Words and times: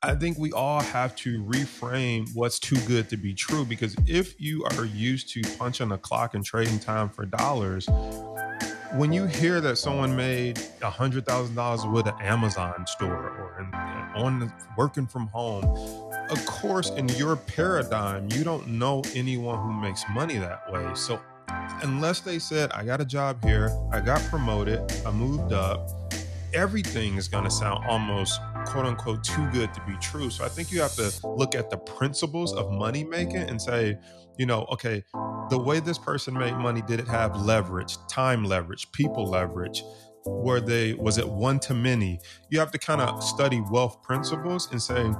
I 0.00 0.14
think 0.14 0.38
we 0.38 0.52
all 0.52 0.80
have 0.80 1.16
to 1.16 1.42
reframe 1.42 2.28
what's 2.32 2.60
too 2.60 2.78
good 2.86 3.08
to 3.08 3.16
be 3.16 3.34
true 3.34 3.64
because 3.64 3.96
if 4.06 4.40
you 4.40 4.64
are 4.64 4.84
used 4.84 5.28
to 5.30 5.42
punching 5.58 5.90
a 5.90 5.98
clock 5.98 6.34
and 6.34 6.44
trading 6.44 6.78
time 6.78 7.08
for 7.08 7.26
dollars, 7.26 7.88
when 8.92 9.12
you 9.12 9.26
hear 9.26 9.60
that 9.60 9.76
someone 9.76 10.14
made 10.14 10.60
a 10.82 10.90
hundred 10.90 11.26
thousand 11.26 11.56
dollars 11.56 11.84
with 11.84 12.06
an 12.06 12.14
Amazon 12.20 12.86
store 12.86 13.10
or 13.12 13.56
in, 13.58 13.74
on 14.22 14.52
working 14.76 15.08
from 15.08 15.26
home, 15.26 15.64
of 16.30 16.46
course, 16.46 16.90
in 16.90 17.08
your 17.10 17.34
paradigm, 17.34 18.28
you 18.30 18.44
don't 18.44 18.68
know 18.68 19.02
anyone 19.16 19.58
who 19.58 19.72
makes 19.72 20.04
money 20.10 20.38
that 20.38 20.70
way. 20.70 20.88
So, 20.94 21.20
unless 21.82 22.20
they 22.20 22.38
said, 22.38 22.70
"I 22.70 22.84
got 22.84 23.00
a 23.00 23.04
job 23.04 23.42
here, 23.42 23.76
I 23.90 23.98
got 23.98 24.22
promoted, 24.30 24.80
I 25.04 25.10
moved 25.10 25.52
up," 25.52 25.90
everything 26.54 27.16
is 27.16 27.28
going 27.28 27.44
to 27.44 27.50
sound 27.50 27.84
almost 27.86 28.40
quote 28.68 28.86
unquote 28.86 29.24
too 29.24 29.48
good 29.50 29.72
to 29.74 29.80
be 29.86 29.94
true. 30.00 30.30
So 30.30 30.44
I 30.44 30.48
think 30.48 30.70
you 30.70 30.80
have 30.80 30.94
to 30.94 31.10
look 31.26 31.54
at 31.54 31.70
the 31.70 31.78
principles 31.78 32.52
of 32.54 32.70
money 32.70 33.02
making 33.02 33.48
and 33.48 33.60
say, 33.60 33.96
you 34.38 34.46
know, 34.46 34.66
okay, 34.72 35.02
the 35.50 35.58
way 35.58 35.80
this 35.80 35.98
person 35.98 36.34
made 36.34 36.54
money, 36.54 36.82
did 36.82 37.00
it 37.00 37.08
have 37.08 37.34
leverage, 37.36 37.96
time 38.08 38.44
leverage, 38.44 38.92
people 38.92 39.26
leverage? 39.26 39.82
Were 40.26 40.60
they 40.60 40.92
was 40.94 41.16
it 41.16 41.26
one 41.26 41.58
to 41.60 41.74
many? 41.74 42.20
You 42.50 42.58
have 42.58 42.70
to 42.72 42.78
kind 42.78 43.00
of 43.00 43.24
study 43.24 43.62
wealth 43.70 44.02
principles 44.02 44.70
and 44.70 44.82
say, 44.82 45.10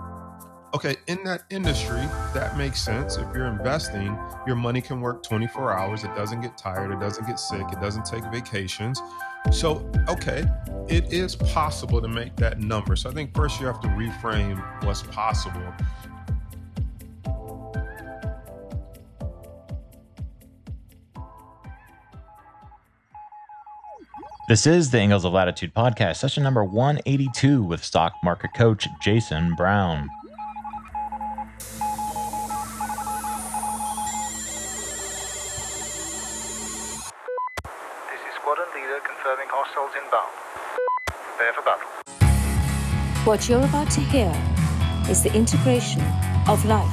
okay, 0.75 0.97
in 1.07 1.23
that 1.25 1.45
industry, 1.51 2.01
that 2.35 2.57
makes 2.57 2.81
sense. 2.81 3.17
If 3.17 3.35
you're 3.35 3.47
investing, 3.47 4.19
your 4.47 4.57
money 4.57 4.81
can 4.81 5.01
work 5.01 5.23
24 5.23 5.73
hours. 5.73 6.05
It 6.05 6.15
doesn't 6.15 6.41
get 6.41 6.59
tired. 6.59 6.93
It 6.93 7.01
doesn't 7.01 7.27
get 7.27 7.39
sick. 7.39 7.65
It 7.73 7.81
doesn't 7.81 8.05
take 8.05 8.25
vacations. 8.25 9.01
So, 9.51 9.91
okay, 10.09 10.45
it 10.89 11.13
is 11.13 11.37
possible 11.37 12.03
to 12.03 12.09
make 12.09 12.37
that 12.37 12.61
number. 12.61 12.97
So 12.97 13.09
I 13.09 13.15
think 13.15 13.35
first 13.35 13.61
you 13.61 13.67
have 13.67 13.81
to 13.81 13.89
reframe 13.89 14.63
what's 14.85 15.03
possible. 15.03 15.73
This 24.49 24.67
is 24.67 24.91
the 24.91 24.99
Angles 24.99 25.27
of 25.27 25.35
Latitude 25.35 25.75
podcast, 25.75 26.17
session 26.17 26.43
number 26.43 26.65
182 26.65 27.63
with 27.63 27.85
stock 27.85 28.15
market 28.25 28.55
coach 28.55 28.89
Jason 29.03 29.55
Brown. 29.55 30.09
What 43.29 43.47
you're 43.47 43.63
about 43.63 43.91
to 43.91 44.01
hear 44.01 44.33
is 45.11 45.23
the 45.23 45.31
integration 45.35 46.01
of 46.49 46.65
life. 46.65 46.91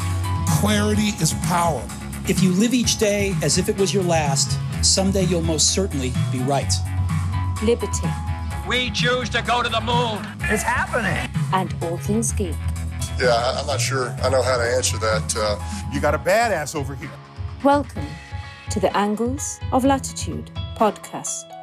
Clarity 0.60 1.14
is 1.24 1.34
power. 1.46 1.82
If 2.28 2.44
you 2.44 2.52
live 2.52 2.74
each 2.74 2.98
day 2.98 3.34
as 3.42 3.58
if 3.58 3.70
it 3.70 3.78
was 3.78 3.94
your 3.94 4.04
last, 4.04 4.60
someday 4.84 5.24
you'll 5.24 5.44
most 5.44 5.74
certainly 5.74 6.12
be 6.34 6.40
right. 6.40 6.74
Liberty. 7.64 8.10
We 8.68 8.92
choose 8.92 9.30
to 9.30 9.42
go 9.44 9.64
to 9.64 9.70
the 9.70 9.80
moon. 9.80 10.28
It's 10.52 10.62
happening. 10.62 11.30
And 11.54 11.74
all 11.82 11.96
things 11.96 12.34
geek. 12.34 12.54
Yeah, 13.18 13.56
I'm 13.58 13.66
not 13.66 13.80
sure 13.80 14.10
I 14.22 14.28
know 14.28 14.42
how 14.42 14.58
to 14.58 14.64
answer 14.64 14.98
that. 14.98 15.34
Uh, 15.38 15.58
you 15.94 16.02
got 16.02 16.16
a 16.16 16.20
badass 16.20 16.76
over 16.76 16.96
here. 16.96 17.12
Welcome 17.64 18.08
to 18.72 18.82
the 18.82 18.94
Angles 18.98 19.62
of 19.72 19.86
Latitude 19.86 20.52
podcast. 20.76 21.55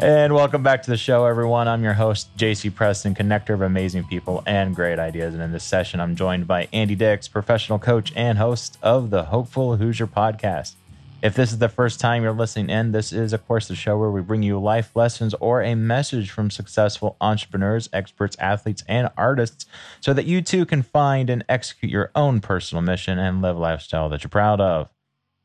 And 0.00 0.32
welcome 0.32 0.62
back 0.62 0.84
to 0.84 0.90
the 0.92 0.96
show, 0.96 1.24
everyone. 1.24 1.66
I'm 1.66 1.82
your 1.82 1.94
host, 1.94 2.28
JC 2.36 2.72
Preston, 2.72 3.16
connector 3.16 3.50
of 3.50 3.62
amazing 3.62 4.04
people 4.04 4.44
and 4.46 4.72
great 4.72 5.00
ideas. 5.00 5.34
And 5.34 5.42
in 5.42 5.50
this 5.50 5.64
session, 5.64 5.98
I'm 5.98 6.14
joined 6.14 6.46
by 6.46 6.68
Andy 6.72 6.94
Dix, 6.94 7.26
professional 7.26 7.80
coach 7.80 8.12
and 8.14 8.38
host 8.38 8.78
of 8.80 9.10
the 9.10 9.24
Hopeful 9.24 9.76
Hoosier 9.76 10.06
podcast. 10.06 10.74
If 11.20 11.34
this 11.34 11.50
is 11.50 11.58
the 11.58 11.68
first 11.68 11.98
time 11.98 12.22
you're 12.22 12.30
listening 12.30 12.70
in, 12.70 12.92
this 12.92 13.12
is, 13.12 13.32
of 13.32 13.44
course, 13.48 13.66
the 13.66 13.74
show 13.74 13.98
where 13.98 14.12
we 14.12 14.20
bring 14.20 14.44
you 14.44 14.60
life 14.60 14.94
lessons 14.94 15.34
or 15.40 15.62
a 15.62 15.74
message 15.74 16.30
from 16.30 16.52
successful 16.52 17.16
entrepreneurs, 17.20 17.88
experts, 17.92 18.36
athletes, 18.38 18.84
and 18.86 19.10
artists 19.16 19.66
so 20.00 20.12
that 20.12 20.26
you 20.26 20.42
too 20.42 20.64
can 20.64 20.82
find 20.82 21.28
and 21.28 21.44
execute 21.48 21.90
your 21.90 22.12
own 22.14 22.40
personal 22.40 22.82
mission 22.82 23.18
and 23.18 23.42
live 23.42 23.56
a 23.56 23.58
lifestyle 23.58 24.08
that 24.10 24.22
you're 24.22 24.30
proud 24.30 24.60
of. 24.60 24.90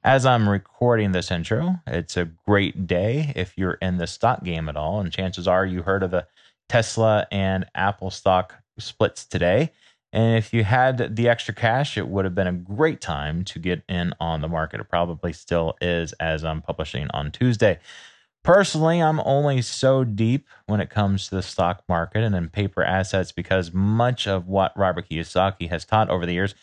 As 0.06 0.26
I'm 0.26 0.50
recording 0.50 1.14
this 1.14 1.32
intro, 1.32 1.80
it's 1.88 2.18
a 2.18 2.26
great 2.26 2.88
day 2.88 3.32
if 3.38 3.58
you're 3.58 3.76
in 3.76 3.98
the 3.98 4.08
stock 4.08 4.44
game 4.44 4.68
at 4.68 4.76
all. 4.76 5.00
And 5.00 5.10
chances 5.10 5.48
are 5.48 5.66
you 5.66 5.82
heard 5.82 6.04
of 6.04 6.12
the 6.12 6.28
Tesla 6.68 7.26
and 7.32 7.66
Apple 7.74 8.12
stock 8.12 8.56
splits 8.78 9.24
today. 9.24 9.72
And 10.12 10.38
if 10.38 10.54
you 10.54 10.66
had 10.66 11.16
the 11.16 11.30
extra 11.30 11.54
cash, 11.54 11.98
it 11.98 12.10
would 12.10 12.26
have 12.26 12.36
been 12.36 12.48
a 12.48 12.52
great 12.52 13.00
time 13.00 13.46
to 13.46 13.60
get 13.60 13.82
in 13.88 14.14
on 14.20 14.42
the 14.42 14.50
market. 14.50 14.82
It 14.82 14.90
probably 14.90 15.32
still 15.32 15.76
is 15.80 16.12
as 16.14 16.44
I'm 16.44 16.62
publishing 16.62 17.08
on 17.12 17.32
Tuesday. 17.32 17.80
Personally, 18.44 19.02
I'm 19.02 19.22
only 19.22 19.62
so 19.62 20.04
deep 20.04 20.50
when 20.66 20.82
it 20.82 20.90
comes 20.90 21.30
to 21.30 21.36
the 21.36 21.42
stock 21.42 21.82
market 21.88 22.24
and 22.24 22.36
in 22.36 22.50
paper 22.50 22.84
assets 22.84 23.32
because 23.32 23.74
much 23.74 24.28
of 24.28 24.50
what 24.50 24.78
Robert 24.78 25.08
Kiyosaki 25.10 25.70
has 25.70 25.86
taught 25.86 26.10
over 26.10 26.26
the 26.26 26.34
years 26.34 26.56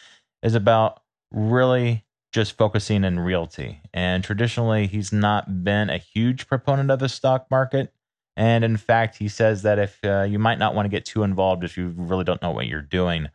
is 0.42 0.54
about 0.54 1.00
really 1.32 2.04
just 2.32 2.56
focusing 2.56 3.04
in 3.04 3.18
realty. 3.18 3.80
And 3.92 4.22
traditionally, 4.22 4.86
he's 4.86 5.12
not 5.12 5.64
been 5.64 5.91
a 5.91 5.98
huge 5.98 6.46
proponent 6.46 6.91
of 6.91 6.98
the 6.98 7.08
stock 7.08 7.46
market. 7.50 7.92
And 8.36 8.64
in 8.64 8.76
fact, 8.76 9.16
he 9.16 9.28
says 9.28 9.62
that 9.62 9.78
if 9.78 9.98
uh, 10.04 10.22
you 10.22 10.38
might 10.38 10.58
not 10.58 10.74
want 10.74 10.86
to 10.86 10.90
get 10.90 11.04
too 11.04 11.22
involved 11.22 11.64
if 11.64 11.76
you 11.76 11.92
really 11.96 12.24
don't 12.24 12.40
know 12.42 12.52
what 12.52 12.66
you're 12.66 12.82
doing. 12.82 13.28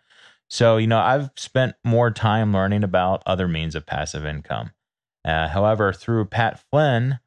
So, 0.49 0.77
you 0.77 0.87
know, 0.87 0.99
I've 0.99 1.29
spent 1.35 1.75
more 1.83 2.11
time 2.11 2.53
learning 2.53 2.83
about 2.83 3.23
other 3.25 3.47
means 3.47 3.75
of 3.75 3.85
passive 3.85 4.25
income. 4.25 4.71
Uh, 5.23 5.47
however, 5.47 5.91
through 5.91 6.25
Pat 6.25 6.59
Flynn, 6.69 7.19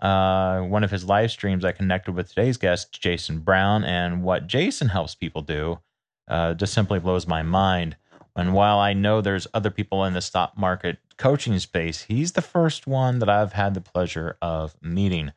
uh, 0.00 0.60
one 0.60 0.84
of 0.84 0.90
his 0.90 1.04
live 1.04 1.30
streams, 1.30 1.64
I 1.64 1.72
connected 1.72 2.12
with 2.12 2.28
today's 2.28 2.56
guest, 2.56 3.00
Jason 3.00 3.40
Brown, 3.40 3.84
and 3.84 4.22
what 4.22 4.46
Jason 4.46 4.88
helps 4.88 5.14
people 5.14 5.42
do 5.42 5.80
uh, 6.28 6.54
just 6.54 6.72
simply 6.72 6.98
blows 6.98 7.26
my 7.26 7.42
mind. 7.42 7.96
And 8.36 8.52
while 8.52 8.78
I 8.78 8.92
know 8.92 9.20
there's 9.20 9.46
other 9.54 9.70
people 9.70 10.04
in 10.04 10.12
the 10.12 10.20
stock 10.20 10.56
market 10.58 10.98
coaching 11.18 11.58
space, 11.58 12.02
he's 12.02 12.32
the 12.32 12.42
first 12.42 12.86
one 12.86 13.20
that 13.20 13.28
I've 13.28 13.52
had 13.52 13.74
the 13.74 13.80
pleasure 13.80 14.36
of 14.42 14.74
meeting. 14.82 15.32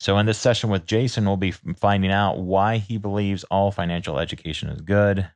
So, 0.00 0.16
in 0.18 0.26
this 0.26 0.38
session 0.38 0.70
with 0.70 0.86
Jason, 0.86 1.26
we'll 1.26 1.36
be 1.36 1.50
finding 1.50 2.12
out 2.12 2.38
why 2.38 2.78
he 2.78 2.98
believes 2.98 3.44
all 3.44 3.70
financial 3.70 4.18
education 4.18 4.68
is 4.68 4.80
good, 4.80 5.28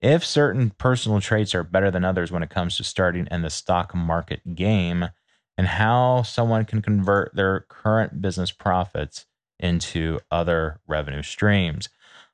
if 0.00 0.24
certain 0.24 0.70
personal 0.70 1.20
traits 1.20 1.54
are 1.54 1.62
better 1.62 1.90
than 1.90 2.04
others 2.04 2.32
when 2.32 2.42
it 2.42 2.50
comes 2.50 2.76
to 2.76 2.84
starting 2.84 3.28
in 3.30 3.42
the 3.42 3.50
stock 3.50 3.94
market 3.94 4.56
game, 4.56 5.08
and 5.56 5.66
how 5.68 6.22
someone 6.22 6.64
can 6.64 6.82
convert 6.82 7.34
their 7.34 7.60
current 7.68 8.20
business 8.20 8.50
profits 8.50 9.26
into 9.60 10.18
other 10.30 10.80
revenue 10.88 11.22
streams. 11.22 11.88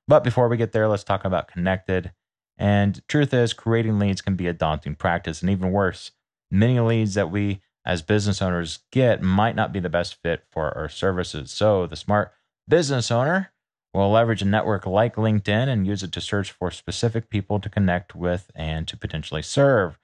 But 0.09 0.25
before 0.25 0.49
we 0.49 0.57
get 0.57 0.73
there, 0.73 0.89
let's 0.89 1.05
talk 1.05 1.27
about 1.27 1.51
Kennected. 1.53 2.12
And 2.59 3.01
truth 3.09 3.33
is, 3.33 3.53
creating 3.53 3.99
leads 3.99 4.21
can 4.21 4.35
be 4.35 4.49
a 4.49 4.53
daunting 4.53 4.97
practice. 4.97 5.41
And 5.41 5.51
even 5.51 5.71
worse, 5.71 6.11
many 6.51 6.81
leads 6.81 7.15
that 7.15 7.31
we 7.31 7.61
as 7.85 8.03
business 8.03 8.43
owners 8.43 8.81
get 8.91 9.23
might 9.23 9.57
not 9.57 9.73
be 9.73 9.81
the 9.81 9.89
best 9.89 10.17
fit 10.23 10.45
for 10.51 10.77
our 10.77 10.89
services. 10.89 11.51
So 11.51 11.87
the 11.87 11.97
smart 11.97 12.33
business 12.69 13.11
owner 13.11 13.53
will 13.95 14.11
leverage 14.11 14.43
a 14.43 14.45
network 14.45 14.85
like 14.87 15.17
LinkedIn 15.17 15.69
and 15.69 15.87
use 15.87 16.03
it 16.03 16.13
to 16.13 16.21
search 16.21 16.51
for 16.51 16.71
specific 16.71 17.31
people 17.31 17.59
to 17.61 17.71
connect 17.71 18.15
with 18.15 18.51
and 18.55 18.87
to 18.89 18.97
potentially 18.97 19.43
serve. 19.43 19.99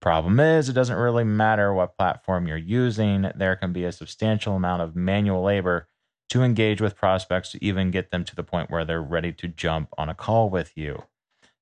Problem 0.00 0.40
is, 0.40 0.68
it 0.68 0.74
doesn't 0.74 0.96
really 0.96 1.24
matter 1.24 1.72
what 1.72 1.96
platform 1.96 2.46
you're 2.46 2.56
using. 2.56 3.30
There 3.34 3.56
can 3.56 3.72
be 3.72 3.84
a 3.84 3.92
substantial 3.92 4.54
amount 4.54 4.82
of 4.82 4.96
manual 4.96 5.42
labor 5.42 5.88
to 6.30 6.42
engage 6.42 6.80
with 6.80 6.96
prospects 6.96 7.52
to 7.52 7.64
even 7.64 7.90
get 7.90 8.10
them 8.10 8.24
to 8.24 8.36
the 8.36 8.44
point 8.44 8.70
where 8.70 8.84
they're 8.84 9.02
ready 9.02 9.32
to 9.32 9.48
jump 9.48 9.88
on 9.96 10.08
a 10.08 10.14
call 10.14 10.50
with 10.50 10.76
you. 10.76 11.04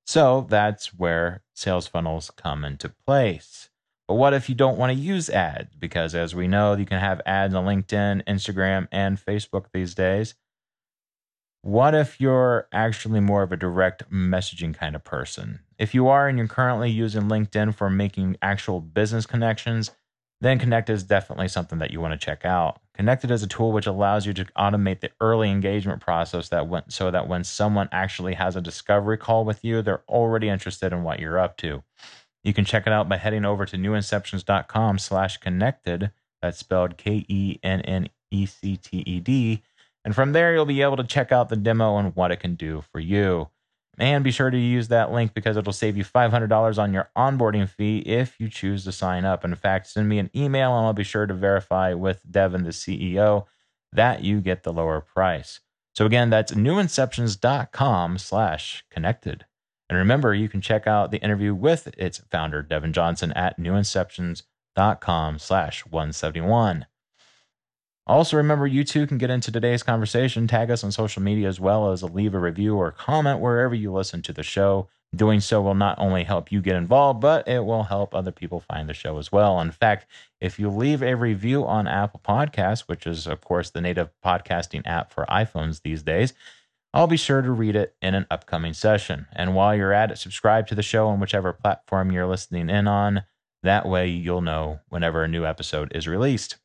So 0.06 0.46
that's 0.48 0.94
where 0.94 1.42
sales 1.52 1.88
funnels 1.88 2.30
come 2.30 2.64
into 2.64 2.92
place. 3.06 3.70
But 4.06 4.14
what 4.14 4.34
if 4.34 4.48
you 4.48 4.54
don't 4.54 4.78
want 4.78 4.92
to 4.92 4.98
use 4.98 5.28
ads? 5.28 5.74
Because 5.74 6.14
as 6.14 6.34
we 6.34 6.46
know, 6.46 6.74
you 6.76 6.86
can 6.86 7.00
have 7.00 7.20
ads 7.26 7.54
on 7.54 7.64
LinkedIn, 7.64 8.24
Instagram, 8.24 8.86
and 8.92 9.18
Facebook 9.18 9.66
these 9.72 9.94
days. 9.94 10.34
What 11.62 11.96
if 11.96 12.20
you're 12.20 12.68
actually 12.72 13.18
more 13.18 13.42
of 13.42 13.50
a 13.50 13.56
direct 13.56 14.08
messaging 14.08 14.72
kind 14.72 14.94
of 14.94 15.02
person? 15.02 15.58
If 15.78 15.92
you 15.92 16.06
are 16.06 16.28
and 16.28 16.38
you're 16.38 16.46
currently 16.46 16.90
using 16.90 17.22
LinkedIn 17.22 17.74
for 17.74 17.90
making 17.90 18.36
actual 18.40 18.80
business 18.80 19.26
connections, 19.26 19.90
then 20.40 20.60
Connect 20.60 20.88
is 20.88 21.02
definitely 21.02 21.48
something 21.48 21.80
that 21.80 21.90
you 21.90 22.00
want 22.00 22.18
to 22.18 22.24
check 22.24 22.44
out. 22.44 22.80
Kennected 22.96 23.30
is 23.30 23.42
a 23.42 23.46
tool 23.46 23.72
which 23.72 23.86
allows 23.86 24.24
you 24.24 24.32
to 24.32 24.46
automate 24.56 25.00
the 25.00 25.10
early 25.20 25.50
engagement 25.50 26.00
process 26.00 26.48
that 26.48 26.66
went, 26.66 26.94
so 26.94 27.10
that 27.10 27.28
when 27.28 27.44
someone 27.44 27.90
actually 27.92 28.32
has 28.34 28.56
a 28.56 28.62
discovery 28.62 29.18
call 29.18 29.44
with 29.44 29.62
you, 29.62 29.82
they're 29.82 30.02
already 30.08 30.48
interested 30.48 30.94
in 30.94 31.02
what 31.02 31.20
you're 31.20 31.38
up 31.38 31.58
to. 31.58 31.82
You 32.42 32.54
can 32.54 32.64
check 32.64 32.86
it 32.86 32.92
out 32.94 33.06
by 33.08 33.18
heading 33.18 33.44
over 33.44 33.66
to 33.66 33.76
newinceptions.com 33.76 34.98
slash 34.98 35.36
kennected. 35.36 36.10
That's 36.40 36.58
spelled 36.58 36.96
K-E-N-N-E-C-T-E-D. 36.96 37.62
And 40.04 40.14
from 40.14 40.32
there, 40.32 40.54
you'll 40.54 40.64
be 40.64 40.82
able 40.82 40.96
to 40.96 41.04
check 41.04 41.32
out 41.32 41.48
the 41.50 41.56
demo 41.56 41.98
and 41.98 42.16
what 42.16 42.30
it 42.30 42.40
can 42.40 42.54
do 42.54 42.82
for 42.92 43.00
you. 43.00 43.50
And 43.98 44.22
be 44.22 44.30
sure 44.30 44.50
to 44.50 44.58
use 44.58 44.88
that 44.88 45.10
link 45.10 45.32
because 45.32 45.56
it'll 45.56 45.72
save 45.72 45.96
you 45.96 46.04
$500 46.04 46.78
on 46.78 46.92
your 46.92 47.10
onboarding 47.16 47.68
fee 47.68 47.98
if 48.00 48.38
you 48.38 48.48
choose 48.50 48.84
to 48.84 48.92
sign 48.92 49.24
up. 49.24 49.44
In 49.44 49.54
fact, 49.54 49.86
send 49.86 50.08
me 50.08 50.18
an 50.18 50.30
email 50.36 50.76
and 50.76 50.86
I'll 50.86 50.92
be 50.92 51.02
sure 51.02 51.26
to 51.26 51.32
verify 51.32 51.94
with 51.94 52.20
Devin, 52.30 52.64
the 52.64 52.70
CEO, 52.70 53.46
that 53.92 54.22
you 54.22 54.40
get 54.40 54.64
the 54.64 54.72
lower 54.72 55.00
price. 55.00 55.60
So 55.94 56.04
again, 56.04 56.28
that's 56.28 56.52
newinceptions.com 56.52 58.18
slash 58.18 58.84
kennected. 58.90 59.46
And 59.88 59.98
remember, 59.98 60.34
you 60.34 60.48
can 60.48 60.60
check 60.60 60.86
out 60.86 61.10
the 61.10 61.22
interview 61.22 61.54
with 61.54 61.88
its 61.96 62.18
founder, 62.30 62.62
Devin 62.62 62.92
Johnson, 62.92 63.32
at 63.32 63.58
newinceptions.com 63.58 65.38
slash 65.38 65.86
171. 65.86 66.86
Also, 68.06 68.36
remember, 68.36 68.66
you 68.66 68.84
too 68.84 69.06
can 69.06 69.18
get 69.18 69.30
into 69.30 69.50
today's 69.50 69.82
conversation. 69.82 70.46
Tag 70.46 70.70
us 70.70 70.84
on 70.84 70.92
social 70.92 71.22
media 71.22 71.48
as 71.48 71.58
well 71.58 71.90
as 71.90 72.04
leave 72.04 72.34
a 72.34 72.38
review 72.38 72.76
or 72.76 72.92
comment 72.92 73.40
wherever 73.40 73.74
you 73.74 73.92
listen 73.92 74.22
to 74.22 74.32
the 74.32 74.44
show. 74.44 74.88
Doing 75.14 75.40
so 75.40 75.60
will 75.62 75.74
not 75.74 75.98
only 75.98 76.24
help 76.24 76.52
you 76.52 76.60
get 76.60 76.76
involved, 76.76 77.20
but 77.20 77.48
it 77.48 77.64
will 77.64 77.84
help 77.84 78.14
other 78.14 78.30
people 78.30 78.60
find 78.60 78.88
the 78.88 78.94
show 78.94 79.18
as 79.18 79.32
well. 79.32 79.60
In 79.60 79.70
fact, 79.70 80.06
if 80.40 80.58
you 80.58 80.68
leave 80.68 81.02
a 81.02 81.16
review 81.16 81.66
on 81.66 81.88
Apple 81.88 82.20
Podcasts, 82.24 82.82
which 82.82 83.06
is, 83.06 83.26
of 83.26 83.40
course, 83.40 83.70
the 83.70 83.80
native 83.80 84.10
podcasting 84.24 84.82
app 84.86 85.12
for 85.12 85.24
iPhones 85.26 85.82
these 85.82 86.02
days, 86.02 86.32
I'll 86.92 87.06
be 87.06 87.16
sure 87.16 87.42
to 87.42 87.50
read 87.50 87.76
it 87.76 87.96
in 88.00 88.14
an 88.14 88.26
upcoming 88.30 88.72
session. 88.72 89.26
And 89.32 89.54
while 89.54 89.74
you're 89.74 89.92
at 89.92 90.10
it, 90.10 90.18
subscribe 90.18 90.66
to 90.68 90.74
the 90.74 90.82
show 90.82 91.08
on 91.08 91.20
whichever 91.20 91.52
platform 91.52 92.12
you're 92.12 92.26
listening 92.26 92.70
in 92.70 92.86
on. 92.86 93.24
That 93.62 93.86
way, 93.86 94.08
you'll 94.08 94.42
know 94.42 94.80
whenever 94.88 95.24
a 95.24 95.28
new 95.28 95.44
episode 95.44 95.92
is 95.94 96.06
released. 96.06 96.56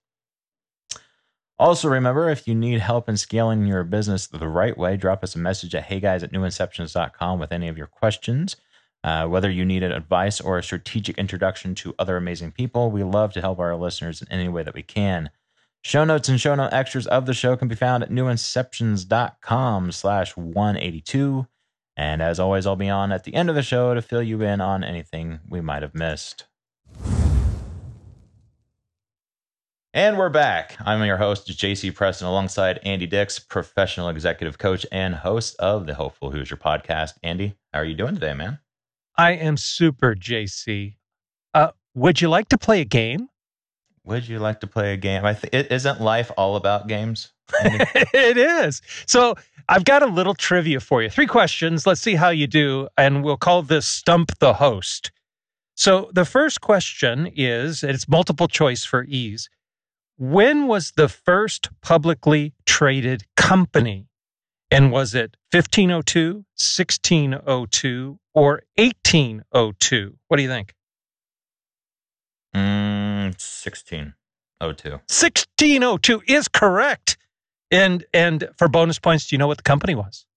Also, 1.62 1.88
remember 1.88 2.28
if 2.28 2.48
you 2.48 2.56
need 2.56 2.80
help 2.80 3.08
in 3.08 3.16
scaling 3.16 3.68
your 3.68 3.84
business 3.84 4.26
the 4.26 4.48
right 4.48 4.76
way, 4.76 4.98
drop 4.98 5.24
us 5.24 5.36
a 5.36 5.38
message 5.38 5.76
at 5.76 5.88
heyguys 5.88 6.24
at 6.24 6.32
newinceptions.com 6.32 7.40
with 7.40 7.52
any 7.52 7.68
of 7.68 7.78
your 7.78 7.86
questions. 7.86 8.56
Uh, 9.04 9.28
whether 9.28 9.52
you 9.52 9.64
need 9.64 9.84
advice 9.84 10.42
or 10.42 10.58
a 10.58 10.64
strategic 10.64 11.20
introduction 11.20 11.76
to 11.76 11.94
other 12.00 12.18
amazing 12.18 12.52
people, 12.52 12.90
we 12.90 13.04
love 13.04 13.32
to 13.32 13.42
help 13.42 13.60
our 13.60 13.76
listeners 13.76 14.24
in 14.24 14.32
any 14.32 14.48
way 14.48 14.64
that 14.64 14.74
we 14.74 14.82
can. 14.82 15.30
Show 15.84 16.04
notes 16.04 16.28
and 16.30 16.42
show 16.42 16.56
note 16.56 16.74
extras 16.74 17.06
of 17.06 17.28
the 17.28 17.34
show 17.36 17.56
can 17.56 17.68
be 17.68 17.76
found 17.76 18.02
at 18.02 18.10
newinceptions.com 18.10 19.92
slash 19.92 20.36
182. 20.36 21.46
And 21.96 22.24
as 22.24 22.40
always, 22.40 22.66
I'll 22.66 22.76
be 22.76 22.90
on 22.90 23.12
at 23.12 23.24
the 23.24 23.36
end 23.36 23.50
of 23.50 23.56
the 23.56 23.62
show 23.62 23.94
to 23.94 24.02
fill 24.02 24.24
you 24.24 24.42
in 24.42 24.62
on 24.62 24.84
anything 24.84 25.42
we 25.48 25.62
might 25.62 25.84
have 25.84 25.94
missed. 25.94 26.48
And 29.94 30.18
we're 30.18 30.30
back. 30.30 30.78
I'm 30.86 31.04
your 31.04 31.18
host, 31.18 31.50
JC 31.50 31.94
Preston, 31.94 32.26
alongside 32.26 32.80
Andy 32.86 33.06
Dix, 33.06 33.40
professional 33.40 34.08
executive 34.08 34.58
coach 34.58 34.86
and 34.90 35.14
host 35.14 35.58
of 35.60 35.86
the 35.86 35.94
Hopeful 35.94 36.32
Hoosier 36.32 36.56
podcast. 36.56 37.16
Andy, 37.24 37.56
how 37.74 37.80
are 37.80 37.84
you 37.84 37.94
doing 37.94 38.14
today, 38.14 38.34
man? 38.34 38.60
I 39.18 39.34
am 39.34 39.58
super, 39.58 40.16
JC. 40.16 40.96
Uh, 41.54 41.72
would 41.94 42.22
you 42.22 42.30
like 42.30 42.48
to 42.50 42.58
play 42.58 42.80
a 42.80 42.86
game? 42.86 43.28
Would 44.06 44.30
you 44.30 44.40
like 44.40 44.62
to 44.62 44.68
play 44.68 44.94
a 44.94 44.98
game? 44.98 45.26
I 45.26 45.34
th- 45.34 45.54
it, 45.54 45.70
isn't 45.74 46.00
life 46.00 46.32
all 46.38 46.56
about 46.56 46.88
games? 46.88 47.34
it 47.62 48.38
is. 48.38 48.82
So 49.08 49.36
I've 49.68 49.84
got 49.84 50.04
a 50.04 50.08
little 50.08 50.36
trivia 50.36 50.80
for 50.80 51.04
you. 51.04 51.10
Three 51.10 51.28
questions. 51.28 51.86
Let's 51.86 52.00
see 52.00 52.16
how 52.16 52.30
you 52.30 52.48
do, 52.48 52.88
and 52.98 53.26
we'll 53.26 53.36
call 53.36 53.62
this 53.62 53.88
Stump 53.88 54.40
the 54.40 54.54
Host. 54.54 55.12
So 55.76 56.10
the 56.14 56.24
first 56.24 56.62
question 56.62 57.30
is, 57.36 57.84
it's 57.84 58.08
multiple 58.08 58.48
choice 58.48 58.86
for 58.86 59.04
ease 59.04 59.50
when 60.22 60.68
was 60.68 60.92
the 60.92 61.10
first 61.10 61.70
publicly 61.82 62.54
traded 62.68 63.24
company? 63.36 64.08
And 64.70 64.92
was 64.92 65.16
it 65.16 65.36
1502, 65.52 66.46
1602, 66.56 68.20
or 68.36 68.62
1802? 68.76 70.18
What 70.28 70.38
do 70.38 70.44
you 70.44 70.50
think? 70.50 70.76
Mm, 72.56 73.34
1602. 73.34 74.92
1602 74.92 76.22
is 76.28 76.48
correct. 76.48 77.18
And 77.72 78.06
and 78.14 78.48
for 78.58 78.68
bonus 78.68 79.00
points, 79.00 79.28
do 79.28 79.34
you 79.36 79.40
know 79.40 79.48
what 79.48 79.58
the 79.58 79.64
company 79.64 79.96
was? 79.96 80.28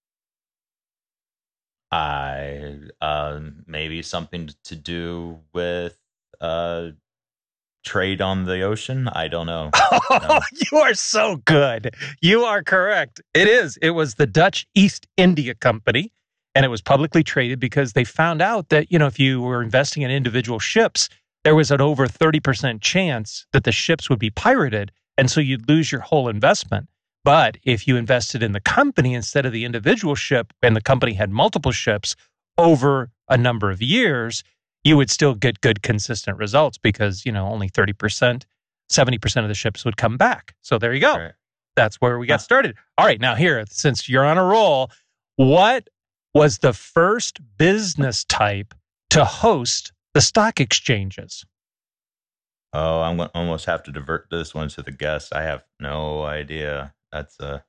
I 1.92 2.78
uh, 3.02 3.40
maybe 3.66 4.00
something 4.00 4.48
to 4.64 4.76
do 4.76 5.40
with 5.52 5.98
uh, 6.40 6.92
trade 7.84 8.20
on 8.20 8.44
the 8.44 8.62
ocean? 8.62 9.08
I 9.08 9.28
don't 9.28 9.46
know. 9.46 9.70
Oh, 10.10 10.18
no. 10.22 10.40
you 10.70 10.78
are 10.78 10.94
so 10.94 11.36
good. 11.36 11.94
You 12.20 12.42
are 12.44 12.62
correct. 12.62 13.20
It 13.32 13.48
is. 13.48 13.76
It 13.78 13.90
was 13.90 14.16
the 14.16 14.26
Dutch 14.26 14.66
East 14.74 15.06
India 15.16 15.54
Company, 15.54 16.12
and 16.54 16.64
it 16.64 16.68
was 16.68 16.82
publicly 16.82 17.22
traded 17.22 17.58
because 17.58 17.92
they 17.92 18.04
found 18.04 18.42
out 18.42 18.68
that, 18.68 18.92
you 18.92 18.98
know, 18.98 19.06
if 19.06 19.18
you 19.18 19.40
were 19.40 19.62
investing 19.62 20.02
in 20.02 20.10
individual 20.10 20.58
ships, 20.58 21.08
there 21.44 21.54
was 21.54 21.70
an 21.70 21.80
over 21.80 22.06
30% 22.06 22.80
chance 22.80 23.46
that 23.52 23.64
the 23.64 23.72
ships 23.72 24.10
would 24.10 24.18
be 24.18 24.30
pirated. 24.30 24.90
And 25.16 25.30
so 25.30 25.40
you'd 25.40 25.68
lose 25.68 25.92
your 25.92 26.00
whole 26.00 26.28
investment. 26.28 26.88
But 27.24 27.56
if 27.62 27.88
you 27.88 27.96
invested 27.96 28.42
in 28.42 28.52
the 28.52 28.60
company 28.60 29.14
instead 29.14 29.46
of 29.46 29.52
the 29.52 29.64
individual 29.64 30.14
ship, 30.14 30.52
and 30.62 30.76
the 30.76 30.82
company 30.82 31.14
had 31.14 31.30
multiple 31.30 31.72
ships 31.72 32.14
over 32.58 33.10
a 33.28 33.36
number 33.38 33.70
of 33.70 33.80
years, 33.80 34.44
you 34.84 34.96
would 34.96 35.10
still 35.10 35.34
get 35.34 35.60
good 35.62 35.82
consistent 35.82 36.38
results 36.38 36.78
because 36.78 37.24
you 37.26 37.32
know 37.32 37.46
only 37.46 37.68
30% 37.68 38.44
70% 38.92 39.42
of 39.42 39.48
the 39.48 39.54
ships 39.54 39.84
would 39.86 39.96
come 39.96 40.18
back. 40.18 40.54
So 40.60 40.78
there 40.78 40.92
you 40.92 41.00
go. 41.00 41.16
Right. 41.16 41.32
that's 41.74 41.96
where 41.96 42.18
we 42.18 42.26
got 42.26 42.42
started. 42.42 42.76
All 42.98 43.06
right 43.06 43.20
now 43.20 43.34
here 43.34 43.64
since 43.70 44.08
you're 44.08 44.24
on 44.24 44.38
a 44.38 44.44
roll 44.44 44.90
what 45.36 45.88
was 46.32 46.58
the 46.58 46.72
first 46.72 47.40
business 47.58 48.24
type 48.24 48.74
to 49.10 49.24
host 49.24 49.92
the 50.12 50.20
stock 50.20 50.60
exchanges? 50.60 51.44
Oh 52.72 53.00
i'm 53.00 53.16
going 53.16 53.28
to 53.28 53.38
almost 53.38 53.66
have 53.66 53.82
to 53.84 53.92
divert 53.92 54.26
this 54.30 54.54
one 54.54 54.68
to 54.70 54.82
the 54.82 54.90
guest 54.90 55.32
i 55.34 55.42
have 55.42 55.64
no 55.80 56.24
idea. 56.24 56.92
That's 57.12 57.38
a 57.40 57.64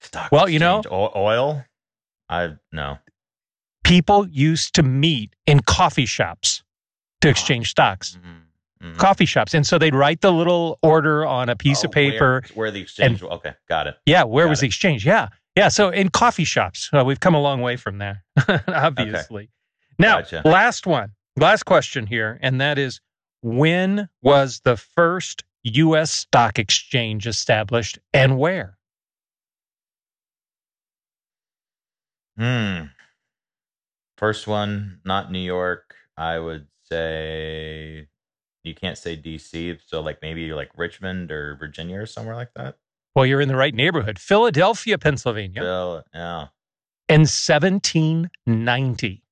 stock 0.00 0.32
well 0.32 0.48
you 0.48 0.58
know 0.58 0.82
oil? 0.90 1.64
I 2.28 2.56
no 2.72 2.98
people 3.86 4.26
used 4.28 4.74
to 4.74 4.82
meet 4.82 5.34
in 5.46 5.60
coffee 5.60 6.06
shops 6.06 6.62
to 7.20 7.28
exchange 7.28 7.70
stocks. 7.70 8.18
Mm-hmm. 8.18 8.88
Mm-hmm. 8.88 8.98
Coffee 8.98 9.24
shops, 9.24 9.54
and 9.54 9.66
so 9.66 9.78
they'd 9.78 9.94
write 9.94 10.20
the 10.20 10.30
little 10.30 10.78
order 10.82 11.24
on 11.24 11.48
a 11.48 11.56
piece 11.56 11.82
oh, 11.82 11.86
of 11.86 11.92
paper. 11.92 12.42
Where, 12.48 12.66
where 12.66 12.70
the 12.70 12.82
exchange? 12.82 13.22
And, 13.22 13.32
okay, 13.32 13.54
got 13.70 13.86
it. 13.86 13.96
Yeah, 14.04 14.24
where 14.24 14.44
got 14.44 14.50
was 14.50 14.58
it. 14.58 14.62
the 14.62 14.66
exchange? 14.66 15.06
Yeah, 15.06 15.28
yeah. 15.56 15.68
So 15.68 15.88
in 15.88 16.10
coffee 16.10 16.44
shops, 16.44 16.90
uh, 16.92 17.02
we've 17.02 17.18
come 17.18 17.34
a 17.34 17.40
long 17.40 17.62
way 17.62 17.76
from 17.76 17.96
there, 17.96 18.22
obviously. 18.68 19.44
Okay. 19.44 19.50
Now, 19.98 20.20
gotcha. 20.20 20.42
last 20.44 20.86
one, 20.86 21.12
last 21.38 21.62
question 21.62 22.06
here, 22.06 22.38
and 22.42 22.60
that 22.60 22.76
is: 22.76 23.00
When 23.40 24.10
was 24.20 24.60
the 24.62 24.76
first 24.76 25.42
U.S. 25.62 26.10
stock 26.10 26.58
exchange 26.58 27.26
established, 27.26 27.98
and 28.12 28.36
where? 28.38 28.76
Hmm. 32.36 32.88
First 34.16 34.46
one, 34.46 35.00
not 35.04 35.30
New 35.30 35.38
York. 35.38 35.94
I 36.16 36.38
would 36.38 36.66
say 36.84 38.08
you 38.64 38.74
can't 38.74 38.98
say 38.98 39.16
DC, 39.16 39.78
so 39.86 40.00
like 40.00 40.18
maybe 40.22 40.52
like 40.52 40.70
Richmond 40.76 41.30
or 41.30 41.56
Virginia 41.56 42.00
or 42.00 42.06
somewhere 42.06 42.34
like 42.34 42.54
that. 42.54 42.78
Well, 43.14 43.24
you're 43.24 43.40
in 43.40 43.48
the 43.48 43.56
right 43.56 43.74
neighborhood. 43.74 44.18
Philadelphia, 44.18 44.98
Pennsylvania. 44.98 45.62
Phil, 45.62 46.04
yeah. 46.12 46.46
In 47.08 47.20
1790. 47.20 49.22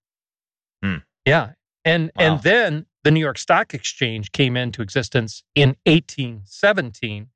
Hmm. 0.83 0.97
Yeah. 1.27 1.53
And 1.85 2.11
wow. 2.17 2.25
and 2.25 2.43
then 2.43 2.87
the 3.03 3.11
New 3.11 3.21
York 3.21 3.39
Stock 3.39 3.75
Exchange 3.75 4.33
came 4.33 4.57
into 4.57 4.81
existence 4.81 5.43
in 5.55 5.77
1817. 5.85 7.29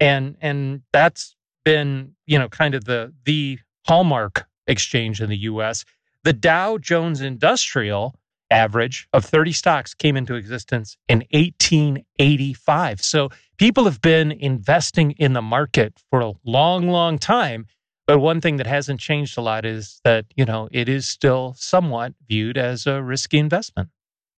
And 0.00 0.36
and 0.40 0.82
that's 0.92 1.36
been, 1.64 2.14
you 2.26 2.38
know, 2.38 2.48
kind 2.48 2.74
of 2.74 2.84
the 2.84 3.12
the 3.24 3.58
hallmark 3.86 4.46
exchange 4.66 5.20
in 5.20 5.28
the 5.28 5.38
US. 5.38 5.84
The 6.28 6.34
Dow 6.34 6.76
Jones 6.76 7.22
Industrial 7.22 8.14
average 8.50 9.08
of 9.14 9.24
30 9.24 9.50
stocks 9.52 9.94
came 9.94 10.14
into 10.14 10.34
existence 10.34 10.94
in 11.08 11.20
1885. 11.30 13.02
So 13.02 13.30
people 13.56 13.84
have 13.84 14.02
been 14.02 14.32
investing 14.32 15.12
in 15.12 15.32
the 15.32 15.40
market 15.40 16.02
for 16.10 16.20
a 16.20 16.34
long, 16.44 16.90
long 16.90 17.18
time. 17.18 17.64
But 18.06 18.18
one 18.18 18.42
thing 18.42 18.58
that 18.58 18.66
hasn't 18.66 19.00
changed 19.00 19.38
a 19.38 19.40
lot 19.40 19.64
is 19.64 20.02
that, 20.04 20.26
you 20.36 20.44
know, 20.44 20.68
it 20.70 20.86
is 20.86 21.08
still 21.08 21.54
somewhat 21.56 22.12
viewed 22.28 22.58
as 22.58 22.86
a 22.86 23.02
risky 23.02 23.38
investment. 23.38 23.88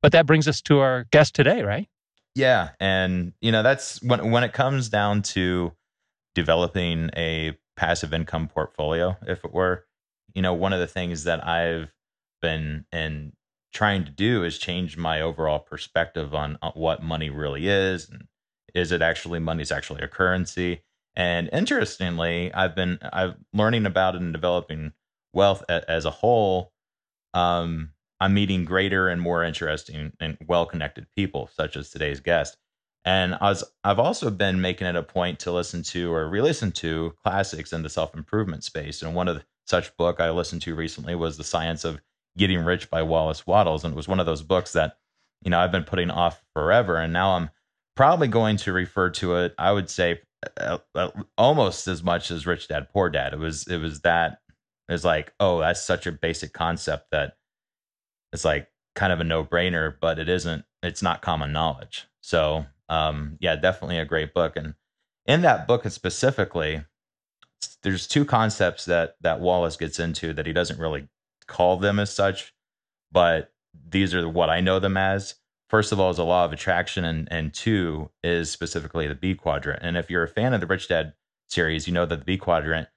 But 0.01 0.13
that 0.13 0.27
brings 0.27 0.47
us 0.47 0.63
to 0.63 0.79
our 0.79 1.07
guest 1.11 1.35
today, 1.35 1.65
right? 1.65 1.89
Yeah. 2.37 2.69
And, 2.79 3.33
you 3.41 3.51
know, 3.51 3.65
that's 3.65 4.01
when, 4.01 4.31
when 4.31 4.45
it 4.45 4.53
comes 4.53 4.91
down 4.91 5.23
to 5.23 5.73
developing 6.37 7.11
a 7.17 7.59
passive 7.75 8.15
income 8.15 8.47
portfolio, 8.47 9.17
if 9.27 9.45
it 9.45 9.53
were, 9.53 9.87
you 10.35 10.43
know, 10.43 10.55
one 10.55 10.73
of 10.73 10.81
the 10.81 10.87
things 10.87 11.25
that 11.25 11.47
I've 11.47 11.93
been 12.43 12.87
and 12.93 13.33
trying 13.73 14.05
to 14.05 14.11
do 14.11 14.45
is 14.45 14.59
change 14.59 14.97
my 14.97 15.21
overall 15.21 15.59
perspective 15.61 16.35
on, 16.35 16.59
what 16.75 17.03
money 17.03 17.31
really 17.31 17.69
is 17.69 18.09
and 18.09 18.25
is 18.75 18.93
it 18.93 19.03
actually 19.03 19.39
money 19.41 19.63
is 19.63 19.73
actually 19.73 20.03
a 20.03 20.09
currency 20.09 20.83
And 21.17 21.51
interestingly, 21.53 22.53
I've 22.55 22.75
been 22.75 22.99
I've 23.13 23.35
learning 23.53 23.87
about 23.87 24.15
it 24.15 24.21
and 24.21 24.33
developing 24.33 24.93
wealth 25.33 25.65
a, 25.69 25.89
as 25.91 26.05
a 26.05 26.11
whole. 26.11 26.73
Um, 27.35 27.91
I'm 28.21 28.35
meeting 28.35 28.65
greater 28.65 29.09
and 29.09 29.21
more 29.21 29.43
interesting 29.45 30.13
and 30.21 30.39
well 30.47 30.67
connected 30.67 31.07
people, 31.17 31.51
such 31.55 31.77
as 31.77 31.91
today's 31.91 32.21
guest. 32.21 32.57
And 33.05 33.35
I 33.41 33.49
was, 33.49 33.65
I've 33.83 33.99
also 33.99 34.31
been 34.31 34.61
making 34.61 34.87
it 34.87 34.97
a 34.97 35.03
point 35.03 35.41
to 35.41 35.53
listen 35.53 35.83
to 35.85 36.13
or 36.13 36.29
re-listen 36.29 36.71
to 36.73 37.15
classics 37.25 37.73
in 37.73 37.83
the 37.83 37.89
self-improvement 37.89 38.63
space. 38.63 39.03
And 39.03 39.15
one 39.15 39.27
of 39.27 39.37
the, 39.37 39.45
such 39.67 39.97
book 39.97 40.21
I 40.21 40.31
listened 40.31 40.63
to 40.63 40.75
recently 40.75 41.15
was 41.15 41.37
The 41.37 41.45
Science 41.45 41.85
of 41.85 42.01
Getting 42.37 42.65
Rich 42.65 42.91
by 42.91 43.03
Wallace 43.03 43.47
Wattles. 43.47 43.85
And 43.85 43.93
it 43.93 43.97
was 43.97 44.09
one 44.09 44.21
of 44.21 44.27
those 44.27 44.43
books 44.43 44.73
that, 44.73 44.99
you 45.43 45.51
know, 45.51 45.59
I've 45.59 45.73
been 45.73 45.85
putting 45.85 46.11
off 46.11 46.43
forever. 46.55 46.97
And 46.97 47.13
now 47.13 47.33
I'm 47.37 47.51
probably 47.97 48.29
going 48.29 48.57
to 48.59 48.73
refer 48.73 49.11
to 49.11 49.37
it, 49.37 49.55
I 49.59 49.73
would 49.73 49.91
say 49.91 50.21
uh, 50.57 50.79
uh, 50.95 51.11
almost 51.37 51.87
as 51.87 52.03
much 52.03 52.31
as 52.31 52.47
Rich 52.47 52.69
Dad, 52.69 52.89
Poor 52.93 53.11
Dad. 53.11 53.33
It 53.33 53.39
was, 53.39 53.67
it 53.67 53.79
was 53.79 54.01
that, 54.01 54.41
it's 54.89 55.05
like, 55.05 55.33
oh, 55.39 55.61
that's 55.61 55.83
such 55.83 56.07
a 56.07 56.13
basic 56.13 56.53
concept 56.53 57.11
that 57.11 57.37
it's 58.33 58.45
like 58.45 58.69
kind 58.97 59.13
of 59.13 59.21
a 59.21 59.25
no 59.25 59.45
brainer, 59.45 59.95
but 60.01 60.19
it 60.19 60.29
isn't, 60.29 60.65
it's 60.83 61.03
not 61.03 61.23
common 61.23 61.53
knowledge. 61.53 62.07
So 62.23 62.67
um, 62.89 63.37
yeah, 63.41 63.57
definitely 63.57 63.99
a 63.99 64.05
great 64.05 64.35
book. 64.35 64.57
And 64.57 64.75
in 65.27 65.43
that 65.43 65.69
book 65.69 65.89
specifically, 65.91 66.85
there's 67.83 68.07
two 68.07 68.25
concepts 68.25 68.85
that 68.87 69.17
that 69.21 69.41
Wallace 69.41 69.77
gets 69.77 69.99
into 69.99 70.33
that 70.33 70.47
he 70.47 70.53
doesn't 70.53 70.79
really 70.79 71.09
call 71.47 71.77
them 71.77 71.99
as 71.99 72.13
such, 72.13 72.55
but 73.13 73.53
these 73.89 74.15
are 74.15 74.29
what 74.29 74.51
I 74.51 74.61
know 74.61 74.79
them 74.79 74.97
as. 74.97 75.37
First 75.69 75.93
of 75.93 76.01
all, 76.01 76.11
is 76.11 76.19
a 76.19 76.25
law 76.25 76.45
of 76.45 76.53
attraction, 76.53 77.05
and 77.05 77.29
and 77.31 77.55
two 77.55 78.11
is 78.23 78.51
specifically 78.51 79.07
the 79.07 79.15
B 79.15 79.35
quadrant. 79.35 79.83
And 79.83 79.97
if 79.97 80.11
you're 80.11 80.25
a 80.25 80.29
fan 80.29 80.53
of 80.53 80.61
the 80.61 80.67
Rich 80.67 80.89
Dad 80.89 81.15
series, 81.49 81.87
you 81.87 81.93
know 81.93 82.07
that 82.07 82.19
the 82.19 82.25
B 82.25 82.37
quadrant 82.37 82.89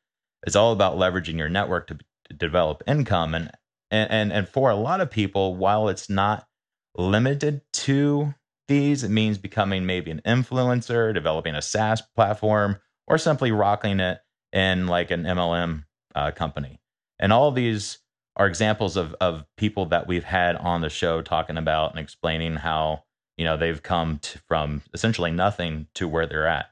is 0.45 0.55
all 0.55 0.73
about 0.73 0.97
leveraging 0.97 1.37
your 1.37 1.49
network 1.49 1.87
to, 1.87 1.99
to 2.29 2.33
develop 2.33 2.83
income. 2.87 3.35
And 3.35 3.51
and 3.91 4.33
and 4.33 4.47
for 4.47 4.69
a 4.69 4.75
lot 4.75 5.01
of 5.01 5.11
people, 5.11 5.55
while 5.55 5.87
it's 5.87 6.09
not 6.09 6.47
limited 6.95 7.61
to 7.73 8.33
these, 8.67 9.03
it 9.03 9.09
means 9.09 9.37
becoming 9.37 9.85
maybe 9.85 10.09
an 10.09 10.21
influencer, 10.25 11.13
developing 11.13 11.53
a 11.53 11.61
SaaS 11.61 12.01
platform, 12.15 12.79
or 13.07 13.17
simply 13.17 13.51
rocking 13.51 13.99
it 13.99 14.19
in 14.53 14.87
like 14.87 15.11
an 15.11 15.23
MLM 15.23 15.83
uh, 16.15 16.31
company. 16.31 16.79
And 17.19 17.33
all 17.33 17.51
these 17.51 17.99
are 18.35 18.47
examples 18.47 18.95
of 18.95 19.13
of 19.19 19.45
people 19.57 19.87
that 19.87 20.07
we've 20.07 20.23
had 20.23 20.55
on 20.55 20.81
the 20.81 20.89
show 20.89 21.21
talking 21.21 21.57
about 21.57 21.91
and 21.91 21.99
explaining 21.99 22.55
how 22.55 23.03
you 23.37 23.45
know 23.45 23.57
they've 23.57 23.83
come 23.83 24.19
to, 24.19 24.39
from 24.47 24.81
essentially 24.93 25.31
nothing 25.31 25.87
to 25.95 26.07
where 26.07 26.25
they're 26.25 26.47
at. 26.47 26.67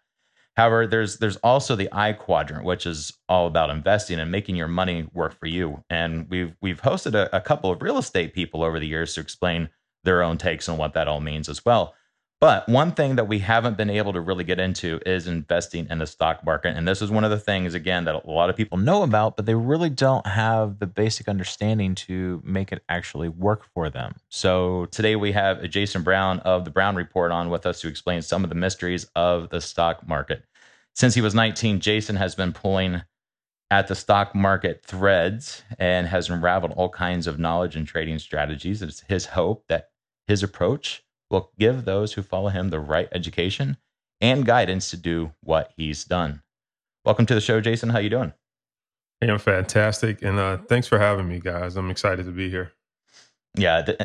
However, 0.58 0.86
there's 0.86 1.18
there's 1.18 1.38
also 1.38 1.76
the 1.76 1.90
I 1.92 2.14
quadrant, 2.14 2.66
which 2.66 2.86
is 2.86 3.14
all 3.30 3.48
about 3.48 3.70
investing 3.70 4.20
and 4.20 4.32
making 4.32 4.56
your 4.56 4.68
money 4.68 5.08
work 5.14 5.38
for 5.40 5.46
you. 5.46 5.84
And 5.90 6.30
we've 6.30 6.56
we've 6.62 6.82
hosted 6.82 7.16
a, 7.16 7.36
a 7.36 7.42
couple 7.42 7.72
of 7.72 7.82
real 7.82 7.98
estate 7.98 8.34
people 8.34 8.64
over 8.64 8.80
the 8.80 8.88
years 8.88 9.14
to 9.16 9.22
explain 9.22 9.70
their 10.04 10.24
own 10.24 10.38
takes 10.38 10.68
on 10.68 10.78
what 10.78 10.94
that 10.94 11.08
all 11.08 11.22
means 11.22 11.48
as 11.48 11.64
well. 11.64 11.94
But 12.42 12.68
one 12.68 12.94
thing 12.94 13.18
that 13.18 13.28
we 13.28 13.38
haven't 13.38 13.78
been 13.78 13.92
able 13.92 14.14
to 14.14 14.20
really 14.20 14.44
get 14.44 14.60
into 14.60 15.00
is 15.06 15.28
investing 15.28 15.86
in 15.92 16.00
the 16.00 16.08
stock 16.08 16.44
market. 16.44 16.76
And 16.76 16.88
this 16.88 17.00
is 17.00 17.12
one 17.12 17.24
of 17.24 17.30
the 17.30 17.38
things, 17.38 17.76
again, 17.76 18.06
that 18.06 18.16
a 18.16 18.28
lot 18.28 18.50
of 18.50 18.56
people 18.56 18.80
know 18.80 19.04
about, 19.04 19.38
but 19.38 19.46
they 19.46 19.54
really 19.54 19.92
don't 19.92 20.26
have 20.26 20.80
the 20.80 20.88
basic 20.88 21.28
understanding 21.28 21.94
to 21.94 22.42
make 22.44 22.72
it 22.72 22.84
actually 22.90 23.30
work 23.30 23.68
for 23.76 23.92
them. 23.92 24.16
So 24.30 24.88
today 24.88 25.16
we 25.16 25.34
have 25.34 25.70
Jason 25.70 26.02
Brown 26.02 26.40
of 26.40 26.66
the 26.66 26.72
Brown 26.72 26.96
Report 26.96 27.32
on 27.32 27.52
with 27.52 27.68
us 27.68 27.80
to 27.82 27.88
explain 27.88 28.24
some 28.24 28.44
of 28.44 28.50
the 28.50 28.56
mysteries 28.56 29.06
of 29.16 29.50
the 29.50 29.62
stock 29.62 30.08
market. 30.08 30.44
Since 30.96 31.14
he 31.14 31.22
was 31.22 31.36
19, 31.36 31.80
Jason 31.80 32.16
has 32.16 32.34
been 32.34 32.54
pulling 32.54 33.04
at 33.70 33.88
the 33.88 33.96
stock 33.96 34.34
market 34.34 34.84
threads 34.84 35.62
and 35.78 36.08
has 36.08 36.28
unraveled 36.28 36.74
all 36.76 36.90
kinds 36.90 37.28
of 37.28 37.38
knowledge 37.38 37.76
and 37.76 37.86
trading 37.86 38.18
strategies. 38.18 38.82
It's 38.82 39.02
his 39.02 39.28
hope 39.28 39.66
that 39.70 39.92
his 40.26 40.42
approach 40.42 41.04
will 41.32 41.52
give 41.58 41.86
those 41.86 42.14
who 42.14 42.22
follow 42.22 42.50
him 42.50 42.70
the 42.70 42.80
right 42.80 43.08
education 43.12 43.78
and 44.20 44.46
guidance 44.46 44.90
to 44.92 44.98
do 44.98 45.32
what 45.42 45.72
he's 45.76 46.04
done. 46.04 46.44
Welcome 47.06 47.26
to 47.28 47.34
the 47.34 47.42
show, 47.42 47.62
Jason. 47.62 47.90
How 47.90 48.00
you 48.00 48.10
doing? 48.10 48.34
Hey, 49.20 49.30
I'm 49.30 49.40
fantastic, 49.40 50.22
and 50.22 50.38
uh, 50.38 50.58
thanks 50.58 50.88
for 50.88 51.00
having 51.00 51.28
me, 51.28 51.40
guys. 51.40 51.78
I'm 51.78 51.90
excited 51.90 52.26
to 52.26 52.32
be 52.32 52.50
here. 52.50 52.72
Yeah, 53.56 53.82
th- 53.82 54.00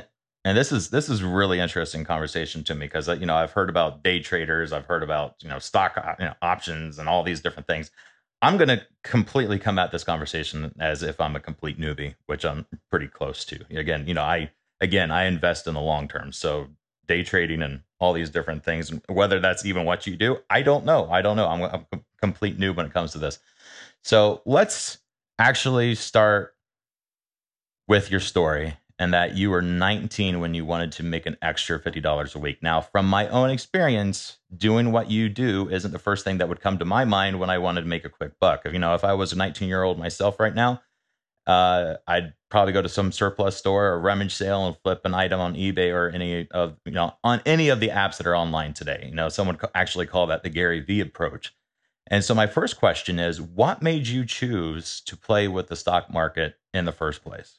and 0.45 0.56
this 0.56 0.73
is 0.73 0.90
this 0.90 1.09
is 1.09 1.23
really 1.23 1.59
interesting 1.59 2.04
conversation 2.04 2.62
to 2.64 2.75
me 2.75 2.87
because 2.87 3.09
uh, 3.09 3.14
you 3.14 3.26
know 3.26 3.35
I've 3.35 3.52
heard 3.52 3.68
about 3.68 4.02
day 4.02 4.21
traders, 4.21 4.73
I've 4.73 4.87
heard 4.87 5.02
about 5.02 5.35
you 5.42 5.49
know 5.49 5.59
stock 5.59 5.97
uh, 5.97 6.14
you 6.18 6.26
know, 6.26 6.35
options 6.40 6.99
and 6.99 7.09
all 7.09 7.23
these 7.23 7.40
different 7.40 7.66
things. 7.66 7.90
I'm 8.42 8.59
going 8.59 8.68
to 8.68 8.83
completely 9.02 9.59
come 9.59 9.78
at 9.78 9.90
this 9.90 10.04
conversation 10.04 10.75
as 10.78 11.02
if 11.02 11.21
I'm 11.21 11.35
a 11.35 11.40
complete 11.40 11.80
newbie, 11.80 12.14
which 12.26 12.45
I'm 12.45 12.66
pretty 12.90 13.09
close 13.09 13.45
to. 13.47 13.64
Again, 13.71 14.06
you 14.06 14.14
know, 14.14 14.23
I 14.23 14.50
again 14.80 15.11
I 15.11 15.25
invest 15.25 15.66
in 15.66 15.75
the 15.75 15.80
long 15.80 16.09
term, 16.09 16.33
so 16.33 16.68
day 17.06 17.22
trading 17.22 17.62
and 17.62 17.80
all 17.98 18.12
these 18.12 18.30
different 18.30 18.64
things. 18.64 18.92
Whether 19.08 19.40
that's 19.40 19.64
even 19.64 19.84
what 19.84 20.06
you 20.06 20.16
do, 20.16 20.38
I 20.50 20.62
don't 20.62 20.84
know. 20.84 21.08
I 21.10 21.22
don't 21.22 21.36
know. 21.36 21.46
I'm 21.46 21.62
a 21.62 22.00
complete 22.20 22.58
noob 22.58 22.76
when 22.76 22.86
it 22.86 22.92
comes 22.92 23.12
to 23.12 23.18
this. 23.18 23.38
So 24.02 24.42
let's 24.44 24.98
actually 25.38 25.94
start 25.94 26.54
with 27.88 28.10
your 28.10 28.20
story 28.20 28.76
and 28.98 29.12
that 29.12 29.36
you 29.36 29.50
were 29.50 29.60
19 29.60 30.40
when 30.40 30.54
you 30.54 30.64
wanted 30.64 30.90
to 30.92 31.02
make 31.02 31.26
an 31.26 31.36
extra 31.42 31.78
$50 31.78 32.34
a 32.34 32.38
week. 32.38 32.62
Now, 32.62 32.80
from 32.80 33.06
my 33.06 33.28
own 33.28 33.50
experience, 33.50 34.38
doing 34.56 34.90
what 34.90 35.10
you 35.10 35.28
do 35.28 35.68
isn't 35.68 35.92
the 35.92 35.98
first 35.98 36.25
thing 36.25 36.38
that 36.38 36.48
would 36.48 36.60
come 36.60 36.78
to 36.78 36.84
my 36.84 37.04
mind 37.04 37.38
when 37.38 37.50
I 37.50 37.58
wanted 37.58 37.82
to 37.82 37.88
make 37.88 38.04
a 38.04 38.10
quick 38.10 38.38
buck. 38.40 38.62
If 38.64 38.72
you 38.72 38.78
know, 38.78 38.94
if 38.94 39.04
I 39.04 39.12
was 39.12 39.32
a 39.32 39.36
19 39.36 39.68
year 39.68 39.82
old 39.82 39.98
myself 39.98 40.40
right 40.40 40.54
now, 40.54 40.80
uh, 41.47 41.95
I'd 42.07 42.33
probably 42.50 42.73
go 42.73 42.83
to 42.83 42.88
some 42.88 43.12
surplus 43.12 43.57
store 43.57 43.87
or 43.88 44.00
rummage 44.00 44.35
sale 44.35 44.67
and 44.67 44.76
flip 44.83 45.03
an 45.05 45.15
item 45.15 45.41
on 45.41 45.55
eBay 45.55 45.93
or 45.93 46.11
any 46.11 46.49
of 46.50 46.76
you 46.85 46.93
know 46.93 47.15
on 47.23 47.41
any 47.47 47.69
of 47.69 47.81
the 47.81 47.88
apps 47.88 48.19
that 48.19 48.26
are 48.26 48.37
online 48.37 48.75
today. 48.75 49.07
You 49.09 49.15
know, 49.15 49.29
someone 49.29 49.59
actually 49.75 50.07
call 50.07 50.26
that 50.29 50.43
the 50.43 50.50
Gary 50.50 50.81
V 50.81 51.00
approach. 51.00 51.55
And 52.09 52.23
so 52.23 52.35
my 52.35 52.47
first 52.47 52.79
question 52.79 53.19
is, 53.19 53.41
what 53.41 53.83
made 53.83 54.07
you 54.07 54.25
choose 54.25 55.00
to 55.03 55.17
play 55.17 55.49
with 55.49 55.67
the 55.67 55.76
stock 55.76 56.12
market 56.12 56.57
in 56.73 56.85
the 56.85 56.93
first 56.93 57.23
place? 57.23 57.59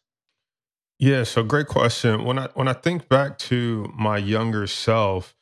Yeah, 1.00 1.24
so 1.24 1.44
great 1.44 1.68
question. 1.68 2.24
When 2.24 2.40
I 2.40 2.48
when 2.56 2.68
I 2.68 2.74
think 2.74 3.08
back 3.10 3.38
to 3.40 3.92
my 3.96 4.18
younger 4.18 4.66
self 4.68 5.36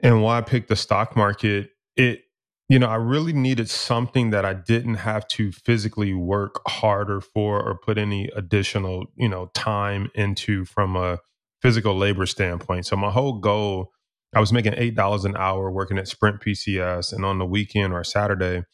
and 0.00 0.22
why 0.22 0.38
I 0.38 0.40
picked 0.40 0.68
the 0.68 0.76
stock 0.76 1.16
market, 1.16 1.70
it 1.96 2.25
you 2.68 2.78
know, 2.80 2.88
I 2.88 2.96
really 2.96 3.32
needed 3.32 3.70
something 3.70 4.30
that 4.30 4.44
I 4.44 4.54
didn't 4.54 4.96
have 4.96 5.28
to 5.28 5.52
physically 5.52 6.14
work 6.14 6.60
harder 6.66 7.20
for 7.20 7.62
or 7.62 7.78
put 7.78 7.96
any 7.96 8.28
additional, 8.34 9.06
you 9.16 9.28
know, 9.28 9.50
time 9.54 10.10
into 10.14 10.64
from 10.64 10.96
a 10.96 11.20
physical 11.62 11.96
labor 11.96 12.26
standpoint. 12.26 12.86
So 12.86 12.96
my 12.96 13.10
whole 13.10 13.38
goal, 13.38 13.92
I 14.34 14.40
was 14.40 14.52
making 14.52 14.74
eight 14.76 14.96
dollars 14.96 15.24
an 15.24 15.36
hour 15.36 15.70
working 15.70 15.98
at 15.98 16.08
Sprint 16.08 16.40
PCS, 16.40 17.12
and 17.12 17.24
on 17.24 17.38
the 17.38 17.46
weekend 17.46 17.92
or 17.92 18.02
Saturday, 18.04 18.64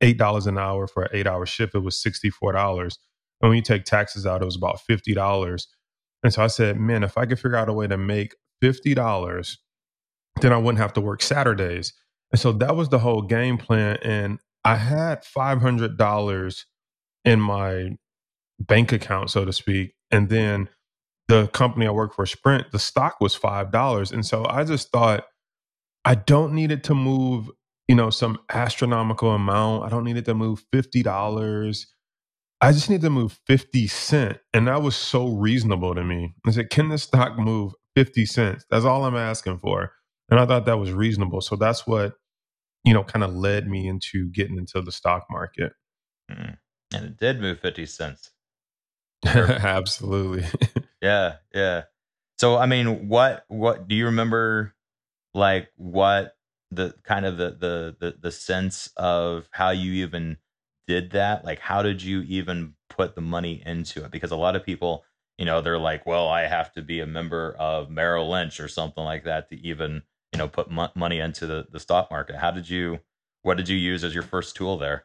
eight 0.00 0.18
dollars 0.18 0.46
an 0.46 0.58
hour 0.58 0.86
for 0.88 1.04
an 1.04 1.10
eight-hour 1.12 1.46
shift, 1.46 1.74
it 1.74 1.80
was 1.80 2.00
sixty-four 2.02 2.52
dollars. 2.52 2.98
And 3.40 3.50
when 3.50 3.56
you 3.56 3.62
take 3.62 3.84
taxes 3.84 4.26
out, 4.26 4.42
it 4.42 4.46
was 4.46 4.56
about 4.56 4.80
fifty 4.80 5.14
dollars. 5.14 5.68
And 6.24 6.32
so 6.32 6.42
I 6.42 6.48
said, 6.48 6.78
man, 6.78 7.04
if 7.04 7.16
I 7.16 7.26
could 7.26 7.38
figure 7.38 7.56
out 7.56 7.68
a 7.68 7.72
way 7.72 7.86
to 7.86 7.96
make 7.96 8.34
fifty 8.60 8.94
dollars, 8.94 9.58
then 10.40 10.52
I 10.52 10.56
wouldn't 10.58 10.80
have 10.82 10.92
to 10.94 11.00
work 11.00 11.22
Saturdays 11.22 11.92
and 12.32 12.40
so 12.40 12.52
that 12.52 12.76
was 12.76 12.88
the 12.88 12.98
whole 12.98 13.22
game 13.22 13.58
plan. 13.58 13.98
And 14.02 14.38
I 14.64 14.76
had 14.76 15.24
$500 15.24 16.64
in 17.24 17.40
my 17.40 17.96
bank 18.60 18.92
account, 18.92 19.30
so 19.30 19.44
to 19.44 19.52
speak. 19.52 19.94
And 20.10 20.28
then 20.28 20.68
the 21.28 21.48
company 21.48 21.86
I 21.86 21.90
work 21.90 22.14
for, 22.14 22.26
Sprint, 22.26 22.70
the 22.72 22.78
stock 22.78 23.20
was 23.20 23.36
$5. 23.36 24.12
And 24.12 24.24
so 24.26 24.46
I 24.48 24.64
just 24.64 24.90
thought, 24.90 25.26
I 26.04 26.14
don't 26.14 26.54
need 26.54 26.70
it 26.70 26.84
to 26.84 26.94
move, 26.94 27.50
you 27.86 27.94
know, 27.94 28.10
some 28.10 28.38
astronomical 28.50 29.30
amount. 29.30 29.84
I 29.84 29.88
don't 29.88 30.04
need 30.04 30.16
it 30.16 30.24
to 30.26 30.34
move 30.34 30.64
$50. 30.72 31.86
I 32.60 32.72
just 32.72 32.90
need 32.90 33.02
to 33.02 33.10
move 33.10 33.38
50 33.46 33.86
cents. 33.86 34.40
And 34.52 34.66
that 34.66 34.82
was 34.82 34.96
so 34.96 35.28
reasonable 35.28 35.94
to 35.94 36.02
me. 36.02 36.34
I 36.46 36.50
said, 36.50 36.70
can 36.70 36.88
the 36.88 36.98
stock 36.98 37.38
move 37.38 37.72
50 37.94 38.26
cents? 38.26 38.64
That's 38.70 38.84
all 38.84 39.04
I'm 39.04 39.16
asking 39.16 39.58
for. 39.58 39.92
And 40.30 40.38
I 40.38 40.46
thought 40.46 40.66
that 40.66 40.78
was 40.78 40.92
reasonable. 40.92 41.40
So 41.40 41.56
that's 41.56 41.86
what, 41.86 42.14
you 42.84 42.92
know, 42.92 43.02
kind 43.02 43.24
of 43.24 43.34
led 43.34 43.66
me 43.68 43.88
into 43.88 44.28
getting 44.30 44.58
into 44.58 44.80
the 44.80 44.92
stock 44.92 45.26
market. 45.30 45.72
Mm. 46.30 46.56
And 46.94 47.04
it 47.04 47.16
did 47.18 47.40
move 47.40 47.60
50 47.60 47.86
cents. 47.86 48.30
Absolutely. 49.26 50.46
yeah. 51.02 51.36
Yeah. 51.54 51.84
So, 52.38 52.56
I 52.56 52.66
mean, 52.66 53.08
what, 53.08 53.44
what 53.48 53.88
do 53.88 53.94
you 53.94 54.06
remember 54.06 54.74
like 55.34 55.68
what 55.76 56.34
the 56.70 56.94
kind 57.04 57.26
of 57.26 57.36
the, 57.36 57.50
the, 57.50 57.96
the, 57.98 58.16
the 58.20 58.30
sense 58.30 58.90
of 58.96 59.48
how 59.50 59.70
you 59.70 60.04
even 60.04 60.36
did 60.86 61.12
that? 61.12 61.44
Like, 61.44 61.58
how 61.58 61.82
did 61.82 62.02
you 62.02 62.22
even 62.22 62.74
put 62.90 63.14
the 63.14 63.20
money 63.20 63.62
into 63.64 64.04
it? 64.04 64.10
Because 64.10 64.30
a 64.30 64.36
lot 64.36 64.56
of 64.56 64.64
people, 64.64 65.04
you 65.36 65.44
know, 65.44 65.60
they're 65.60 65.78
like, 65.78 66.06
well, 66.06 66.28
I 66.28 66.42
have 66.42 66.72
to 66.74 66.82
be 66.82 67.00
a 67.00 67.06
member 67.06 67.54
of 67.58 67.90
Merrill 67.90 68.30
Lynch 68.30 68.60
or 68.60 68.68
something 68.68 69.02
like 69.02 69.24
that 69.24 69.48
to 69.48 69.56
even 69.56 70.02
you 70.32 70.38
know 70.38 70.48
put 70.48 70.68
m- 70.70 70.90
money 70.94 71.20
into 71.20 71.46
the, 71.46 71.66
the 71.72 71.80
stock 71.80 72.10
market 72.10 72.36
how 72.36 72.50
did 72.50 72.68
you 72.68 73.00
what 73.42 73.56
did 73.56 73.68
you 73.68 73.76
use 73.76 74.04
as 74.04 74.14
your 74.14 74.22
first 74.22 74.56
tool 74.56 74.78
there? 74.78 75.04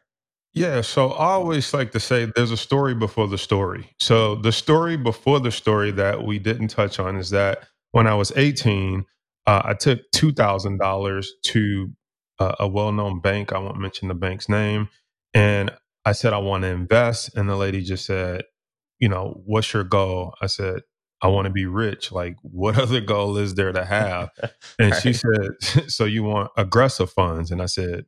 Yeah, 0.52 0.82
so 0.82 1.10
I 1.12 1.32
always 1.32 1.74
like 1.74 1.90
to 1.92 2.00
say 2.00 2.26
there's 2.36 2.52
a 2.52 2.56
story 2.56 2.94
before 2.94 3.26
the 3.26 3.38
story. 3.38 3.90
So 3.98 4.36
the 4.36 4.52
story 4.52 4.96
before 4.96 5.40
the 5.40 5.50
story 5.50 5.90
that 5.92 6.24
we 6.24 6.38
didn't 6.38 6.68
touch 6.68 7.00
on 7.00 7.16
is 7.16 7.30
that 7.30 7.66
when 7.90 8.06
I 8.06 8.14
was 8.14 8.32
18, 8.36 9.04
uh, 9.46 9.62
I 9.64 9.74
took 9.74 10.00
two 10.12 10.32
thousand 10.32 10.78
dollars 10.78 11.32
to 11.44 11.90
uh, 12.38 12.54
a 12.60 12.68
well-known 12.68 13.20
bank. 13.20 13.52
I 13.52 13.58
won't 13.58 13.80
mention 13.80 14.08
the 14.08 14.14
bank's 14.14 14.48
name, 14.48 14.88
and 15.32 15.70
I 16.04 16.12
said 16.12 16.32
I 16.32 16.38
want 16.38 16.62
to 16.62 16.68
invest, 16.68 17.36
and 17.36 17.48
the 17.48 17.56
lady 17.56 17.82
just 17.82 18.06
said, 18.06 18.42
"You 18.98 19.08
know, 19.08 19.42
what's 19.44 19.72
your 19.72 19.84
goal?" 19.84 20.34
I 20.40 20.46
said, 20.46 20.80
"I 21.24 21.28
want 21.28 21.46
to 21.46 21.52
be 21.52 21.66
rich. 21.66 22.12
Like, 22.12 22.36
what 22.42 22.78
other 22.84 23.00
goal 23.00 23.36
is 23.38 23.54
there 23.54 23.72
to 23.72 23.84
have?" 23.84 24.30
And 24.78 24.92
right. 24.92 25.02
she 25.02 25.12
said, 25.12 25.88
"So 25.90 26.04
you 26.04 26.22
want 26.22 26.50
aggressive 26.56 27.10
funds?" 27.10 27.50
And 27.50 27.62
I 27.62 27.66
said, 27.66 28.06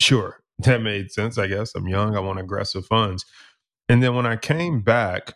"Sure." 0.00 0.40
That 0.60 0.82
made 0.82 1.12
sense, 1.12 1.38
I 1.38 1.46
guess. 1.46 1.72
I'm 1.76 1.86
young. 1.86 2.16
I 2.16 2.20
want 2.20 2.40
aggressive 2.40 2.84
funds. 2.84 3.24
And 3.88 4.02
then 4.02 4.16
when 4.16 4.26
I 4.26 4.34
came 4.36 4.82
back, 4.82 5.34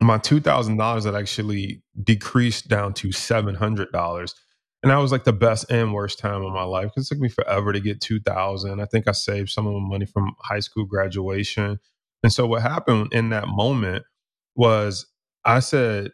my 0.00 0.18
two 0.18 0.40
thousand 0.40 0.78
dollars 0.78 1.04
had 1.04 1.14
actually 1.14 1.82
decreased 2.02 2.68
down 2.68 2.94
to 2.94 3.12
seven 3.12 3.54
hundred 3.54 3.92
dollars 3.92 4.34
and 4.82 4.90
that 4.90 4.96
was 4.96 5.12
like 5.12 5.24
the 5.24 5.32
best 5.32 5.70
and 5.70 5.92
worst 5.92 6.18
time 6.18 6.42
of 6.42 6.52
my 6.52 6.62
life 6.62 6.86
because 6.86 7.06
it 7.10 7.14
took 7.14 7.20
me 7.20 7.28
forever 7.28 7.72
to 7.72 7.80
get 7.80 8.00
2000 8.00 8.80
i 8.80 8.84
think 8.86 9.06
i 9.08 9.12
saved 9.12 9.50
some 9.50 9.66
of 9.66 9.74
my 9.74 9.88
money 9.88 10.06
from 10.06 10.34
high 10.40 10.60
school 10.60 10.84
graduation 10.84 11.78
and 12.22 12.32
so 12.32 12.46
what 12.46 12.62
happened 12.62 13.12
in 13.12 13.30
that 13.30 13.48
moment 13.48 14.04
was 14.56 15.06
i 15.44 15.60
said 15.60 16.10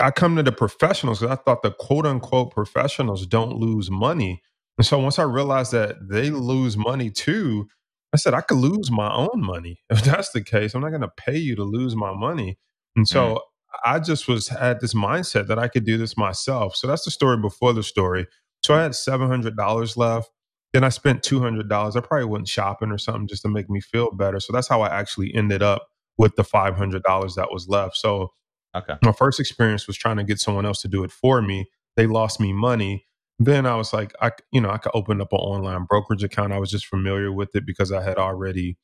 i 0.00 0.10
come 0.10 0.36
to 0.36 0.42
the 0.42 0.52
professionals 0.52 1.20
because 1.20 1.36
i 1.36 1.42
thought 1.42 1.62
the 1.62 1.70
quote 1.72 2.06
unquote 2.06 2.52
professionals 2.52 3.26
don't 3.26 3.56
lose 3.56 3.90
money 3.90 4.42
and 4.78 4.86
so 4.86 4.98
once 4.98 5.18
i 5.18 5.22
realized 5.22 5.72
that 5.72 5.96
they 6.08 6.30
lose 6.30 6.76
money 6.76 7.10
too 7.10 7.66
i 8.12 8.16
said 8.16 8.34
i 8.34 8.40
could 8.40 8.58
lose 8.58 8.90
my 8.90 9.12
own 9.12 9.40
money 9.40 9.80
if 9.90 10.02
that's 10.02 10.30
the 10.32 10.42
case 10.42 10.74
i'm 10.74 10.82
not 10.82 10.90
going 10.90 11.00
to 11.00 11.12
pay 11.16 11.36
you 11.36 11.56
to 11.56 11.64
lose 11.64 11.96
my 11.96 12.12
money 12.14 12.58
and 12.96 13.06
so 13.06 13.34
mm. 13.34 13.40
I 13.84 13.98
just 13.98 14.28
was 14.28 14.48
had 14.48 14.80
this 14.80 14.94
mindset 14.94 15.48
that 15.48 15.58
I 15.58 15.68
could 15.68 15.84
do 15.84 15.98
this 15.98 16.16
myself. 16.16 16.76
So 16.76 16.86
that's 16.86 17.04
the 17.04 17.10
story 17.10 17.36
before 17.36 17.72
the 17.72 17.82
story. 17.82 18.26
So 18.64 18.74
I 18.74 18.82
had 18.82 18.94
seven 18.94 19.28
hundred 19.28 19.56
dollars 19.56 19.96
left. 19.96 20.30
Then 20.72 20.84
I 20.84 20.88
spent 20.88 21.22
two 21.22 21.40
hundred 21.40 21.68
dollars. 21.68 21.96
I 21.96 22.00
probably 22.00 22.26
went 22.26 22.48
shopping 22.48 22.90
or 22.90 22.98
something 22.98 23.28
just 23.28 23.42
to 23.42 23.48
make 23.48 23.68
me 23.68 23.80
feel 23.80 24.10
better. 24.12 24.40
So 24.40 24.52
that's 24.52 24.68
how 24.68 24.82
I 24.82 24.88
actually 24.88 25.34
ended 25.34 25.62
up 25.62 25.86
with 26.18 26.36
the 26.36 26.44
five 26.44 26.76
hundred 26.76 27.02
dollars 27.02 27.34
that 27.34 27.52
was 27.52 27.68
left. 27.68 27.96
So 27.96 28.32
okay. 28.78 28.96
my 29.02 29.12
first 29.12 29.40
experience 29.40 29.86
was 29.86 29.96
trying 29.96 30.16
to 30.16 30.24
get 30.24 30.40
someone 30.40 30.66
else 30.66 30.82
to 30.82 30.88
do 30.88 31.04
it 31.04 31.10
for 31.10 31.42
me. 31.42 31.68
They 31.96 32.06
lost 32.06 32.40
me 32.40 32.52
money. 32.52 33.06
Then 33.38 33.66
I 33.66 33.74
was 33.76 33.92
like, 33.92 34.14
I 34.20 34.32
you 34.52 34.60
know 34.60 34.70
I 34.70 34.78
could 34.78 34.92
open 34.94 35.20
up 35.20 35.32
an 35.32 35.38
online 35.38 35.84
brokerage 35.84 36.24
account. 36.24 36.52
I 36.52 36.58
was 36.58 36.70
just 36.70 36.86
familiar 36.86 37.32
with 37.32 37.54
it 37.54 37.66
because 37.66 37.92
I 37.92 38.02
had 38.02 38.18
already 38.18 38.78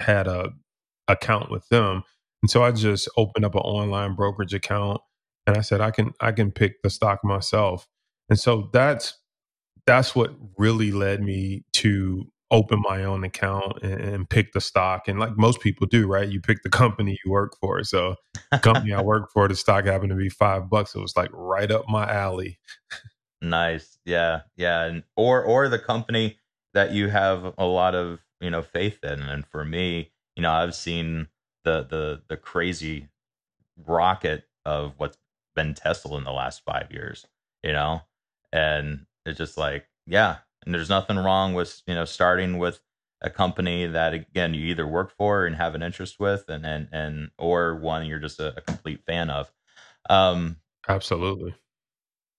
had 0.00 0.26
a 0.26 0.50
account 1.08 1.50
with 1.50 1.68
them. 1.68 2.02
And 2.42 2.50
so 2.50 2.62
I 2.62 2.70
just 2.72 3.08
opened 3.16 3.44
up 3.44 3.54
an 3.54 3.62
online 3.62 4.14
brokerage 4.14 4.54
account 4.54 5.00
and 5.46 5.56
I 5.56 5.62
said 5.62 5.80
I 5.80 5.90
can 5.90 6.12
I 6.20 6.32
can 6.32 6.52
pick 6.52 6.82
the 6.82 6.90
stock 6.90 7.24
myself. 7.24 7.88
And 8.28 8.38
so 8.38 8.70
that's 8.72 9.14
that's 9.86 10.14
what 10.14 10.34
really 10.58 10.92
led 10.92 11.22
me 11.22 11.64
to 11.74 12.30
open 12.50 12.80
my 12.80 13.04
own 13.04 13.24
account 13.24 13.82
and, 13.82 14.00
and, 14.00 14.30
pick 14.30 14.52
the 14.52 14.60
stock. 14.60 15.06
And 15.06 15.18
like 15.18 15.36
most 15.36 15.60
people 15.60 15.86
do, 15.86 16.06
right? 16.06 16.28
You 16.28 16.40
pick 16.40 16.62
the 16.62 16.70
company 16.70 17.18
you 17.24 17.30
work 17.30 17.56
for. 17.60 17.82
So 17.84 18.16
company 18.62 18.92
I 18.92 19.02
work 19.02 19.30
for, 19.32 19.48
the 19.48 19.54
stock 19.54 19.84
happened 19.84 20.10
to 20.10 20.16
be 20.16 20.30
five 20.30 20.70
bucks. 20.70 20.94
It 20.94 21.00
was 21.00 21.16
like 21.16 21.30
right 21.32 21.70
up 21.70 21.84
my 21.88 22.10
alley. 22.10 22.58
nice. 23.42 23.98
Yeah. 24.04 24.42
Yeah. 24.56 24.84
And 24.84 25.02
or 25.16 25.42
or 25.44 25.68
the 25.68 25.78
company 25.78 26.38
that 26.74 26.92
you 26.92 27.08
have 27.08 27.54
a 27.58 27.66
lot 27.66 27.94
of, 27.94 28.20
you 28.40 28.50
know, 28.50 28.62
faith 28.62 29.02
in. 29.02 29.20
And 29.20 29.46
for 29.46 29.64
me, 29.64 30.12
you 30.34 30.42
know, 30.42 30.52
I've 30.52 30.74
seen 30.74 31.28
the 31.64 31.86
the 31.88 32.22
the 32.28 32.36
crazy 32.36 33.08
rocket 33.86 34.44
of 34.64 34.94
what's 34.96 35.18
been 35.54 35.74
Tesla 35.74 36.16
in 36.16 36.24
the 36.24 36.32
last 36.32 36.62
five 36.64 36.90
years, 36.90 37.26
you 37.62 37.72
know? 37.72 38.02
And 38.52 39.06
it's 39.26 39.38
just 39.38 39.58
like, 39.58 39.86
yeah, 40.06 40.38
and 40.68 40.74
there's 40.74 40.90
nothing 40.90 41.16
wrong 41.16 41.54
with, 41.54 41.80
you 41.86 41.94
know, 41.94 42.04
starting 42.04 42.58
with 42.58 42.78
a 43.22 43.30
company 43.30 43.86
that 43.86 44.12
again 44.12 44.52
you 44.52 44.66
either 44.66 44.86
work 44.86 45.10
for 45.16 45.46
and 45.46 45.56
have 45.56 45.74
an 45.74 45.82
interest 45.82 46.20
with 46.20 46.44
and 46.48 46.66
and, 46.66 46.88
and 46.92 47.30
or 47.38 47.74
one 47.74 48.04
you're 48.04 48.18
just 48.18 48.38
a, 48.38 48.54
a 48.54 48.60
complete 48.60 49.02
fan 49.06 49.30
of. 49.30 49.50
Um 50.10 50.56
absolutely. 50.86 51.54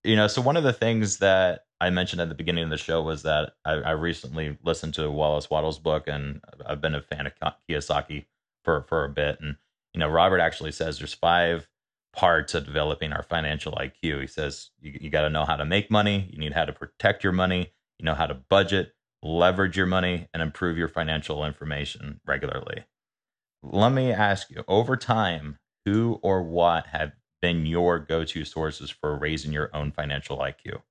You 0.03 0.15
know, 0.15 0.27
so 0.27 0.43
one 0.43 0.57
of 0.57 0.63
the 0.63 0.71
things 0.71 1.17
that 1.17 1.65
I 1.81 1.89
mentioned 1.89 2.21
at 2.21 2.29
the 2.29 2.35
beginning 2.35 2.65
of 2.65 2.69
the 2.69 2.77
show 2.77 3.01
was 3.01 3.23
that 3.23 3.53
I, 3.65 3.71
I 3.71 3.91
recently 3.91 4.59
listened 4.63 4.93
to 4.93 5.09
Wallace 5.09 5.49
Wattles' 5.49 5.79
book, 5.79 6.07
and 6.07 6.41
I've 6.65 6.81
been 6.81 6.93
a 6.93 7.01
fan 7.01 7.25
of 7.25 7.33
Kiyosaki 7.67 8.25
for 8.63 8.83
for 8.83 9.05
a 9.05 9.09
bit. 9.09 9.39
And 9.41 9.55
you 9.95 9.99
know, 9.99 10.07
Robert 10.07 10.39
actually 10.39 10.71
says 10.71 10.99
there's 10.99 11.15
five 11.15 11.67
parts 12.13 12.53
of 12.53 12.65
developing 12.65 13.11
our 13.11 13.23
financial 13.23 13.73
IQ. 13.73 14.21
He 14.21 14.27
says 14.27 14.69
you, 14.79 14.97
you 15.01 15.09
got 15.09 15.23
to 15.23 15.29
know 15.31 15.45
how 15.45 15.55
to 15.55 15.65
make 15.65 15.89
money, 15.89 16.29
you 16.31 16.37
need 16.37 16.53
how 16.53 16.65
to 16.65 16.73
protect 16.73 17.23
your 17.23 17.33
money, 17.33 17.73
you 17.99 18.05
know 18.05 18.15
how 18.15 18.25
to 18.25 18.33
budget, 18.49 18.93
leverage 19.21 19.77
your 19.77 19.85
money, 19.85 20.27
and 20.33 20.41
improve 20.41 20.77
your 20.77 20.87
financial 20.87 21.45
information 21.45 22.19
regularly. 22.25 22.85
Let 23.61 23.91
me 23.91 24.11
ask 24.11 24.49
you, 24.49 24.63
over 24.67 24.95
time, 24.95 25.57
who 25.85 26.19
or 26.23 26.43
what 26.43 26.87
have 26.87 27.11
been 27.41 27.65
your 27.65 27.99
go-to 27.99 28.45
sources 28.45 28.89
for 28.89 29.17
raising 29.17 29.51
your 29.51 29.69
own 29.75 29.91
financial 29.91 30.37
IQ? 30.37 30.81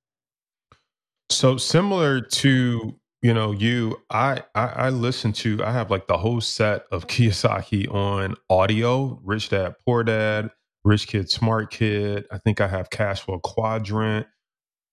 So 1.29 1.57
similar 1.57 2.21
to 2.21 2.99
you 3.21 3.33
know, 3.33 3.51
you, 3.51 4.01
I, 4.09 4.43
I, 4.55 4.67
I 4.67 4.89
listen 4.89 5.33
to, 5.33 5.63
I 5.63 5.71
have 5.71 5.91
like 5.91 6.07
the 6.07 6.17
whole 6.17 6.41
set 6.41 6.85
of 6.91 7.07
Kiyosaki 7.07 7.93
on 7.93 8.35
audio, 8.49 9.19
Rich 9.23 9.49
Dad, 9.49 9.75
Poor 9.85 10.03
Dad, 10.03 10.49
Rich 10.83 11.07
Kid, 11.07 11.29
Smart 11.29 11.71
Kid. 11.71 12.25
I 12.31 12.37
think 12.37 12.61
I 12.61 12.67
have 12.67 12.89
Cash 12.89 13.21
Flow 13.21 13.39
Quadrant. 13.39 14.27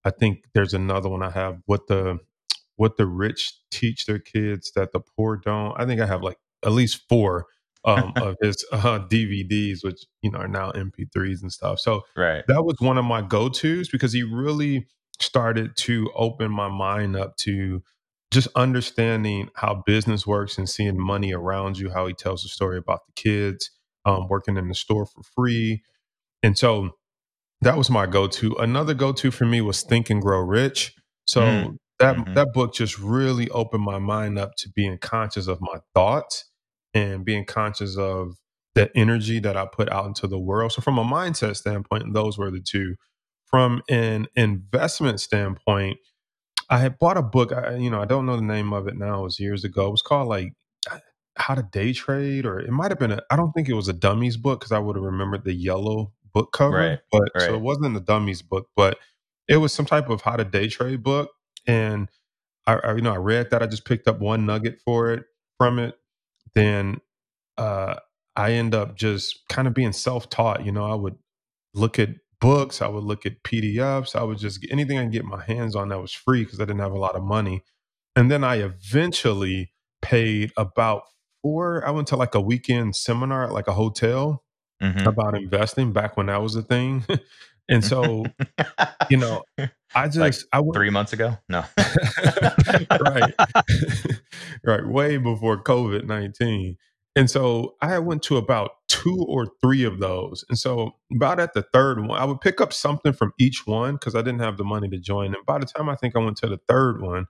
I 0.07 0.11
think 0.11 0.45
there's 0.55 0.73
another 0.73 1.09
one 1.09 1.23
I 1.23 1.31
have 1.31 1.59
what 1.66 1.88
the, 1.88 2.19
what 2.77 2.97
the 2.97 3.07
rich 3.07 3.55
teach 3.73 4.07
their 4.07 4.21
kids 4.21 4.71
that 4.77 4.92
the 4.92 5.01
poor 5.01 5.37
don't. 5.37 5.75
I 5.77 5.85
think 5.85 6.01
I 6.01 6.07
have 6.07 6.23
like 6.23 6.38
at 6.64 6.71
least 6.71 7.03
four 7.09 7.47
um, 7.85 8.12
of 8.14 8.37
his 8.42 8.64
uh, 8.71 9.01
DVDs, 9.01 9.83
which 9.83 10.05
you 10.23 10.31
know 10.31 10.38
are 10.38 10.49
now 10.49 10.71
MP3s 10.71 11.42
and 11.42 11.53
stuff. 11.53 11.81
So 11.81 12.03
right. 12.16 12.45
that 12.47 12.62
was 12.64 12.77
one 12.79 12.99
of 12.99 13.05
my 13.05 13.21
go 13.21 13.49
tos 13.49 13.88
because 13.88 14.12
he 14.12 14.23
really 14.23 14.87
started 15.21 15.77
to 15.77 16.09
open 16.14 16.53
my 16.53 16.69
mind 16.69 17.16
up 17.16 17.37
to 17.38 17.83
just 18.31 18.47
understanding 18.55 19.49
how 19.57 19.83
business 19.87 20.25
works 20.25 20.57
and 20.57 20.69
seeing 20.69 21.01
money 21.01 21.33
around 21.33 21.79
you, 21.79 21.90
how 21.90 22.07
he 22.07 22.14
tells 22.14 22.45
the 22.45 22.49
story 22.49 22.79
about 22.79 23.01
the 23.07 23.12
kids 23.14 23.71
um, 24.05 24.29
working 24.29 24.57
in 24.57 24.69
the 24.69 24.75
store 24.75 25.05
for 25.05 25.23
free. 25.35 25.83
And 26.42 26.57
so 26.57 26.90
that 27.62 27.77
was 27.77 27.90
my 27.90 28.07
go 28.07 28.27
to. 28.27 28.55
Another 28.57 28.95
go 28.95 29.12
to 29.12 29.31
for 29.31 29.47
me 29.47 29.61
was 29.61 29.83
Think 29.83 30.11
and 30.11 30.21
Grow 30.21 30.40
Rich. 30.40 30.95
So 31.25 31.40
mm. 31.40 31.77
that 31.99 32.16
mm-hmm. 32.16 32.35
that 32.35 32.53
book 32.53 32.75
just 32.75 32.99
really 32.99 33.49
opened 33.51 33.83
my 33.83 33.99
mind 33.99 34.38
up 34.38 34.55
to 34.59 34.69
being 34.71 34.99
conscious 34.99 35.47
of 35.47 35.61
my 35.61 35.79
thoughts 35.95 36.45
and 36.95 37.25
being 37.25 37.45
conscious 37.45 37.97
of 37.97 38.37
the 38.75 38.95
energy 38.97 39.38
that 39.40 39.57
I 39.57 39.66
put 39.66 39.90
out 39.90 40.07
into 40.07 40.27
the 40.27 40.38
world. 40.38 40.73
So 40.73 40.83
from 40.83 40.99
a 40.99 41.05
mindset 41.05 41.57
standpoint, 41.57 42.12
those 42.12 42.38
were 42.38 42.51
the 42.51 42.61
two. 42.61 42.97
From 43.47 43.83
an 43.88 44.27
investment 44.35 45.21
standpoint, 45.21 45.99
I 46.69 46.79
had 46.79 46.99
bought 46.99 47.16
a 47.16 47.23
book. 47.23 47.53
I, 47.53 47.77
you 47.77 47.90
know, 47.90 48.03
I 48.03 48.05
don't 48.05 48.27
know 48.27 48.37
the 48.37 48.42
name 48.42 48.73
of 48.73 48.87
it 48.88 48.97
now. 48.97 49.21
It 49.21 49.23
was 49.23 49.40
years 49.40 49.64
ago. 49.64 49.87
It 49.87 49.92
was 49.92 50.03
called 50.03 50.29
like 50.29 50.53
How 51.37 51.55
to 51.55 51.62
Day 51.62 51.92
Trade, 51.92 52.45
or 52.45 52.59
it 52.59 52.71
might 52.71 52.90
have 52.90 52.99
been. 52.99 53.19
I 53.31 53.37
don't 53.37 53.53
think 53.53 53.69
it 53.69 53.75
was 53.75 53.88
a 53.88 53.92
dummies 53.92 54.37
book 54.37 54.61
because 54.61 54.73
I 54.73 54.79
would 54.79 54.97
have 54.97 55.05
remembered 55.05 55.45
the 55.45 55.55
yellow 55.55 56.12
book 56.37 56.53
cover. 56.53 56.77
Right, 56.77 56.99
but 57.11 57.31
right. 57.35 57.44
so 57.44 57.55
it 57.55 57.62
wasn't 57.62 57.96
a 57.96 58.01
dummies 58.01 58.42
book, 58.42 58.68
but 58.77 58.99
it 59.49 59.57
was 59.57 59.72
some 59.72 59.87
type 59.87 60.11
of 60.11 60.20
how 60.20 60.37
to 60.37 60.44
day 60.44 60.68
trade 60.68 61.03
book. 61.03 61.31
And 61.66 62.11
I, 62.66 62.75
I 62.75 62.94
you 62.96 63.01
know, 63.01 63.14
I 63.14 63.16
read 63.16 63.49
that. 63.51 63.62
I 63.62 63.66
just 63.66 63.87
picked 63.87 64.07
up 64.07 64.20
one 64.20 64.44
nugget 64.44 64.79
for 64.85 65.11
it 65.12 65.25
from 65.57 65.79
it. 65.79 65.94
Then 66.55 67.01
uh, 67.57 67.94
I 68.37 68.53
end 68.53 68.75
up 68.75 68.96
just 68.96 69.49
kind 69.49 69.66
of 69.66 69.72
being 69.72 69.94
self 69.94 70.29
taught. 70.29 70.66
You 70.66 70.72
know, 70.72 70.85
I 70.85 70.94
would 70.94 71.16
look 71.72 71.99
at 71.99 72.11
books. 72.38 72.83
I 72.83 72.88
would 72.88 73.05
look 73.05 73.25
at 73.25 73.42
PDFs. 73.42 74.14
I 74.14 74.22
would 74.22 74.37
just 74.37 74.61
get 74.61 74.70
anything 74.70 74.99
I 74.99 75.03
can 75.05 75.11
get 75.11 75.25
my 75.25 75.42
hands 75.42 75.75
on 75.75 75.88
that 75.88 76.03
was 76.03 76.12
free 76.12 76.44
because 76.44 76.61
I 76.61 76.66
didn't 76.66 76.81
have 76.81 76.92
a 76.92 76.99
lot 76.99 77.16
of 77.16 77.22
money. 77.22 77.64
And 78.14 78.31
then 78.31 78.44
I 78.44 78.57
eventually 78.57 79.72
paid 80.03 80.53
about 80.59 81.05
four. 81.40 81.83
I 81.87 81.92
went 81.92 82.09
to 82.09 82.16
like 82.16 82.35
a 82.35 82.42
weekend 82.42 82.94
seminar 82.94 83.44
at 83.44 83.53
like 83.53 83.68
a 83.68 83.72
hotel 83.72 84.42
mm-hmm. 84.82 85.06
about 85.06 85.36
investing 85.36 85.92
back 85.92 86.16
when 86.16 86.26
that 86.26 86.42
was 86.42 86.56
a 86.56 86.62
thing. 86.62 87.04
and 87.68 87.84
so, 87.84 88.24
you 89.10 89.16
know, 89.16 89.42
I 89.94 90.06
just 90.06 90.18
like 90.18 90.34
I 90.52 90.62
three 90.74 90.90
months 90.90 91.12
ago. 91.12 91.38
No, 91.48 91.64
right, 93.00 93.34
right, 94.64 94.86
way 94.86 95.16
before 95.16 95.62
COVID 95.62 96.04
nineteen. 96.04 96.76
And 97.16 97.30
so 97.30 97.76
I 97.80 97.98
went 97.98 98.22
to 98.24 98.36
about 98.36 98.72
two 98.88 99.24
or 99.26 99.46
three 99.62 99.84
of 99.84 100.00
those. 100.00 100.44
And 100.50 100.58
so 100.58 100.92
about 101.14 101.40
at 101.40 101.54
the 101.54 101.62
third 101.72 102.06
one, 102.06 102.20
I 102.20 102.26
would 102.26 102.42
pick 102.42 102.60
up 102.60 102.74
something 102.74 103.14
from 103.14 103.32
each 103.38 103.66
one 103.66 103.94
because 103.94 104.14
I 104.14 104.20
didn't 104.20 104.40
have 104.40 104.58
the 104.58 104.64
money 104.64 104.86
to 104.90 104.98
join. 104.98 105.34
And 105.34 105.46
by 105.46 105.58
the 105.58 105.64
time 105.64 105.88
I 105.88 105.96
think 105.96 106.14
I 106.14 106.18
went 106.18 106.36
to 106.38 106.46
the 106.46 106.60
third 106.68 107.00
one, 107.00 107.24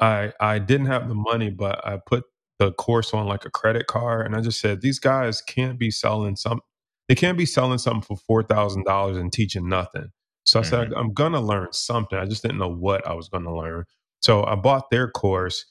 I 0.00 0.32
I 0.40 0.58
didn't 0.58 0.86
have 0.86 1.08
the 1.08 1.14
money, 1.14 1.50
but 1.50 1.86
I 1.86 1.98
put 2.04 2.24
the 2.58 2.72
course 2.72 3.14
on 3.14 3.26
like 3.26 3.44
a 3.44 3.50
credit 3.50 3.86
card, 3.86 4.26
and 4.26 4.34
I 4.34 4.40
just 4.40 4.60
said 4.60 4.80
these 4.80 4.98
guys 4.98 5.40
can't 5.40 5.78
be 5.78 5.90
selling 5.90 6.36
some. 6.36 6.60
They 7.08 7.14
can't 7.14 7.38
be 7.38 7.46
selling 7.46 7.78
something 7.78 8.02
for 8.02 8.16
four 8.16 8.42
thousand 8.42 8.84
dollars 8.84 9.16
and 9.16 9.32
teaching 9.32 9.68
nothing. 9.68 10.10
So 10.44 10.58
I 10.58 10.62
mm-hmm. 10.62 10.70
said 10.70 10.92
I'm 10.94 11.12
gonna 11.12 11.40
learn 11.40 11.68
something. 11.72 12.18
I 12.18 12.26
just 12.26 12.42
didn't 12.42 12.58
know 12.58 12.72
what 12.72 13.06
I 13.06 13.14
was 13.14 13.28
gonna 13.28 13.54
learn. 13.54 13.84
So 14.20 14.44
I 14.44 14.54
bought 14.56 14.90
their 14.90 15.10
course. 15.10 15.64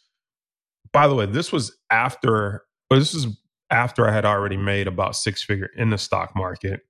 By 0.93 1.07
the 1.07 1.15
way, 1.15 1.25
this 1.25 1.51
was 1.51 1.77
after. 1.89 2.63
Well, 2.89 2.99
this 2.99 3.13
was 3.13 3.27
after 3.69 4.07
I 4.07 4.13
had 4.13 4.25
already 4.25 4.55
made 4.55 4.87
about 4.87 5.15
six 5.15 5.43
figure 5.43 5.69
in 5.75 5.89
the 5.89 5.97
stock 5.97 6.33
market, 6.35 6.81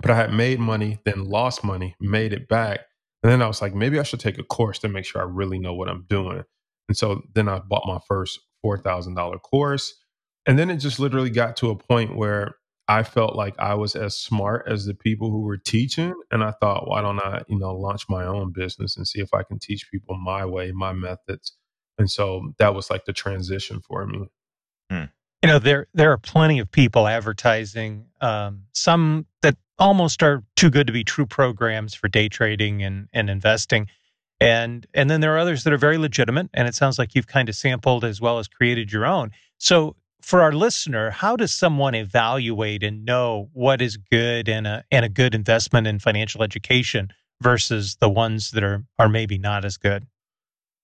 but 0.00 0.12
I 0.12 0.16
had 0.16 0.32
made 0.32 0.60
money, 0.60 1.00
then 1.04 1.24
lost 1.24 1.64
money, 1.64 1.96
made 2.00 2.32
it 2.32 2.48
back, 2.48 2.80
and 3.24 3.32
then 3.32 3.42
I 3.42 3.48
was 3.48 3.62
like, 3.62 3.74
maybe 3.74 3.98
I 3.98 4.02
should 4.02 4.20
take 4.20 4.38
a 4.38 4.44
course 4.44 4.78
to 4.80 4.88
make 4.88 5.06
sure 5.06 5.20
I 5.20 5.24
really 5.24 5.58
know 5.58 5.74
what 5.74 5.88
I'm 5.88 6.04
doing. 6.08 6.44
And 6.88 6.96
so 6.96 7.22
then 7.34 7.48
I 7.48 7.58
bought 7.58 7.86
my 7.86 7.98
first 8.06 8.38
$4,000 8.64 9.42
course. 9.42 9.94
And 10.46 10.58
then 10.58 10.70
it 10.70 10.76
just 10.76 10.98
literally 10.98 11.30
got 11.30 11.56
to 11.58 11.70
a 11.70 11.76
point 11.76 12.16
where 12.16 12.56
I 12.86 13.02
felt 13.02 13.34
like 13.34 13.58
I 13.58 13.74
was 13.74 13.96
as 13.96 14.16
smart 14.16 14.66
as 14.68 14.84
the 14.84 14.94
people 14.94 15.30
who 15.30 15.40
were 15.40 15.56
teaching. 15.56 16.14
And 16.30 16.44
I 16.44 16.52
thought, 16.52 16.88
why 16.88 17.00
don't 17.00 17.18
I, 17.18 17.42
you 17.48 17.58
know, 17.58 17.74
launch 17.74 18.08
my 18.08 18.24
own 18.24 18.52
business 18.52 18.96
and 18.96 19.08
see 19.08 19.20
if 19.20 19.32
I 19.32 19.42
can 19.42 19.58
teach 19.58 19.90
people 19.90 20.16
my 20.16 20.44
way, 20.44 20.70
my 20.72 20.92
methods. 20.92 21.56
And 21.98 22.10
so 22.10 22.52
that 22.58 22.74
was 22.74 22.90
like 22.90 23.04
the 23.06 23.12
transition 23.12 23.80
for 23.80 24.06
me. 24.06 24.26
Hmm. 24.90 25.04
You 25.42 25.48
know, 25.48 25.58
there 25.58 25.86
there 25.94 26.10
are 26.10 26.18
plenty 26.18 26.58
of 26.58 26.70
people 26.70 27.06
advertising, 27.06 28.06
um, 28.20 28.64
some 28.72 29.26
that 29.42 29.56
almost 29.78 30.22
are 30.22 30.42
too 30.56 30.70
good 30.70 30.86
to 30.86 30.92
be 30.92 31.04
true 31.04 31.26
programs 31.26 31.94
for 31.94 32.08
day 32.08 32.28
trading 32.28 32.82
and, 32.82 33.08
and 33.12 33.28
investing. 33.28 33.88
And 34.44 34.86
and 34.92 35.08
then 35.08 35.20
there 35.20 35.34
are 35.34 35.38
others 35.38 35.64
that 35.64 35.72
are 35.72 35.78
very 35.78 35.96
legitimate. 35.96 36.50
And 36.52 36.68
it 36.68 36.74
sounds 36.74 36.98
like 36.98 37.14
you've 37.14 37.26
kind 37.26 37.48
of 37.48 37.54
sampled 37.54 38.04
as 38.04 38.20
well 38.20 38.38
as 38.38 38.46
created 38.46 38.92
your 38.92 39.06
own. 39.06 39.30
So 39.58 39.96
for 40.20 40.42
our 40.42 40.52
listener, 40.52 41.10
how 41.10 41.36
does 41.36 41.52
someone 41.52 41.94
evaluate 41.94 42.82
and 42.82 43.04
know 43.04 43.48
what 43.52 43.80
is 43.80 43.96
good 43.96 44.48
and 44.48 44.66
a 44.66 44.84
and 44.90 45.04
a 45.04 45.08
good 45.08 45.34
investment 45.34 45.86
in 45.86 45.98
financial 45.98 46.42
education 46.42 47.10
versus 47.42 47.96
the 48.00 48.08
ones 48.08 48.50
that 48.50 48.62
are 48.62 48.84
are 48.98 49.08
maybe 49.08 49.38
not 49.38 49.64
as 49.64 49.78
good? 49.78 50.06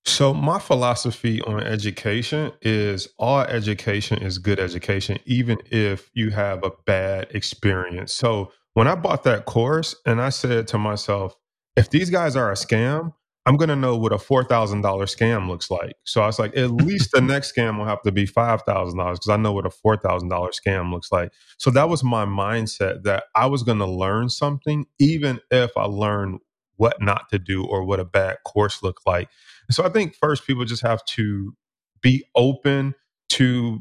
So 0.07 0.33
my 0.33 0.59
philosophy 0.59 1.42
on 1.42 1.62
education 1.62 2.53
is 2.62 3.09
all 3.18 3.42
education 3.42 4.23
is 4.23 4.38
good 4.38 4.59
education, 4.59 5.18
even 5.27 5.59
if 5.70 6.11
you 6.14 6.31
have 6.31 6.64
a 6.64 6.70
bad 6.87 7.27
experience. 7.31 8.14
So 8.14 8.53
when 8.73 8.88
I 8.88 8.94
bought 8.94 9.25
that 9.25 9.44
course 9.44 9.94
and 10.07 10.20
I 10.23 10.31
said 10.31 10.66
to 10.68 10.79
myself, 10.79 11.37
if 11.77 11.90
these 11.90 12.09
guys 12.09 12.37
are 12.37 12.51
a 12.51 12.55
scam, 12.55 13.12
I'm 13.46 13.57
going 13.57 13.70
to 13.70 13.76
know 13.76 13.96
what 13.96 14.12
a 14.12 14.16
$4,000 14.16 14.83
scam 14.83 15.48
looks 15.48 15.70
like. 15.70 15.96
So 16.05 16.22
I 16.22 16.26
was 16.26 16.38
like, 16.38 16.57
at 16.57 16.70
least 16.72 17.11
the 17.12 17.20
next 17.20 17.55
scam 17.55 17.79
will 17.79 17.87
have 17.87 18.03
to 18.03 18.12
be 18.12 18.26
$5,000 18.26 18.64
because 18.94 19.29
I 19.29 19.37
know 19.37 19.53
what 19.53 19.66
a 19.66 19.70
$4,000 19.70 20.29
scam 20.31 20.92
looks 20.92 21.11
like. 21.12 21.33
So 21.59 21.70
that 21.70 21.88
was 21.88 22.05
my 22.05 22.24
mindset 22.24 23.03
that 23.05 23.24
I 23.35 23.46
was 23.46 23.62
going 23.62 23.79
to 23.79 23.87
learn 23.87 24.29
something, 24.29 24.87
even 24.98 25.40
if 25.50 25.72
I 25.76 25.85
learned 25.85 26.40
what 26.76 27.03
not 27.03 27.29
to 27.31 27.38
do 27.38 27.64
or 27.66 27.85
what 27.85 28.00
a 28.00 28.05
bad 28.05 28.38
course 28.46 28.83
looked 28.83 29.07
like. 29.07 29.29
And 29.68 29.74
so 29.74 29.85
I 29.85 29.88
think 29.90 30.14
first 30.16 30.46
people 30.46 30.64
just 30.64 30.83
have 30.83 31.05
to 31.07 31.55
be 32.03 32.24
open 32.37 32.94
to 33.31 33.81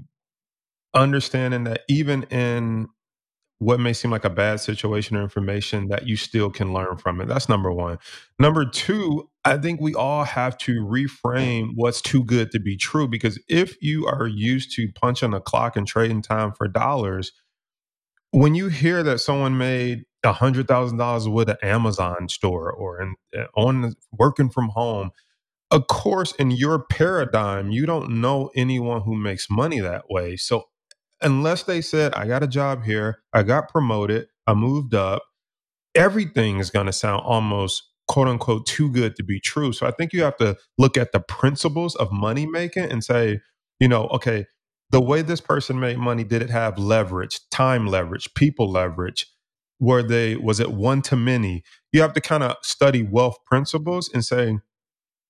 understanding 0.93 1.65
that 1.65 1.81
even 1.89 2.23
in 2.25 2.89
what 3.59 3.79
may 3.79 3.91
seem 3.91 4.09
like 4.09 4.23
a 4.23 4.29
bad 4.29 4.61
situation 4.61 5.17
or 5.17 5.21
information 5.21 5.89
that 5.89 6.07
you 6.07 6.15
still 6.15 6.49
can 6.49 6.73
learn 6.73 6.97
from 6.97 7.19
it. 7.19 7.27
That's 7.27 7.49
number 7.49 7.71
one. 7.71 7.99
Number 8.39 8.65
two, 8.65 9.29
I 9.43 9.57
think 9.57 9.81
we 9.81 9.93
all 9.93 10.23
have 10.23 10.57
to 10.59 10.81
reframe 10.81 11.71
what's 11.75 12.01
too 12.01 12.23
good 12.23 12.51
to 12.51 12.59
be 12.59 12.77
true 12.77 13.07
because 13.07 13.37
if 13.49 13.75
you 13.81 14.07
are 14.07 14.27
used 14.27 14.73
to 14.77 14.89
punching 14.93 15.33
a 15.33 15.41
clock 15.41 15.75
and 15.75 15.85
trading 15.85 16.21
time 16.21 16.53
for 16.53 16.69
dollars, 16.69 17.33
when 18.31 18.55
you 18.55 18.69
hear 18.69 19.03
that 19.03 19.19
someone 19.19 19.57
made 19.57 20.05
a 20.23 20.31
hundred 20.31 20.67
thousand 20.67 20.97
dollars 20.97 21.27
with 21.27 21.49
an 21.49 21.57
Amazon 21.61 22.29
store 22.29 22.71
or 22.71 23.01
in, 23.01 23.15
eh, 23.33 23.45
on 23.55 23.95
working 24.17 24.49
from 24.49 24.69
home, 24.69 25.11
of 25.71 25.87
course, 25.87 26.33
in 26.33 26.51
your 26.51 26.79
paradigm, 26.79 27.71
you 27.71 27.85
don't 27.85 28.21
know 28.21 28.51
anyone 28.55 29.01
who 29.01 29.15
makes 29.15 29.49
money 29.49 29.79
that 29.81 30.09
way. 30.09 30.37
So 30.37 30.68
unless 31.21 31.63
they 31.63 31.81
said, 31.81 32.13
I 32.13 32.27
got 32.27 32.43
a 32.43 32.47
job 32.47 32.83
here, 32.83 33.19
I 33.33 33.43
got 33.43 33.69
promoted, 33.69 34.27
I 34.47 34.53
moved 34.53 34.93
up, 34.93 35.23
everything 35.95 36.59
is 36.59 36.69
going 36.69 36.85
to 36.85 36.93
sound 36.93 37.23
almost 37.25 37.83
quote 38.07 38.27
unquote 38.27 38.65
too 38.65 38.91
good 38.91 39.15
to 39.15 39.23
be 39.23 39.39
true. 39.39 39.71
So 39.71 39.85
I 39.85 39.91
think 39.91 40.13
you 40.13 40.23
have 40.23 40.37
to 40.37 40.57
look 40.77 40.97
at 40.97 41.11
the 41.11 41.19
principles 41.19 41.95
of 41.95 42.11
money 42.11 42.45
making 42.45 42.91
and 42.91 43.03
say, 43.03 43.39
you 43.79 43.87
know, 43.87 44.07
okay, 44.07 44.45
the 44.91 45.01
way 45.01 45.21
this 45.21 45.41
person 45.41 45.79
made 45.79 45.99
money, 45.99 46.23
did 46.23 46.41
it 46.41 46.49
have 46.49 46.79
leverage, 46.79 47.39
time 47.51 47.85
leverage, 47.85 48.33
people 48.33 48.69
leverage? 48.69 49.27
Were 49.79 50.01
they, 50.03 50.35
was 50.35 50.59
it 50.59 50.71
one 50.71 51.01
to 51.03 51.15
many? 51.15 51.63
You 51.93 52.01
have 52.01 52.13
to 52.13 52.21
kind 52.21 52.43
of 52.43 52.57
study 52.63 53.03
wealth 53.03 53.37
principles 53.45 54.09
and 54.13 54.25
say, 54.25 54.57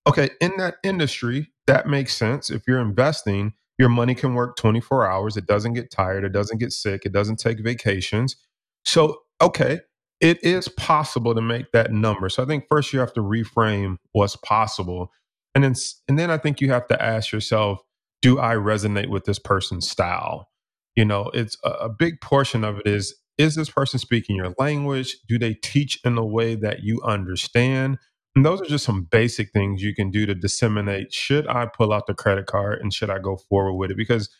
okay, 0.06 0.30
in 0.40 0.56
that 0.56 0.76
industry, 0.82 1.52
that 1.66 1.86
makes 1.86 2.16
sense. 2.16 2.50
If 2.50 2.62
you're 2.66 2.80
investing, 2.80 3.52
your 3.80 3.90
money 3.90 4.14
can 4.14 4.34
work 4.36 4.56
24 4.58 5.10
hours. 5.10 5.38
It 5.38 5.46
doesn't 5.46 5.74
get 5.74 5.90
tired. 5.90 6.24
It 6.24 6.34
doesn't 6.34 6.58
get 6.60 6.72
sick. 6.72 7.04
It 7.06 7.12
doesn't 7.14 7.40
take 7.40 7.64
vacations. 7.64 8.36
So, 8.84 9.22
okay, 9.42 9.80
it 10.20 10.44
is 10.44 10.68
possible 10.68 11.34
to 11.34 11.42
make 11.42 11.72
that 11.72 11.92
number. 11.92 12.30
So 12.30 12.44
I 12.44 12.46
think 12.46 12.66
first 12.70 12.92
you 12.92 13.00
have 13.00 13.14
to 13.14 13.22
reframe 13.22 13.98
what's 14.12 14.36
possible. 14.36 15.12
And 15.56 15.64
then 15.64 15.74
and 16.08 16.20
then 16.20 16.30
I 16.30 16.38
think 16.38 16.62
you 16.62 16.70
have 16.72 16.88
to 16.88 17.02
ask 17.02 17.32
yourself, 17.32 17.80
do 18.22 18.40
I 18.40 18.56
resonate 18.56 19.08
with 19.10 19.26
this 19.26 19.40
person's 19.40 19.90
style? 19.90 20.48
You 20.96 21.06
know, 21.06 21.32
it's 21.34 21.58
a, 21.64 21.70
a 21.70 21.90
big 21.90 22.22
portion 22.22 22.64
of 22.64 22.80
it 22.80 22.88
is 22.88 23.16
is 23.38 23.56
this 23.56 23.70
person 23.70 23.98
speaking 24.00 24.36
your 24.36 24.54
language? 24.60 25.16
Do 25.28 25.40
they 25.40 25.54
teach 25.54 26.00
in 26.04 26.18
a 26.18 26.26
way 26.26 26.56
that 26.56 26.84
you 26.84 27.02
understand? 27.02 27.98
And 28.34 28.46
those 28.46 28.60
are 28.62 28.66
just 28.66 28.84
some 28.84 29.04
basic 29.04 29.50
things 29.52 29.82
you 29.82 29.94
can 29.94 30.10
do 30.10 30.24
to 30.26 30.34
disseminate. 30.34 31.12
Should 31.12 31.46
I 31.48 31.66
pull 31.66 31.92
out 31.92 32.06
the 32.06 32.14
credit 32.14 32.46
card 32.46 32.80
and 32.80 32.92
should 32.92 33.10
I 33.10 33.18
go 33.18 33.36
forward 33.36 33.74
with 33.74 33.90
it? 33.90 33.96
Because 33.96 34.30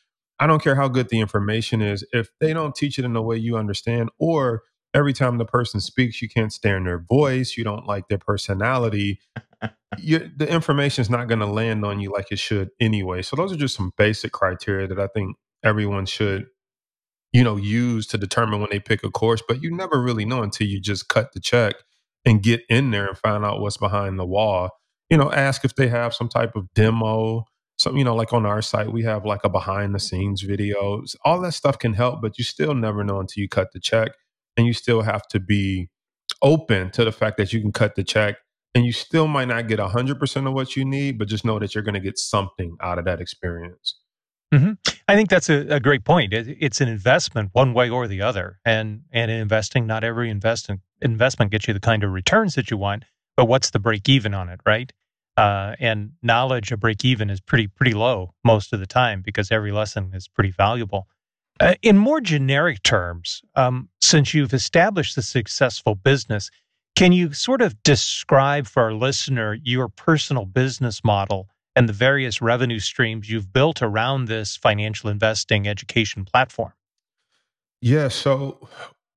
I 0.41 0.47
don't 0.47 0.63
care 0.63 0.77
how 0.77 0.89
good 0.89 1.11
the 1.11 1.21
information 1.21 1.83
is, 1.83 2.05
if 2.13 2.31
they 2.41 2.53
don't 2.55 2.75
teach 2.75 2.99
it 2.99 3.05
in 3.05 3.15
a 3.17 3.23
way 3.23 3.37
you 3.37 3.57
understand, 3.57 4.11
or 4.19 4.63
every 4.95 5.13
time 5.13 5.39
the 5.39 5.45
person 5.45 5.81
speaks, 5.81 6.23
you 6.23 6.29
can't 6.29 6.53
stand 6.53 6.87
their 6.87 6.99
voice, 6.99 7.57
you 7.57 7.65
don't 7.65 7.87
like 7.87 8.09
their 8.09 8.19
personality, 8.19 9.21
you, 9.99 10.31
the 10.37 10.49
information 10.51 11.03
is 11.03 11.11
not 11.11 11.29
going 11.29 11.41
to 11.41 11.47
land 11.47 11.85
on 11.85 12.01
you 12.01 12.13
like 12.13 12.33
it 12.33 12.39
should 12.39 12.71
anyway. 12.81 13.23
So 13.23 13.37
those 13.37 13.53
are 13.53 13.57
just 13.57 13.77
some 13.77 13.93
basic 13.99 14.33
criteria 14.33 14.89
that 14.89 15.01
I 15.01 15.09
think 15.09 15.37
everyone 15.65 16.07
should 16.07 16.47
you 17.33 17.45
know 17.45 17.59
use 17.59 18.09
to 18.09 18.19
determine 18.19 18.61
when 18.61 18.71
they 18.71 18.81
pick 18.81 19.05
a 19.05 19.11
course 19.11 19.43
but 19.49 19.63
you 19.63 19.77
never 19.77 20.03
really 20.03 20.27
know 20.27 20.43
until 20.43 20.69
you 20.69 20.81
just 20.81 21.09
cut 21.09 21.33
the 21.35 21.41
check 21.41 21.77
and 22.25 22.43
get 22.43 22.63
in 22.69 22.91
there 22.91 23.09
and 23.09 23.19
find 23.19 23.45
out 23.45 23.61
what's 23.61 23.77
behind 23.77 24.19
the 24.19 24.27
wall. 24.27 24.71
You 25.09 25.17
know, 25.17 25.33
ask 25.33 25.65
if 25.65 25.75
they 25.75 25.89
have 25.89 26.15
some 26.15 26.29
type 26.29 26.55
of 26.55 26.73
demo. 26.75 27.45
Some, 27.79 27.97
you 27.97 28.05
know, 28.05 28.15
like 28.15 28.33
on 28.33 28.45
our 28.45 28.61
site, 28.61 28.93
we 28.93 29.05
have 29.05 29.25
like 29.25 29.41
a 29.43 29.49
behind 29.49 29.95
the 29.95 29.99
scenes 29.99 30.45
videos. 30.45 31.17
All 31.25 31.41
that 31.41 31.53
stuff 31.53 31.79
can 31.79 31.95
help, 31.95 32.21
but 32.21 32.37
you 32.37 32.45
still 32.45 32.75
never 32.75 33.03
know 33.03 33.21
until 33.21 33.41
you 33.41 33.49
cut 33.49 33.73
the 33.73 33.81
check. 33.81 34.13
And 34.57 34.67
you 34.67 34.75
still 34.75 35.03
have 35.03 35.27
to 35.29 35.41
be 35.41 35.89
open 36.43 36.91
to 36.91 37.05
the 37.05 37.13
fact 37.13 37.39
that 37.39 37.53
you 37.53 37.61
can 37.61 37.73
cut 37.73 37.95
the 37.95 38.05
check 38.05 38.37
and 38.75 38.85
you 38.85 38.93
still 38.93 39.27
might 39.27 39.49
not 39.49 39.69
get 39.69 39.79
100% 39.79 40.47
of 40.47 40.53
what 40.53 40.77
you 40.77 40.85
need, 40.85 41.19
but 41.19 41.29
just 41.29 41.45
know 41.45 41.59
that 41.59 41.75
you're 41.75 41.85
going 41.85 41.95
to 41.95 42.01
get 42.01 42.19
something 42.19 42.77
out 42.81 42.99
of 42.99 43.05
that 43.05 43.21
experience. 43.21 43.99
Mm-hmm. 44.55 44.73
I 45.09 45.17
think 45.17 45.29
that's 45.29 45.49
a, 45.49 45.67
a 45.75 45.81
great 45.81 46.05
point. 46.05 46.33
It, 46.33 46.57
it's 46.61 46.81
an 46.81 46.89
investment 46.89 47.51
one 47.53 47.73
way 47.73 47.89
or 47.89 48.09
the 48.09 48.23
other, 48.23 48.59
and 48.65 49.03
and 49.13 49.31
in 49.31 49.39
investing, 49.39 49.87
not 49.87 50.03
every 50.03 50.29
investment 50.29 50.81
investment 51.03 51.51
gets 51.51 51.69
you 51.69 51.75
the 51.75 51.81
kind 51.81 52.05
of 52.05 52.13
returns 52.13 52.55
that 52.55 52.71
you 52.71 52.77
want. 52.77 53.05
But 53.37 53.47
what's 53.47 53.71
the 53.71 53.79
break 53.79 54.09
even 54.09 54.35
on 54.35 54.49
it, 54.49 54.61
right? 54.67 54.93
Uh, 55.37 55.75
and 55.79 56.13
knowledge 56.23 56.73
of 56.73 56.81
break 56.81 57.05
even 57.05 57.31
is 57.31 57.41
pretty 57.41 57.67
pretty 57.67 57.95
low 57.95 58.35
most 58.45 58.73
of 58.73 58.81
the 58.81 58.87
time 58.87 59.23
because 59.23 59.51
every 59.51 59.73
lesson 59.73 60.13
is 60.15 60.29
pretty 60.29 60.51
valuable. 60.51 61.09
Uh, 61.61 61.75
in 61.83 61.97
more 61.97 62.21
generic 62.21 62.83
terms, 62.83 63.43
um, 63.55 63.89
since 64.01 64.35
you've 64.35 64.55
established 64.55 65.17
a 65.17 65.23
successful 65.23 65.95
business, 65.95 66.51
can 66.97 67.13
you 67.13 67.33
sort 67.33 67.63
of 67.63 67.83
describe 67.83 68.67
for 68.67 68.83
our 68.83 68.93
listener 68.93 69.59
your 69.63 69.89
personal 69.89 70.45
business 70.45 71.03
model 71.05 71.49
and 71.77 71.89
the 71.89 71.93
various 71.93 72.43
revenue 72.43 72.79
streams 72.79 73.31
you've 73.31 73.53
built 73.53 73.83
around 73.83 74.27
this 74.27 74.57
financial 74.57 75.09
investing 75.09 75.69
education 75.69 76.25
platform. 76.25 76.73
Yeah, 77.81 78.09
so 78.09 78.69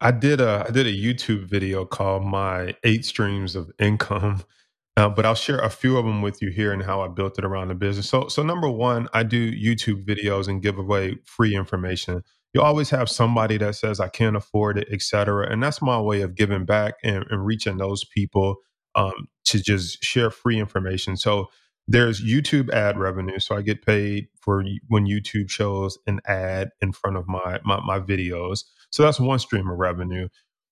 I 0.04 0.12
did 0.12 0.42
a 0.42 0.66
I 0.70 0.72
did 0.72 0.88
a 0.88 0.94
YouTube 0.94 1.46
video 1.46 1.86
called 1.86 2.26
"My 2.26 2.76
Eight 2.86 3.06
Streams 3.06 3.58
of 3.58 3.72
Income," 3.80 4.44
uh, 4.98 5.10
but 5.10 5.26
I'll 5.28 5.36
share 5.36 5.60
a 5.60 5.72
few 5.72 5.98
of 5.98 6.06
them 6.06 6.24
with 6.24 6.42
you 6.44 6.52
here 6.52 6.74
and 6.74 6.84
how 6.84 7.02
I 7.02 7.10
built 7.10 7.40
it 7.40 7.46
around 7.46 7.70
the 7.70 7.76
business. 7.76 8.10
So, 8.10 8.30
so 8.30 8.44
number 8.44 8.70
one, 8.70 9.10
I 9.14 9.24
do 9.24 9.54
YouTube 9.54 10.06
videos 10.06 10.50
and 10.50 10.64
give 10.64 10.80
away 10.80 11.18
free 11.26 11.56
information. 11.56 12.24
You 12.56 12.62
always 12.64 12.92
have 12.92 13.10
somebody 13.10 13.58
that 13.60 13.76
says 13.78 14.02
I 14.02 14.10
can't 14.10 14.38
afford 14.38 14.80
it, 14.80 14.90
etc., 14.92 15.52
and 15.52 15.64
that's 15.64 15.84
my 15.84 16.02
way 16.02 16.22
of 16.24 16.36
giving 16.36 16.66
back 16.66 16.96
and, 17.04 17.26
and 17.32 17.46
reaching 17.46 17.78
those 17.80 18.06
people 18.06 18.58
um, 18.96 19.30
to 19.48 19.62
just 19.64 20.04
share 20.04 20.32
free 20.32 20.60
information. 20.60 21.18
So 21.18 21.50
there's 21.88 22.24
YouTube 22.24 22.72
ad 22.72 23.00
revenue. 23.00 23.40
So 23.40 23.58
I 23.58 23.64
get 23.64 23.86
paid 23.86 24.30
for 24.42 24.66
when 24.90 25.08
YouTube 25.08 25.52
shows 25.52 26.00
an 26.08 26.22
ad 26.28 26.72
in 26.82 26.94
front 26.94 27.18
of 27.18 27.28
my, 27.28 27.62
my, 27.66 27.82
my 27.86 28.00
videos. 28.00 28.66
So 28.94 29.02
that's 29.02 29.20
one 29.20 29.40
stream 29.40 29.68
of 29.70 29.80
revenue. 29.80 30.28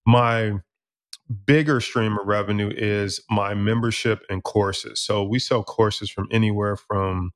My 0.06 0.54
bigger 1.48 1.82
stream 1.82 2.20
of 2.20 2.28
revenue 2.28 2.72
is 2.76 3.20
my 3.32 3.56
membership 3.56 4.22
and 4.30 4.44
courses. 4.44 5.02
So 5.02 5.24
we 5.24 5.40
sell 5.40 5.64
courses 5.64 6.12
from 6.12 6.28
anywhere 6.30 6.76
from, 6.76 7.32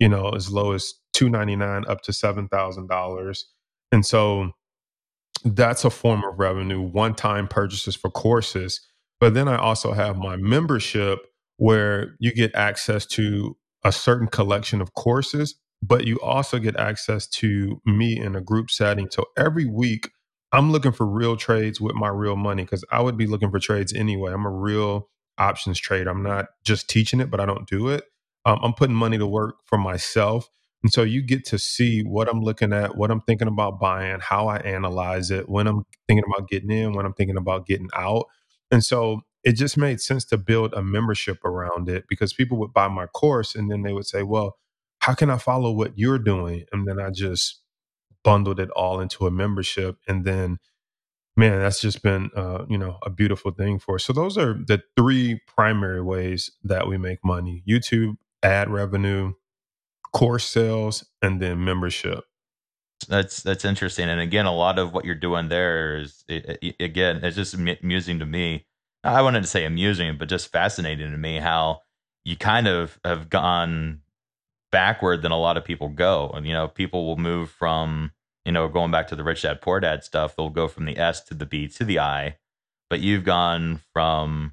you 0.00 0.08
know, 0.08 0.30
as 0.30 0.50
low 0.50 0.72
as 0.72 0.94
two 1.12 1.28
ninety 1.28 1.54
nine 1.54 1.84
up 1.86 2.02
to 2.02 2.12
seven 2.12 2.48
thousand 2.48 2.88
dollars. 2.88 3.46
And 3.92 4.04
so 4.04 4.50
that's 5.44 5.84
a 5.84 5.90
form 5.90 6.24
of 6.24 6.36
revenue, 6.36 6.80
one 6.80 7.14
time 7.14 7.46
purchases 7.46 7.94
for 7.94 8.10
courses. 8.10 8.80
But 9.20 9.34
then 9.34 9.46
I 9.46 9.56
also 9.56 9.92
have 9.92 10.16
my 10.16 10.34
membership 10.34 11.20
where 11.58 12.16
you 12.18 12.32
get 12.34 12.52
access 12.56 13.06
to 13.06 13.56
a 13.84 13.92
certain 13.92 14.26
collection 14.26 14.80
of 14.80 14.94
courses, 14.94 15.54
but 15.80 16.06
you 16.06 16.18
also 16.20 16.58
get 16.58 16.76
access 16.76 17.28
to 17.28 17.80
me 17.86 18.18
in 18.18 18.34
a 18.34 18.40
group 18.40 18.70
setting. 18.70 19.08
So 19.12 19.26
every 19.36 19.66
week, 19.66 20.10
I'm 20.54 20.70
looking 20.70 20.92
for 20.92 21.04
real 21.04 21.36
trades 21.36 21.80
with 21.80 21.96
my 21.96 22.08
real 22.08 22.36
money 22.36 22.62
because 22.62 22.84
I 22.92 23.00
would 23.00 23.16
be 23.16 23.26
looking 23.26 23.50
for 23.50 23.58
trades 23.58 23.92
anyway. 23.92 24.32
I'm 24.32 24.46
a 24.46 24.50
real 24.50 25.08
options 25.36 25.80
trader. 25.80 26.08
I'm 26.10 26.22
not 26.22 26.46
just 26.64 26.88
teaching 26.88 27.20
it, 27.20 27.28
but 27.28 27.40
I 27.40 27.46
don't 27.46 27.68
do 27.68 27.88
it. 27.88 28.04
Um, 28.46 28.60
I'm 28.62 28.72
putting 28.72 28.94
money 28.94 29.18
to 29.18 29.26
work 29.26 29.56
for 29.66 29.78
myself. 29.78 30.48
And 30.84 30.92
so 30.92 31.02
you 31.02 31.22
get 31.22 31.44
to 31.46 31.58
see 31.58 32.02
what 32.02 32.28
I'm 32.28 32.42
looking 32.42 32.72
at, 32.72 32.96
what 32.96 33.10
I'm 33.10 33.22
thinking 33.22 33.48
about 33.48 33.80
buying, 33.80 34.20
how 34.20 34.46
I 34.46 34.58
analyze 34.58 35.32
it, 35.32 35.48
when 35.48 35.66
I'm 35.66 35.84
thinking 36.06 36.24
about 36.32 36.48
getting 36.48 36.70
in, 36.70 36.92
when 36.92 37.04
I'm 37.04 37.14
thinking 37.14 37.38
about 37.38 37.66
getting 37.66 37.88
out. 37.96 38.26
And 38.70 38.84
so 38.84 39.22
it 39.42 39.54
just 39.54 39.76
made 39.76 40.00
sense 40.00 40.24
to 40.26 40.38
build 40.38 40.72
a 40.74 40.82
membership 40.82 41.44
around 41.44 41.88
it 41.88 42.04
because 42.08 42.32
people 42.32 42.58
would 42.58 42.72
buy 42.72 42.86
my 42.86 43.06
course 43.06 43.56
and 43.56 43.70
then 43.70 43.82
they 43.82 43.92
would 43.92 44.06
say, 44.06 44.22
well, 44.22 44.56
how 45.00 45.14
can 45.14 45.30
I 45.30 45.38
follow 45.38 45.72
what 45.72 45.98
you're 45.98 46.18
doing? 46.18 46.64
And 46.72 46.86
then 46.86 47.00
I 47.00 47.10
just 47.10 47.63
bundled 48.24 48.60
it 48.60 48.70
all 48.72 49.00
into 49.00 49.26
a 49.26 49.32
membership. 49.32 49.98
And 50.08 50.24
then, 50.24 50.58
man, 51.36 51.60
that's 51.60 51.80
just 51.80 52.02
been, 52.02 52.30
uh, 52.36 52.66
you 52.68 52.78
know, 52.78 52.98
a 53.04 53.10
beautiful 53.10 53.52
thing 53.52 53.78
for 53.78 53.96
us. 53.96 54.04
So 54.04 54.12
those 54.12 54.38
are 54.38 54.54
the 54.54 54.82
three 54.96 55.40
primary 55.46 56.02
ways 56.02 56.50
that 56.64 56.88
we 56.88 56.98
make 56.98 57.20
money 57.24 57.64
YouTube 57.68 58.16
ad 58.42 58.70
revenue, 58.70 59.34
course 60.12 60.46
sales, 60.46 61.04
and 61.22 61.40
then 61.42 61.64
membership 61.64 62.24
that's 63.08 63.42
that's 63.42 63.64
interesting 63.66 64.08
and 64.08 64.20
again 64.20 64.46
a 64.46 64.54
lot 64.54 64.78
of 64.78 64.94
what 64.94 65.04
you're 65.04 65.14
doing 65.14 65.48
there 65.48 65.98
is 65.98 66.24
it, 66.28 66.58
it, 66.62 66.76
again 66.80 67.20
it's 67.24 67.36
just 67.36 67.54
amusing 67.54 68.18
to 68.20 68.26
me 68.26 68.64
I 69.04 69.20
wanted 69.22 69.42
to 69.42 69.48
say 69.48 69.64
amusing, 69.66 70.16
but 70.18 70.28
just 70.28 70.50
fascinating 70.50 71.10
to 71.10 71.18
me 71.18 71.38
how 71.38 71.80
you 72.24 72.36
kind 72.36 72.66
of 72.66 72.98
have 73.04 73.28
gone 73.28 74.00
backward 74.74 75.22
than 75.22 75.30
a 75.30 75.38
lot 75.38 75.56
of 75.56 75.64
people 75.64 75.88
go. 75.88 76.32
And, 76.34 76.44
you 76.44 76.52
know, 76.52 76.66
people 76.66 77.06
will 77.06 77.16
move 77.16 77.48
from, 77.48 78.10
you 78.44 78.50
know, 78.50 78.66
going 78.66 78.90
back 78.90 79.06
to 79.06 79.14
the 79.14 79.22
rich 79.22 79.42
dad, 79.42 79.60
poor 79.60 79.78
dad 79.78 80.02
stuff, 80.02 80.34
they'll 80.34 80.50
go 80.50 80.66
from 80.66 80.84
the 80.84 80.98
S 80.98 81.20
to 81.26 81.34
the 81.34 81.46
B 81.46 81.68
to 81.68 81.84
the 81.84 82.00
I, 82.00 82.38
but 82.90 82.98
you've 82.98 83.22
gone 83.22 83.80
from 83.92 84.52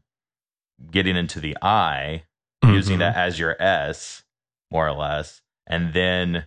getting 0.91 1.15
into 1.15 1.39
the 1.39 1.57
I, 1.60 2.25
mm-hmm. 2.63 2.75
using 2.75 2.99
that 2.99 3.15
as 3.15 3.39
your 3.39 3.60
S, 3.60 4.21
more 4.69 4.88
or 4.88 4.93
less, 4.93 5.41
and 5.65 5.91
then 5.91 6.45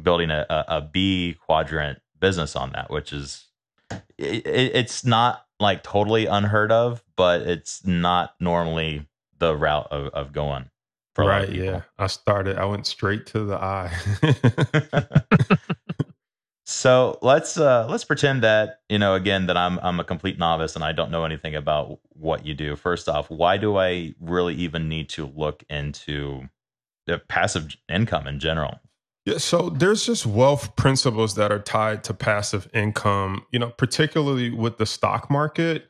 building 0.00 0.30
a, 0.30 0.46
a, 0.48 0.76
a 0.76 0.80
B 0.80 1.36
quadrant 1.44 1.98
business 2.20 2.54
on 2.54 2.70
that, 2.74 2.92
which 2.92 3.12
is, 3.12 3.46
it, 4.18 4.46
it's 4.46 5.04
not 5.04 5.46
like 5.58 5.82
totally 5.82 6.26
unheard 6.26 6.70
of, 6.70 7.02
but 7.16 7.40
it's 7.40 7.84
not 7.84 8.36
normally 8.38 9.08
the 9.40 9.56
route 9.56 9.88
of, 9.90 10.06
of 10.14 10.32
going. 10.32 10.69
Right. 11.18 11.50
Yeah. 11.52 11.82
I 11.98 12.06
started, 12.06 12.58
I 12.58 12.64
went 12.64 12.86
straight 12.86 13.26
to 13.26 13.44
the 13.44 13.56
I. 13.56 13.92
so 16.64 17.18
let's 17.20 17.58
uh 17.58 17.86
let's 17.88 18.04
pretend 18.04 18.42
that, 18.42 18.80
you 18.88 18.98
know, 18.98 19.14
again, 19.14 19.46
that 19.46 19.56
I'm 19.56 19.78
I'm 19.80 20.00
a 20.00 20.04
complete 20.04 20.38
novice 20.38 20.76
and 20.76 20.84
I 20.84 20.92
don't 20.92 21.10
know 21.10 21.24
anything 21.24 21.54
about 21.54 21.98
what 22.10 22.46
you 22.46 22.54
do. 22.54 22.76
First 22.76 23.08
off, 23.08 23.30
why 23.30 23.56
do 23.56 23.76
I 23.76 24.14
really 24.20 24.54
even 24.54 24.88
need 24.88 25.08
to 25.10 25.26
look 25.26 25.64
into 25.68 26.48
the 27.06 27.18
passive 27.18 27.76
income 27.88 28.26
in 28.26 28.38
general? 28.38 28.80
Yeah, 29.26 29.38
so 29.38 29.68
there's 29.68 30.06
just 30.06 30.24
wealth 30.24 30.76
principles 30.76 31.34
that 31.34 31.52
are 31.52 31.58
tied 31.58 32.04
to 32.04 32.14
passive 32.14 32.68
income, 32.72 33.44
you 33.52 33.58
know, 33.58 33.70
particularly 33.70 34.50
with 34.50 34.78
the 34.78 34.86
stock 34.86 35.30
market. 35.30 35.89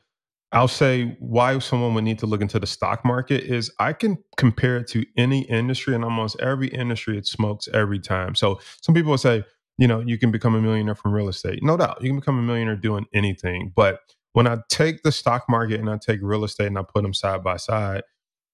I'll 0.53 0.67
say 0.67 1.15
why 1.19 1.57
someone 1.59 1.93
would 1.93 2.03
need 2.03 2.19
to 2.19 2.25
look 2.25 2.41
into 2.41 2.59
the 2.59 2.67
stock 2.67 3.05
market 3.05 3.43
is 3.43 3.71
I 3.79 3.93
can 3.93 4.17
compare 4.35 4.77
it 4.77 4.87
to 4.89 5.05
any 5.17 5.43
industry 5.43 5.95
and 5.95 6.03
almost 6.03 6.39
every 6.41 6.67
industry 6.67 7.17
it 7.17 7.25
smokes 7.25 7.69
every 7.73 7.99
time. 7.99 8.35
So 8.35 8.59
some 8.81 8.93
people 8.93 9.11
will 9.11 9.17
say, 9.17 9.43
you 9.77 9.87
know, 9.87 10.01
you 10.01 10.17
can 10.17 10.29
become 10.29 10.53
a 10.53 10.61
millionaire 10.61 10.95
from 10.95 11.13
real 11.13 11.29
estate. 11.29 11.63
No 11.63 11.77
doubt, 11.77 12.01
you 12.01 12.09
can 12.09 12.19
become 12.19 12.37
a 12.37 12.41
millionaire 12.41 12.75
doing 12.75 13.05
anything. 13.13 13.71
But 13.75 13.99
when 14.33 14.45
I 14.45 14.57
take 14.69 15.03
the 15.03 15.11
stock 15.11 15.45
market 15.47 15.79
and 15.79 15.89
I 15.89 15.97
take 15.97 16.19
real 16.21 16.43
estate 16.43 16.67
and 16.67 16.77
I 16.77 16.83
put 16.83 17.03
them 17.03 17.13
side 17.13 17.43
by 17.43 17.55
side, 17.55 18.03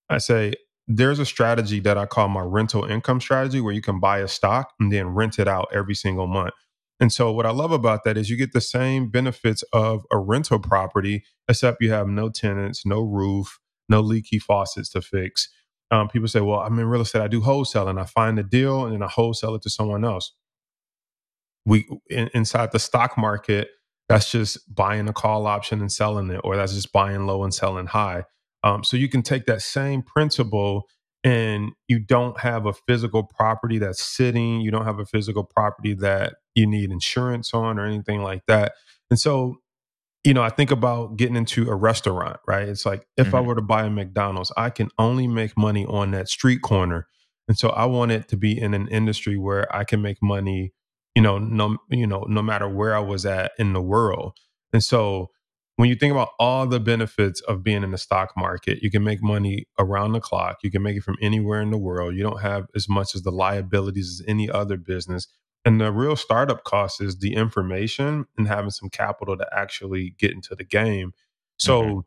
I 0.10 0.20
say 0.20 0.54
there's 0.88 1.20
a 1.20 1.26
strategy 1.26 1.80
that 1.82 1.98
I 1.98 2.06
call 2.06 2.30
my 2.30 2.42
rental 2.42 2.86
income 2.86 3.20
strategy 3.20 3.60
where 3.60 3.74
you 3.74 3.82
can 3.82 4.00
buy 4.00 4.20
a 4.20 4.28
stock 4.28 4.72
and 4.80 4.92
then 4.92 5.08
rent 5.08 5.40
it 5.40 5.48
out 5.48 5.68
every 5.74 5.96
single 5.96 6.28
month. 6.28 6.54
And 7.00 7.14
so, 7.14 7.32
what 7.32 7.46
I 7.48 7.52
love 7.52 7.74
about 7.74 8.06
that 8.06 8.18
is 8.18 8.32
you 8.32 8.38
get 8.38 8.54
the 8.54 8.62
same 8.62 9.10
benefits 9.12 9.64
of 9.74 10.06
a 10.12 10.20
rental 10.20 10.60
property, 10.60 11.26
except 11.50 11.84
you 11.84 11.92
have 11.92 12.10
no 12.10 12.30
tenants, 12.32 12.88
no 12.88 13.02
roof, 13.02 13.60
no 13.90 14.02
leaky 14.02 14.40
faucets 14.40 14.90
to 14.92 15.04
fix. 15.04 15.50
Um, 15.92 16.10
people 16.10 16.30
say, 16.30 16.42
Well, 16.42 16.62
I'm 16.62 16.80
in 16.80 16.88
real 16.88 17.04
estate, 17.04 17.22
I 17.24 17.30
do 17.30 17.42
wholesaling. 17.42 18.02
I 18.02 18.06
find 18.06 18.40
a 18.40 18.44
deal 18.44 18.86
and 18.86 18.96
then 18.96 19.04
I 19.04 19.10
wholesale 19.10 19.56
it 19.56 19.64
to 19.64 19.72
someone 19.72 20.06
else. 20.06 20.34
We 21.66 21.88
in, 22.10 22.30
inside 22.34 22.72
the 22.74 22.80
stock 22.80 23.18
market, 23.18 23.70
that's 24.10 24.32
just 24.32 24.74
buying 24.74 25.10
a 25.10 25.14
call 25.14 25.48
option 25.48 25.82
and 25.82 25.92
selling 25.92 26.30
it, 26.32 26.42
or 26.44 26.58
that's 26.58 26.74
just 26.74 26.94
buying 26.94 27.28
low 27.28 27.44
and 27.44 27.54
selling 27.54 27.88
high. 27.88 28.26
Um, 28.64 28.84
so 28.84 28.98
you 28.98 29.10
can 29.10 29.24
take 29.24 29.46
that 29.48 29.62
same 29.62 30.04
principle 30.04 30.88
and 31.24 31.72
you 31.88 32.00
don't 32.00 32.40
have 32.40 32.66
a 32.66 32.74
physical 32.74 33.24
property 33.24 33.80
that's 33.80 34.04
sitting, 34.04 34.62
you 34.62 34.72
don't 34.72 34.86
have 34.86 35.00
a 35.00 35.06
physical 35.06 35.44
property 35.44 35.94
that 35.96 36.36
you 36.58 36.67
need 36.67 36.91
insurance 36.91 37.54
on 37.54 37.80
or 37.80 37.86
anything 37.86 38.22
like 38.22 38.46
that. 38.48 38.74
And 39.10 39.20
so, 39.20 39.62
you 40.24 40.34
know, 40.34 40.41
I 40.41 40.50
think 40.50 40.72
about 40.72 41.15
getting 41.15 41.36
into 41.36 41.70
a 41.70 41.76
restaurant, 41.76 42.38
right? 42.48 42.67
It's 42.67 42.86
like 42.86 43.08
if 43.15 43.28
mm-hmm. 43.28 43.36
I 43.36 43.41
were 43.41 43.56
to 43.56 43.62
buy 43.62 43.84
a 43.84 43.89
McDonald's, 43.89 44.52
I 44.58 44.72
can 44.72 44.89
only 44.98 45.28
make 45.28 45.56
money 45.56 45.86
on 45.86 46.12
that 46.12 46.28
street 46.28 46.62
corner. 46.62 47.08
And 47.48 47.58
so 47.58 47.70
I 47.70 47.86
want 47.86 48.12
it 48.12 48.28
to 48.30 48.38
be 48.38 48.60
in 48.60 48.74
an 48.74 48.88
industry 48.89 49.38
where 49.38 49.74
I 49.74 49.86
can 49.86 50.02
make 50.02 50.17
money, 50.22 50.74
you 51.15 51.22
know, 51.22 51.38
no, 51.38 51.78
you 51.89 52.08
know, 52.08 52.26
no 52.28 52.41
matter 52.41 52.67
where 52.67 52.96
I 52.96 53.00
was 53.00 53.26
at 53.26 53.52
in 53.58 53.72
the 53.72 53.82
world. 53.82 54.38
And 54.74 54.84
so 54.84 55.30
when 55.78 55.89
you 55.89 55.96
think 55.96 56.12
about 56.12 56.30
all 56.39 56.65
the 56.65 56.80
benefits 56.80 57.39
of 57.41 57.63
being 57.63 57.84
in 57.84 57.91
the 57.91 57.98
stock 58.00 58.32
market, 58.36 58.80
you 58.82 58.89
can 58.89 59.04
make 59.04 59.22
money 59.22 59.67
around 59.80 60.12
the 60.12 60.20
clock. 60.20 60.58
You 60.63 60.72
can 60.72 60.82
make 60.82 60.98
it 60.98 61.04
from 61.04 61.17
anywhere 61.22 61.62
in 61.62 61.70
the 61.70 61.78
world. 61.78 62.15
You 62.15 62.24
don't 62.24 62.41
have 62.41 62.65
as 62.76 62.89
much 62.89 63.13
as 63.13 63.22
the 63.22 63.32
liabilities 63.32 64.20
as 64.20 64.26
any 64.28 64.50
other 64.50 64.76
business. 64.76 65.28
And 65.67 65.82
the 65.82 65.91
real 65.91 66.15
startup 66.15 66.63
cost 66.63 67.01
is 67.01 67.19
the 67.19 67.34
information 67.34 68.25
and 68.38 68.47
having 68.47 68.71
some 68.71 68.89
capital 68.89 69.38
to 69.38 69.45
actually 69.51 70.15
get 70.17 70.32
into 70.32 70.56
the 70.56 70.63
game. 70.63 71.12
So 71.60 71.82
mm-hmm. 71.82 71.99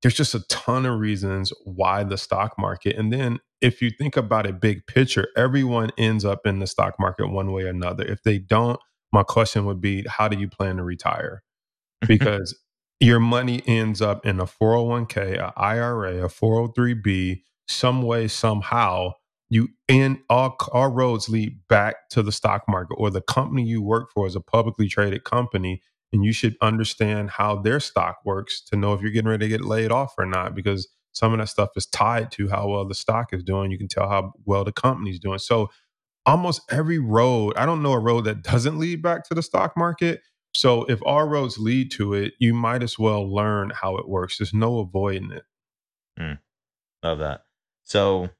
there's 0.00 0.14
just 0.14 0.36
a 0.36 0.46
ton 0.46 0.86
of 0.86 1.00
reasons 1.00 1.52
why 1.64 2.04
the 2.04 2.16
stock 2.16 2.54
market. 2.56 2.94
And 2.94 3.12
then 3.12 3.40
if 3.60 3.82
you 3.82 3.90
think 3.90 4.16
about 4.16 4.46
it 4.46 4.60
big 4.60 4.86
picture, 4.86 5.26
everyone 5.36 5.90
ends 5.98 6.24
up 6.24 6.46
in 6.46 6.60
the 6.60 6.68
stock 6.68 6.94
market 7.00 7.26
one 7.26 7.50
way 7.50 7.64
or 7.64 7.70
another. 7.70 8.04
If 8.04 8.22
they 8.22 8.38
don't, 8.38 8.78
my 9.12 9.24
question 9.24 9.64
would 9.66 9.80
be, 9.80 10.04
how 10.08 10.28
do 10.28 10.38
you 10.38 10.46
plan 10.48 10.76
to 10.76 10.84
retire? 10.84 11.42
Because 12.06 12.56
your 13.00 13.18
money 13.18 13.60
ends 13.66 14.00
up 14.00 14.24
in 14.24 14.38
a 14.38 14.46
401k, 14.46 15.36
a 15.36 15.52
IRA, 15.56 16.24
a 16.26 16.28
403b, 16.28 17.42
some 17.66 18.02
way, 18.02 18.28
somehow, 18.28 19.14
you 19.50 19.68
and 19.88 20.18
all, 20.28 20.56
all 20.72 20.88
roads 20.88 21.28
lead 21.28 21.60
back 21.68 22.08
to 22.10 22.22
the 22.22 22.32
stock 22.32 22.64
market 22.68 22.94
or 22.94 23.10
the 23.10 23.22
company 23.22 23.62
you 23.62 23.82
work 23.82 24.10
for 24.12 24.26
is 24.26 24.36
a 24.36 24.40
publicly 24.40 24.88
traded 24.88 25.24
company. 25.24 25.82
And 26.12 26.24
you 26.24 26.32
should 26.32 26.56
understand 26.62 27.30
how 27.30 27.56
their 27.56 27.80
stock 27.80 28.18
works 28.24 28.62
to 28.66 28.76
know 28.76 28.94
if 28.94 29.02
you're 29.02 29.10
getting 29.10 29.28
ready 29.28 29.44
to 29.44 29.58
get 29.58 29.64
laid 29.64 29.92
off 29.92 30.14
or 30.16 30.24
not, 30.24 30.54
because 30.54 30.88
some 31.12 31.32
of 31.32 31.38
that 31.38 31.48
stuff 31.48 31.70
is 31.76 31.86
tied 31.86 32.30
to 32.32 32.48
how 32.48 32.68
well 32.68 32.86
the 32.86 32.94
stock 32.94 33.34
is 33.34 33.42
doing. 33.42 33.70
You 33.70 33.76
can 33.78 33.88
tell 33.88 34.08
how 34.08 34.32
well 34.46 34.64
the 34.64 34.72
company's 34.72 35.18
doing. 35.18 35.38
So 35.38 35.68
almost 36.24 36.62
every 36.70 36.98
road, 36.98 37.54
I 37.56 37.66
don't 37.66 37.82
know 37.82 37.92
a 37.92 37.98
road 37.98 38.24
that 38.24 38.42
doesn't 38.42 38.78
lead 38.78 39.02
back 39.02 39.24
to 39.28 39.34
the 39.34 39.42
stock 39.42 39.76
market. 39.76 40.22
So 40.52 40.84
if 40.84 41.00
all 41.02 41.24
roads 41.28 41.58
lead 41.58 41.90
to 41.92 42.14
it, 42.14 42.34
you 42.38 42.54
might 42.54 42.82
as 42.82 42.98
well 42.98 43.30
learn 43.30 43.70
how 43.74 43.96
it 43.96 44.08
works. 44.08 44.38
There's 44.38 44.54
no 44.54 44.78
avoiding 44.78 45.32
it. 45.32 45.42
Mm, 46.18 46.38
love 47.02 47.18
that. 47.18 47.42
So 47.84 48.30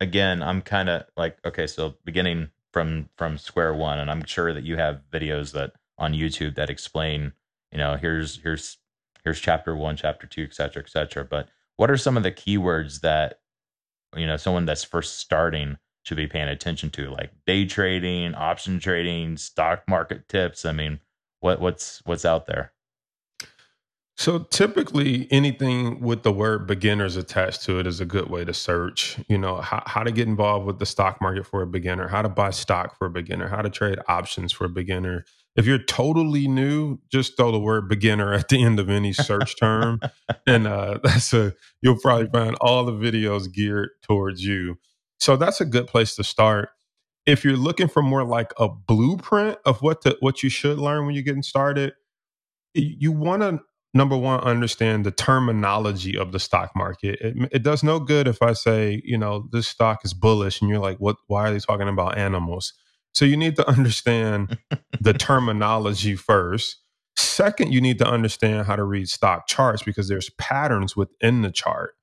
again, 0.00 0.42
I'm 0.42 0.62
kind 0.62 0.88
of 0.88 1.04
like, 1.16 1.38
okay, 1.44 1.66
so 1.66 1.94
beginning 2.04 2.50
from 2.72 3.08
from 3.16 3.38
square 3.38 3.74
one, 3.74 3.98
and 3.98 4.10
I'm 4.10 4.24
sure 4.24 4.52
that 4.52 4.64
you 4.64 4.76
have 4.76 5.02
videos 5.10 5.52
that 5.52 5.72
on 5.98 6.12
YouTube 6.12 6.56
that 6.56 6.70
explain, 6.70 7.32
you 7.72 7.78
know, 7.78 7.96
here's 7.96 8.38
here's 8.42 8.78
here's 9.24 9.40
chapter 9.40 9.74
one, 9.74 9.96
chapter 9.96 10.26
two, 10.26 10.44
et 10.44 10.54
cetera, 10.54 10.82
et 10.82 10.90
cetera. 10.90 11.24
But 11.24 11.48
what 11.76 11.90
are 11.90 11.96
some 11.96 12.16
of 12.16 12.22
the 12.22 12.32
keywords 12.32 13.00
that 13.00 13.40
you 14.16 14.26
know 14.26 14.36
someone 14.36 14.66
that's 14.66 14.84
first 14.84 15.18
starting 15.18 15.78
should 16.04 16.16
be 16.16 16.26
paying 16.28 16.48
attention 16.48 16.90
to, 16.90 17.10
like 17.10 17.32
day 17.46 17.66
trading, 17.66 18.34
option 18.34 18.78
trading, 18.80 19.36
stock 19.36 19.84
market 19.88 20.28
tips? 20.28 20.64
I 20.64 20.72
mean, 20.72 21.00
what 21.40 21.60
what's 21.60 22.02
what's 22.04 22.24
out 22.24 22.46
there? 22.46 22.72
So 24.18 24.38
typically, 24.38 25.28
anything 25.30 26.00
with 26.00 26.22
the 26.22 26.32
word 26.32 26.66
beginners 26.66 27.16
attached 27.16 27.62
to 27.64 27.78
it 27.78 27.86
is 27.86 28.00
a 28.00 28.06
good 28.06 28.30
way 28.30 28.46
to 28.46 28.54
search. 28.54 29.18
You 29.28 29.36
know, 29.36 29.56
how, 29.56 29.82
how 29.84 30.02
to 30.04 30.10
get 30.10 30.26
involved 30.26 30.66
with 30.66 30.78
the 30.78 30.86
stock 30.86 31.20
market 31.20 31.46
for 31.46 31.60
a 31.60 31.66
beginner, 31.66 32.08
how 32.08 32.22
to 32.22 32.30
buy 32.30 32.50
stock 32.50 32.96
for 32.96 33.06
a 33.06 33.10
beginner, 33.10 33.48
how 33.48 33.60
to 33.60 33.68
trade 33.68 33.98
options 34.08 34.52
for 34.52 34.64
a 34.64 34.70
beginner. 34.70 35.26
If 35.54 35.66
you're 35.66 35.82
totally 35.82 36.48
new, 36.48 36.98
just 37.12 37.36
throw 37.36 37.52
the 37.52 37.58
word 37.58 37.88
beginner 37.88 38.32
at 38.32 38.48
the 38.48 38.62
end 38.62 38.80
of 38.80 38.88
any 38.88 39.12
search 39.12 39.58
term, 39.58 40.00
and 40.46 40.66
uh, 40.66 40.98
that's 41.04 41.34
a 41.34 41.52
you'll 41.82 41.98
probably 42.00 42.28
find 42.28 42.56
all 42.62 42.86
the 42.86 42.92
videos 42.92 43.52
geared 43.52 43.90
towards 44.02 44.42
you. 44.42 44.78
So 45.20 45.36
that's 45.36 45.60
a 45.60 45.66
good 45.66 45.88
place 45.88 46.16
to 46.16 46.24
start. 46.24 46.70
If 47.26 47.44
you're 47.44 47.56
looking 47.56 47.88
for 47.88 48.02
more 48.02 48.24
like 48.24 48.54
a 48.56 48.68
blueprint 48.68 49.58
of 49.66 49.82
what 49.82 50.00
to, 50.02 50.16
what 50.20 50.42
you 50.42 50.48
should 50.48 50.78
learn 50.78 51.04
when 51.04 51.14
you're 51.14 51.24
getting 51.24 51.42
started, 51.42 51.94
you 52.74 53.12
want 53.12 53.42
to 53.42 53.60
number 53.96 54.16
one 54.16 54.40
understand 54.40 55.06
the 55.06 55.10
terminology 55.10 56.16
of 56.16 56.32
the 56.32 56.40
stock 56.40 56.72
market. 56.76 57.18
It, 57.20 57.50
it 57.52 57.62
does 57.64 57.82
no 57.82 58.00
good 58.00 58.28
if 58.28 58.42
I 58.42 58.52
say 58.54 59.02
you 59.04 59.18
know 59.18 59.48
this 59.52 59.68
stock 59.68 60.04
is 60.04 60.14
bullish 60.14 60.60
and 60.60 60.70
you're 60.70 60.80
like, 60.80 60.98
what? 60.98 61.16
Why 61.28 61.48
are 61.48 61.52
they 61.52 61.60
talking 61.60 61.88
about 61.88 62.18
animals? 62.18 62.74
So 63.14 63.24
you 63.24 63.36
need 63.36 63.56
to 63.56 63.68
understand 63.70 64.58
the 65.00 65.14
terminology 65.14 66.16
first. 66.16 66.78
Second, 67.16 67.72
you 67.72 67.80
need 67.80 67.98
to 67.98 68.06
understand 68.06 68.66
how 68.66 68.76
to 68.76 68.84
read 68.84 69.08
stock 69.08 69.48
charts 69.48 69.82
because 69.82 70.08
there's 70.08 70.30
patterns 70.38 70.96
within 70.96 71.42
the 71.42 71.50
chart. 71.50 71.94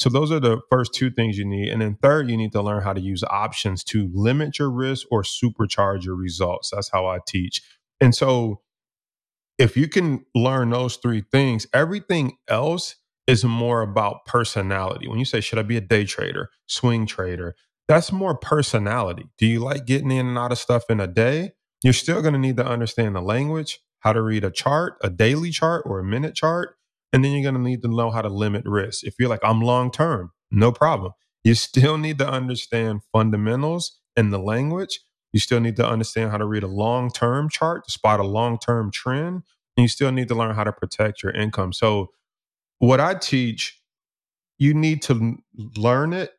So 0.00 0.10
those 0.10 0.32
are 0.32 0.40
the 0.40 0.60
first 0.70 0.94
two 0.94 1.10
things 1.10 1.38
you 1.38 1.44
need. 1.46 1.68
And 1.68 1.82
then 1.82 1.96
third, 2.02 2.30
you 2.30 2.36
need 2.36 2.52
to 2.52 2.62
learn 2.62 2.82
how 2.82 2.92
to 2.92 3.00
use 3.00 3.24
options 3.24 3.84
to 3.84 4.10
limit 4.12 4.58
your 4.58 4.70
risk 4.70 5.06
or 5.10 5.22
supercharge 5.22 6.04
your 6.04 6.16
results. 6.16 6.70
That's 6.70 6.90
how 6.90 7.06
I 7.06 7.20
teach. 7.26 7.62
And 8.00 8.14
so 8.14 8.60
if 9.58 9.76
you 9.76 9.88
can 9.88 10.24
learn 10.34 10.70
those 10.70 10.96
three 10.96 11.24
things, 11.32 11.66
everything 11.72 12.36
else 12.48 12.96
is 13.26 13.44
more 13.44 13.82
about 13.82 14.26
personality. 14.26 15.08
When 15.08 15.18
you 15.18 15.24
say, 15.24 15.40
should 15.40 15.58
I 15.58 15.62
be 15.62 15.76
a 15.76 15.80
day 15.80 16.04
trader, 16.04 16.50
swing 16.66 17.06
trader? 17.06 17.54
That's 17.88 18.12
more 18.12 18.36
personality. 18.36 19.24
Do 19.38 19.46
you 19.46 19.60
like 19.60 19.86
getting 19.86 20.10
in 20.10 20.26
and 20.26 20.38
out 20.38 20.52
of 20.52 20.58
stuff 20.58 20.84
in 20.88 21.00
a 21.00 21.06
day? 21.06 21.52
You're 21.82 21.92
still 21.92 22.22
going 22.22 22.34
to 22.34 22.40
need 22.40 22.56
to 22.56 22.66
understand 22.66 23.14
the 23.14 23.20
language, 23.20 23.80
how 24.00 24.12
to 24.12 24.22
read 24.22 24.44
a 24.44 24.50
chart, 24.50 24.94
a 25.02 25.10
daily 25.10 25.50
chart 25.50 25.82
or 25.86 25.98
a 25.98 26.04
minute 26.04 26.34
chart. 26.34 26.76
And 27.12 27.24
then 27.24 27.32
you're 27.32 27.42
going 27.42 27.62
to 27.62 27.70
need 27.70 27.82
to 27.82 27.88
know 27.88 28.10
how 28.10 28.22
to 28.22 28.28
limit 28.28 28.64
risk. 28.66 29.04
If 29.04 29.14
you're 29.18 29.28
like, 29.28 29.44
I'm 29.44 29.60
long 29.60 29.90
term, 29.90 30.32
no 30.50 30.72
problem. 30.72 31.12
You 31.44 31.54
still 31.54 31.98
need 31.98 32.18
to 32.18 32.28
understand 32.28 33.02
fundamentals 33.12 33.98
and 34.16 34.32
the 34.32 34.38
language. 34.38 35.00
You 35.34 35.40
still 35.40 35.58
need 35.58 35.74
to 35.76 35.86
understand 35.86 36.30
how 36.30 36.38
to 36.38 36.46
read 36.46 36.62
a 36.62 36.68
long 36.68 37.10
term 37.10 37.50
chart 37.50 37.86
to 37.86 37.90
spot 37.90 38.20
a 38.20 38.24
long 38.24 38.56
term 38.56 38.92
trend. 38.92 39.42
And 39.76 39.82
you 39.82 39.88
still 39.88 40.12
need 40.12 40.28
to 40.28 40.36
learn 40.36 40.54
how 40.54 40.62
to 40.62 40.72
protect 40.72 41.24
your 41.24 41.32
income. 41.32 41.72
So, 41.74 42.12
what 42.78 43.00
I 43.00 43.14
teach, 43.14 43.80
you 44.58 44.74
need 44.74 45.02
to 45.02 45.38
learn 45.76 46.12
it, 46.12 46.32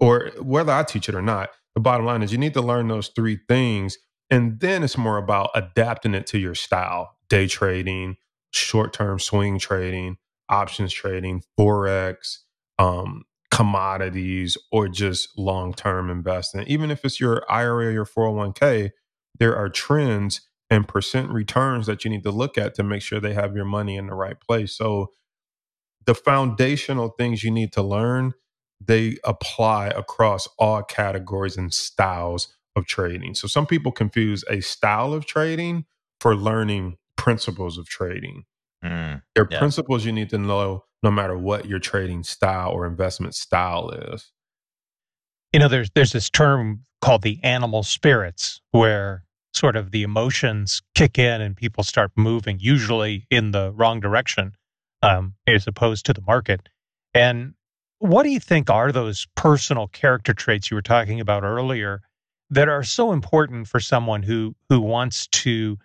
or 0.00 0.30
whether 0.40 0.72
I 0.72 0.84
teach 0.84 1.10
it 1.10 1.14
or 1.14 1.22
not, 1.22 1.50
the 1.74 1.82
bottom 1.82 2.06
line 2.06 2.22
is 2.22 2.32
you 2.32 2.38
need 2.38 2.54
to 2.54 2.62
learn 2.62 2.88
those 2.88 3.08
three 3.08 3.38
things. 3.48 3.98
And 4.30 4.60
then 4.60 4.82
it's 4.82 4.98
more 4.98 5.18
about 5.18 5.50
adapting 5.54 6.14
it 6.14 6.26
to 6.28 6.38
your 6.38 6.54
style 6.54 7.16
day 7.28 7.46
trading, 7.46 8.16
short 8.52 8.94
term 8.94 9.18
swing 9.18 9.58
trading, 9.58 10.16
options 10.48 10.92
trading, 10.94 11.42
forex, 11.60 12.38
um, 12.78 13.24
commodities, 13.58 14.56
or 14.70 14.86
just 14.86 15.36
long 15.36 15.74
term 15.74 16.10
investing. 16.10 16.62
Even 16.68 16.92
if 16.92 17.04
it's 17.04 17.18
your 17.18 17.42
IRA 17.50 17.86
or 17.86 17.90
your 17.90 18.04
401k, 18.04 18.92
there 19.40 19.56
are 19.56 19.68
trends 19.68 20.42
and 20.70 20.86
percent 20.86 21.28
returns 21.30 21.86
that 21.86 22.04
you 22.04 22.10
need 22.10 22.22
to 22.22 22.30
look 22.30 22.56
at 22.56 22.76
to 22.76 22.84
make 22.84 23.02
sure 23.02 23.18
they 23.18 23.34
have 23.34 23.56
your 23.56 23.64
money 23.64 23.96
in 23.96 24.06
the 24.06 24.14
right 24.14 24.40
place. 24.40 24.76
So, 24.76 25.10
the 26.06 26.14
foundational 26.14 27.08
things 27.08 27.42
you 27.42 27.50
need 27.50 27.72
to 27.72 27.82
learn, 27.82 28.34
they 28.80 29.16
apply 29.24 29.88
across 29.88 30.46
all 30.56 30.84
categories 30.84 31.56
and 31.56 31.74
styles 31.74 32.54
of 32.76 32.86
trading. 32.86 33.34
So, 33.34 33.48
some 33.48 33.66
people 33.66 33.90
confuse 33.90 34.44
a 34.48 34.60
style 34.60 35.12
of 35.12 35.26
trading 35.26 35.84
for 36.20 36.36
learning 36.36 36.96
principles 37.16 37.76
of 37.76 37.88
trading. 37.88 38.44
Mm, 38.84 39.20
there 39.34 39.42
are 39.42 39.48
yeah. 39.50 39.58
principles 39.58 40.04
you 40.04 40.12
need 40.12 40.30
to 40.30 40.38
know 40.38 40.84
no 41.02 41.10
matter 41.10 41.36
what 41.36 41.66
your 41.66 41.78
trading 41.78 42.22
style 42.22 42.70
or 42.70 42.86
investment 42.86 43.34
style 43.34 43.90
is. 43.90 44.30
You 45.52 45.60
know, 45.60 45.68
there's 45.68 45.90
there's 45.94 46.12
this 46.12 46.28
term 46.28 46.82
called 47.00 47.22
the 47.22 47.38
animal 47.42 47.82
spirits, 47.82 48.60
where 48.70 49.24
sort 49.54 49.76
of 49.76 49.90
the 49.90 50.02
emotions 50.02 50.82
kick 50.94 51.18
in 51.18 51.40
and 51.40 51.56
people 51.56 51.82
start 51.82 52.12
moving, 52.16 52.58
usually 52.60 53.26
in 53.30 53.52
the 53.52 53.72
wrong 53.72 54.00
direction, 54.00 54.52
um, 55.02 55.34
as 55.46 55.66
opposed 55.66 56.04
to 56.06 56.12
the 56.12 56.20
market. 56.22 56.68
And 57.14 57.54
what 57.98 58.22
do 58.24 58.30
you 58.30 58.40
think 58.40 58.70
are 58.70 58.92
those 58.92 59.26
personal 59.34 59.88
character 59.88 60.34
traits 60.34 60.70
you 60.70 60.74
were 60.76 60.82
talking 60.82 61.20
about 61.20 61.44
earlier 61.44 62.02
that 62.50 62.68
are 62.68 62.82
so 62.82 63.12
important 63.12 63.68
for 63.68 63.80
someone 63.80 64.22
who 64.22 64.54
who 64.68 64.80
wants 64.80 65.26
to 65.28 65.78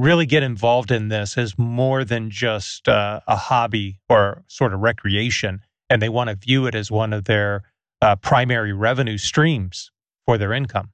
really 0.00 0.26
get 0.26 0.42
involved 0.42 0.90
in 0.90 1.08
this 1.08 1.36
as 1.36 1.58
more 1.58 2.04
than 2.04 2.30
just 2.30 2.88
uh, 2.88 3.20
a 3.26 3.36
hobby 3.36 3.98
or 4.08 4.42
sort 4.48 4.72
of 4.72 4.80
recreation, 4.80 5.60
and 5.88 6.00
they 6.00 6.08
want 6.08 6.30
to 6.30 6.36
view 6.36 6.66
it 6.66 6.74
as 6.74 6.90
one 6.90 7.12
of 7.12 7.24
their 7.24 7.62
uh, 8.00 8.16
primary 8.16 8.72
revenue 8.72 9.18
streams 9.18 9.90
for 10.24 10.38
their 10.38 10.52
income? 10.52 10.92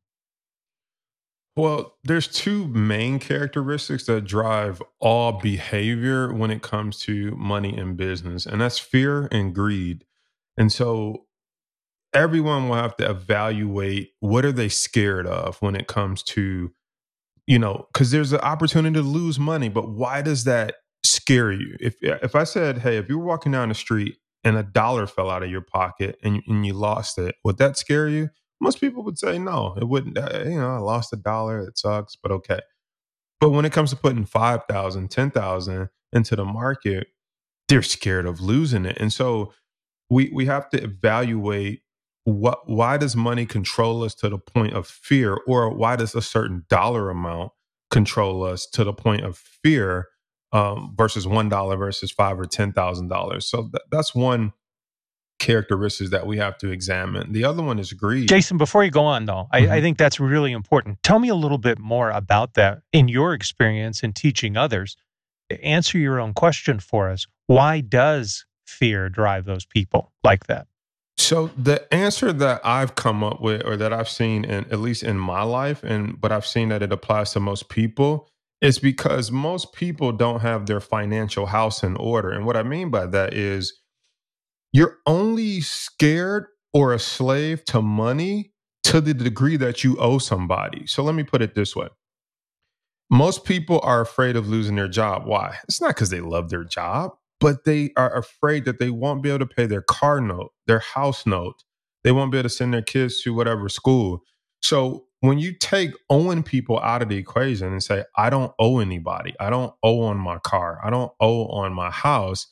Well, 1.57 1.97
there's 2.05 2.29
two 2.29 2.69
main 2.69 3.19
characteristics 3.19 4.05
that 4.07 4.25
drive 4.25 4.83
all 5.01 5.33
behavior 5.33 6.33
when 6.33 6.51
it 6.51 6.61
comes 6.61 6.99
to 7.01 7.31
money 7.31 7.77
and 7.77 7.97
business, 7.97 8.45
and 8.45 8.61
that's 8.61 8.79
fear 8.79 9.29
and 9.33 9.55
greed. 9.55 10.05
And 10.59 10.71
so 10.71 11.27
everyone 12.13 12.69
will 12.69 12.77
have 12.77 12.97
to 12.99 13.09
evaluate 13.09 14.11
what 14.21 14.45
are 14.45 14.53
they 14.53 14.69
scared 14.69 15.27
of 15.27 15.57
when 15.63 15.77
it 15.77 15.87
comes 15.87 16.23
to 16.25 16.73
you 17.47 17.59
know, 17.59 17.87
because 17.93 18.11
there's 18.11 18.33
an 18.33 18.41
opportunity 18.41 18.95
to 18.95 19.03
lose 19.03 19.39
money, 19.39 19.69
but 19.69 19.89
why 19.89 20.23
does 20.23 20.45
that 20.45 20.77
scare 21.05 21.53
you? 21.53 21.77
If 21.81 21.97
if 22.03 22.35
I 22.35 22.45
said, 22.45 22.79
hey, 22.79 22.97
if 22.97 23.09
you 23.09 23.19
were 23.19 23.25
walking 23.25 23.53
down 23.53 23.69
the 23.69 23.75
street 23.75 24.17
and 24.45 24.57
a 24.57 24.63
dollar 24.63 25.07
fell 25.07 25.31
out 25.31 25.43
of 25.43 25.51
your 25.51 25.63
pocket 25.63 26.19
and 26.23 26.43
and 26.47 26.67
you 26.67 26.73
lost 26.73 27.19
it, 27.19 27.37
would 27.45 27.59
that 27.59 27.77
scare 27.77 28.09
you? 28.09 28.31
Most 28.61 28.81
people 28.81 29.03
would 29.05 29.19
say 29.19 29.39
no, 29.39 29.75
it 29.81 29.89
wouldn't. 29.89 30.19
Uh, 30.19 30.43
you 30.45 30.59
know, 30.59 30.75
I 30.75 30.79
lost 30.79 31.13
a 31.13 31.17
dollar, 31.17 31.61
it 31.61 31.79
sucks, 31.79 32.17
but 32.17 32.33
okay. 32.33 32.61
But 33.41 33.51
when 33.51 33.65
it 33.67 33.73
comes 33.73 33.91
to 33.91 33.97
putting 33.97 34.25
5,000, 34.25 35.11
10,000 35.11 35.89
into 36.13 36.37
the 36.37 36.45
market, 36.45 37.09
they're 37.69 37.83
scared 37.83 38.27
of 38.27 38.41
losing 38.41 38.87
it. 38.87 38.97
And 38.99 39.13
so 39.13 39.53
we 40.11 40.31
we 40.33 40.47
have 40.47 40.71
to 40.71 40.83
evaluate 40.83 41.83
what 42.27 42.69
why 42.69 42.97
does 42.97 43.15
money 43.15 43.47
control 43.47 44.03
us 44.03 44.13
to 44.17 44.29
the 44.29 44.39
point 44.39 44.75
of 44.75 44.89
fear? 44.89 45.39
Or 45.47 45.73
why 45.73 45.95
does 45.95 46.13
a 46.15 46.21
certain 46.21 46.65
dollar 46.69 47.09
amount 47.09 47.53
control 47.89 48.43
us 48.43 48.67
to 48.67 48.83
the 48.83 48.93
point 48.93 49.25
of 49.25 49.39
fear 49.39 50.09
um, 50.53 50.93
versus 50.97 51.25
one 51.25 51.49
dollar 51.49 51.77
versus 51.77 52.11
five 52.11 52.39
or 52.41 52.45
ten 52.45 52.73
thousand 52.73 53.09
dollars? 53.09 53.49
So 53.49 53.63
th- 53.63 53.85
that's 53.93 54.13
one 54.13 54.53
characteristics 55.39 56.11
that 56.11 56.27
we 56.27 56.39
have 56.39 56.59
to 56.59 56.71
examine. 56.71 57.33
The 57.33 57.45
other 57.45 57.63
one 57.63 57.79
is 57.79 57.93
greed. 57.93 58.29
Jason 58.29 58.59
before 58.59 58.83
you 58.83 58.91
go 58.91 59.05
on 59.05 59.27
though 59.27 59.47
mm-hmm. 59.55 59.71
I, 59.71 59.77
I 59.77 59.81
think 59.81 59.97
that's 59.97 60.19
really 60.19 60.51
important. 60.51 61.01
Tell 61.05 61.21
me 61.21 61.29
a 61.29 61.35
little 61.37 61.59
bit 61.59 61.79
more 61.79 62.11
about 62.11 62.55
that 62.55 62.81
in 62.93 63.07
your 63.07 63.35
experience 63.35 64.03
in 64.03 64.13
teaching 64.13 64.57
others. 64.57 64.97
Answer 65.63 65.99
your 65.99 66.19
own 66.19 66.35
question 66.35 66.81
for 66.81 67.09
us. 67.09 67.25
Why 67.47 67.83
does 67.83 68.47
fear 68.67 69.09
drive 69.09 69.45
those 69.45 69.65
people 69.65 70.13
like 70.25 70.49
that 70.49 70.67
so 71.19 71.51
the 71.57 71.93
answer 71.93 72.33
that 72.33 72.61
I've 72.65 72.95
come 72.95 73.25
up 73.25 73.41
with, 73.41 73.65
or 73.65 73.77
that 73.77 73.93
I've 73.93 74.09
seen, 74.09 74.45
in, 74.45 74.65
at 74.71 74.81
least 74.81 75.03
in 75.03 75.19
my 75.19 75.43
life, 75.43 75.83
and 75.83 76.21
but 76.21 76.33
I've 76.33 76.47
seen 76.47 76.69
that 76.69 76.83
it 76.83 76.93
applies 76.93 77.33
to 77.33 77.41
most 77.41 77.69
people, 77.69 78.29
is 78.61 78.79
because 78.79 79.31
most 79.31 79.73
people 79.73 80.13
don't 80.13 80.41
have 80.41 80.67
their 80.67 80.81
financial 80.81 81.47
house 81.47 81.83
in 81.83 81.97
order. 81.97 82.31
And 82.31 82.45
what 82.45 82.57
I 82.57 82.63
mean 82.63 82.91
by 82.91 83.07
that 83.07 83.35
is, 83.35 83.81
you're 84.73 84.99
only 85.07 85.61
scared 85.63 86.47
or 86.75 86.93
a 86.93 86.99
slave 86.99 87.65
to 87.67 87.81
money 87.81 88.53
to 88.85 89.01
the 89.01 89.15
degree 89.15 89.57
that 89.57 89.83
you 89.83 89.97
owe 89.99 90.19
somebody. 90.19 90.87
So 90.87 91.03
let 91.03 91.15
me 91.15 91.23
put 91.23 91.43
it 91.43 91.55
this 91.55 91.75
way. 91.75 91.89
Most 93.11 93.45
people 93.45 93.81
are 93.83 94.01
afraid 94.01 94.37
of 94.37 94.49
losing 94.49 94.77
their 94.77 94.89
job. 94.89 95.27
Why? 95.27 95.57
It's 95.65 95.81
not 95.81 95.89
because 95.89 96.11
they 96.11 96.21
love 96.21 96.51
their 96.51 96.65
job 96.65 97.13
but 97.41 97.65
they 97.65 97.91
are 97.97 98.17
afraid 98.17 98.65
that 98.65 98.79
they 98.79 98.91
won't 98.91 99.23
be 99.23 99.29
able 99.29 99.41
to 99.41 99.55
pay 99.55 99.67
their 99.67 99.83
car 99.83 100.21
note, 100.21 100.53
their 100.67 100.79
house 100.79 101.27
note. 101.27 101.63
They 102.05 102.13
won't 102.13 102.33
be 102.33 102.39
able 102.39 102.49
to 102.49 102.55
send 102.55 102.73
their 102.73 102.83
kids 102.83 103.23
to 103.23 103.35
whatever 103.35 103.69
school. 103.69 104.23
So 104.63 105.07
when 105.21 105.39
you 105.39 105.53
take 105.53 105.91
owing 106.09 106.43
people 106.43 106.79
out 106.81 107.03
of 107.03 107.09
the 107.09 107.17
equation 107.17 107.73
and 107.73 107.83
say, 107.83 108.05
I 108.17 108.31
don't 108.31 108.53
owe 108.59 108.79
anybody, 108.79 109.35
I 109.41 109.51
don't 109.51 109.75
owe 109.83 110.03
on 110.03 110.19
my 110.19 110.39
car, 110.39 110.81
I 110.85 110.91
don't 110.91 111.13
owe 111.21 111.47
on 111.47 111.73
my 111.73 111.91
house, 111.91 112.47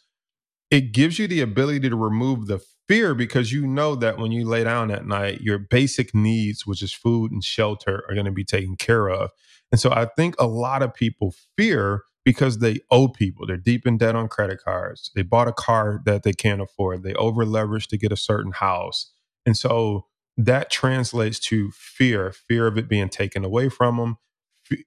it 0.71 0.93
gives 0.93 1.19
you 1.19 1.29
the 1.29 1.41
ability 1.41 1.89
to 1.89 1.97
remove 1.97 2.47
the 2.47 2.61
fear 2.89 3.15
because 3.15 3.53
you 3.53 3.67
know 3.67 3.95
that 3.95 4.19
when 4.19 4.33
you 4.33 4.45
lay 4.45 4.65
down 4.65 4.91
at 4.91 5.07
night, 5.07 5.41
your 5.41 5.59
basic 5.59 6.15
needs, 6.15 6.67
which 6.67 6.83
is 6.83 6.93
food 6.93 7.33
and 7.33 7.45
shelter, 7.45 8.05
are 8.09 8.15
going 8.15 8.27
to 8.27 8.33
be 8.33 8.45
taken 8.45 8.77
care 8.77 9.09
of. 9.09 9.31
And 9.71 9.81
so 9.81 9.91
I 9.91 10.07
think 10.17 10.35
a 10.39 10.47
lot 10.47 10.83
of 10.83 10.95
people 10.95 11.35
fear 11.57 12.03
because 12.25 12.59
they 12.59 12.81
owe 12.91 13.09
people. 13.09 13.47
They're 13.47 13.57
deep 13.57 13.87
in 13.87 13.99
debt 13.99 14.17
on 14.17 14.29
credit 14.29 14.61
cards. 14.65 15.11
They 15.15 15.23
bought 15.23 15.49
a 15.49 15.53
car 15.53 16.01
that 16.07 16.23
they 16.23 16.33
can't 16.33 16.63
afford. 16.63 17.03
They 17.03 17.15
over 17.15 17.45
leveraged 17.45 17.89
to 17.89 17.99
get 17.99 18.13
a 18.13 18.17
certain 18.17 18.53
house. 18.53 19.13
And 19.45 19.57
so 19.57 20.07
that 20.37 20.71
translates 20.71 21.39
to 21.39 21.71
fear 21.71 22.33
fear 22.33 22.67
of 22.67 22.79
it 22.79 22.89
being 22.89 23.09
taken 23.09 23.45
away 23.45 23.69
from 23.69 23.99
them, 23.99 24.17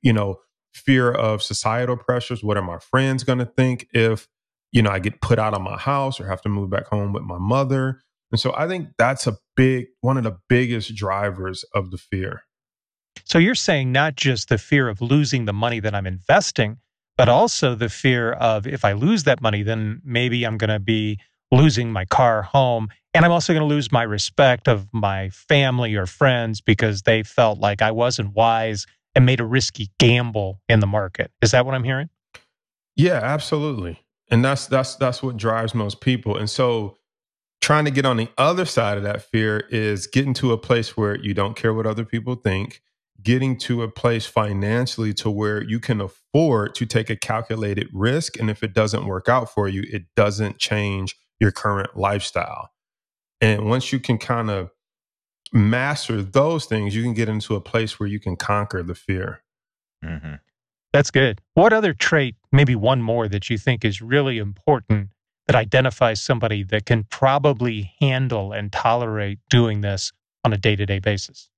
you 0.02 0.12
know, 0.12 0.40
fear 0.74 1.12
of 1.12 1.42
societal 1.42 1.96
pressures. 1.96 2.44
What 2.44 2.58
are 2.58 2.64
my 2.64 2.80
friends 2.80 3.24
going 3.24 3.40
to 3.40 3.46
think 3.46 3.88
if, 3.94 4.28
you 4.72 4.82
know, 4.82 4.90
I 4.90 5.00
get 5.00 5.22
put 5.22 5.40
out 5.40 5.54
of 5.54 5.62
my 5.62 5.78
house 5.78 6.20
or 6.20 6.28
have 6.28 6.42
to 6.42 6.50
move 6.50 6.70
back 6.70 6.88
home 6.88 7.14
with 7.14 7.24
my 7.24 7.38
mother? 7.38 8.02
And 8.32 8.40
so 8.40 8.54
I 8.58 8.68
think 8.68 8.90
that's 8.98 9.26
a 9.28 9.38
big, 9.56 9.88
one 10.02 10.18
of 10.18 10.24
the 10.24 10.38
biggest 10.50 10.96
drivers 10.96 11.64
of 11.74 11.92
the 11.92 11.98
fear. 11.98 12.44
So 13.24 13.38
you're 13.38 13.56
saying 13.56 13.92
not 13.92 14.16
just 14.16 14.50
the 14.50 14.58
fear 14.58 14.90
of 14.90 15.02
losing 15.02 15.46
the 15.46 15.54
money 15.54 15.80
that 15.80 15.96
I'm 15.96 16.08
investing, 16.08 16.78
but 17.18 17.28
also 17.28 17.76
the 17.76 17.90
fear 17.90 18.34
of 18.34 18.68
if 18.68 18.86
I 18.86 18.94
lose 18.94 19.24
that 19.24 19.42
money, 19.42 19.64
then 19.64 20.02
maybe 20.06 20.46
I'm 20.46 20.58
going 20.58 20.70
to 20.70 20.80
be 20.80 21.20
losing 21.52 21.92
my 21.92 22.06
car, 22.06 22.44
home, 22.44 22.90
and 23.14 23.26
I'm 23.26 23.32
also 23.32 23.54
going 23.54 23.68
to 23.68 23.74
lose 23.74 23.92
my 23.92 24.04
respect 24.04 24.68
of 24.68 24.88
my 24.94 25.30
family 25.32 25.96
or 25.96 26.06
friends 26.06 26.62
because 26.62 27.02
they 27.02 27.24
felt 27.24 27.60
like 27.60 27.82
I 27.82 27.92
wasn't 27.92 28.36
wise 28.36 28.86
and 29.16 29.26
made 29.26 29.40
a 29.40 29.46
risky 29.46 29.90
gamble 30.00 30.62
in 30.70 30.80
the 30.80 30.88
market. 30.88 31.32
Is 31.42 31.52
that 31.52 31.66
what 31.66 31.74
I'm 31.74 31.84
hearing? 31.84 32.10
Yeah, 32.96 33.20
absolutely. 33.24 34.04
And 34.30 34.44
that's 34.46 34.68
that's 34.68 34.96
that's 34.96 35.24
what 35.24 35.38
drives 35.38 35.74
most 35.74 36.02
people. 36.02 36.38
And 36.38 36.50
so 36.50 36.98
trying 37.62 37.86
to 37.86 37.92
get 37.92 38.06
on 38.06 38.18
the 38.18 38.30
other 38.38 38.66
side 38.66 38.98
of 38.98 39.04
that 39.04 39.22
fear 39.24 39.66
is 39.70 40.06
getting 40.06 40.34
to 40.36 40.52
a 40.52 40.58
place 40.58 40.96
where 40.96 41.16
you 41.16 41.34
don't 41.34 41.56
care 41.56 41.74
what 41.74 41.88
other 41.88 42.06
people 42.06 42.36
think 42.36 42.82
getting 43.22 43.58
to 43.58 43.84
a 43.84 43.90
place 43.90 44.26
financially 44.26 45.14
to 45.14 45.30
where 45.30 45.64
you 45.64 45.80
can 45.80 46.00
afford 46.02 46.76
to 46.76 46.86
take 46.86 47.10
a 47.10 47.16
calculated 47.16 47.90
risk. 47.94 48.40
And 48.40 48.50
if 48.50 48.64
it 48.64 48.74
doesn't 48.74 49.06
work 49.06 49.28
out 49.28 49.52
for 49.52 49.68
you, 49.68 49.84
it 49.92 50.04
doesn't 50.16 50.60
change 50.60 51.16
your 51.40 51.52
current 51.52 51.98
lifestyle. 51.98 52.70
And 53.42 53.68
once 53.68 53.92
you 53.92 54.00
can 54.00 54.18
kind 54.18 54.50
of 54.50 54.72
master 55.54 56.22
those 56.22 56.66
things, 56.66 56.96
you 56.96 57.04
can 57.04 57.14
get 57.14 57.30
into 57.30 57.56
a 57.56 57.62
place 57.62 58.00
where 58.00 58.08
you 58.08 58.20
can 58.20 58.36
conquer 58.36 58.84
the 58.84 58.96
fear. 58.96 59.44
Mm-hmm. 60.04 60.36
That's 60.94 61.12
good. 61.12 61.42
What 61.54 61.74
other 61.74 61.94
trait, 61.94 62.36
maybe 62.52 62.76
one 62.76 63.02
more, 63.02 63.28
that 63.28 63.50
you 63.50 63.58
think 63.58 63.84
is 63.84 64.02
really 64.02 64.38
important 64.38 65.10
that 65.48 65.56
identifies 65.56 66.22
somebody 66.22 66.64
that 66.64 66.86
can 66.86 67.04
probably 67.06 67.94
handle 68.00 68.52
and 68.52 68.72
tolerate 68.72 69.40
doing 69.50 69.82
this 69.82 70.12
on 70.44 70.54
a 70.54 70.58
day 70.58 70.76
to 70.76 70.86
day 70.86 71.00
basis? 71.00 71.50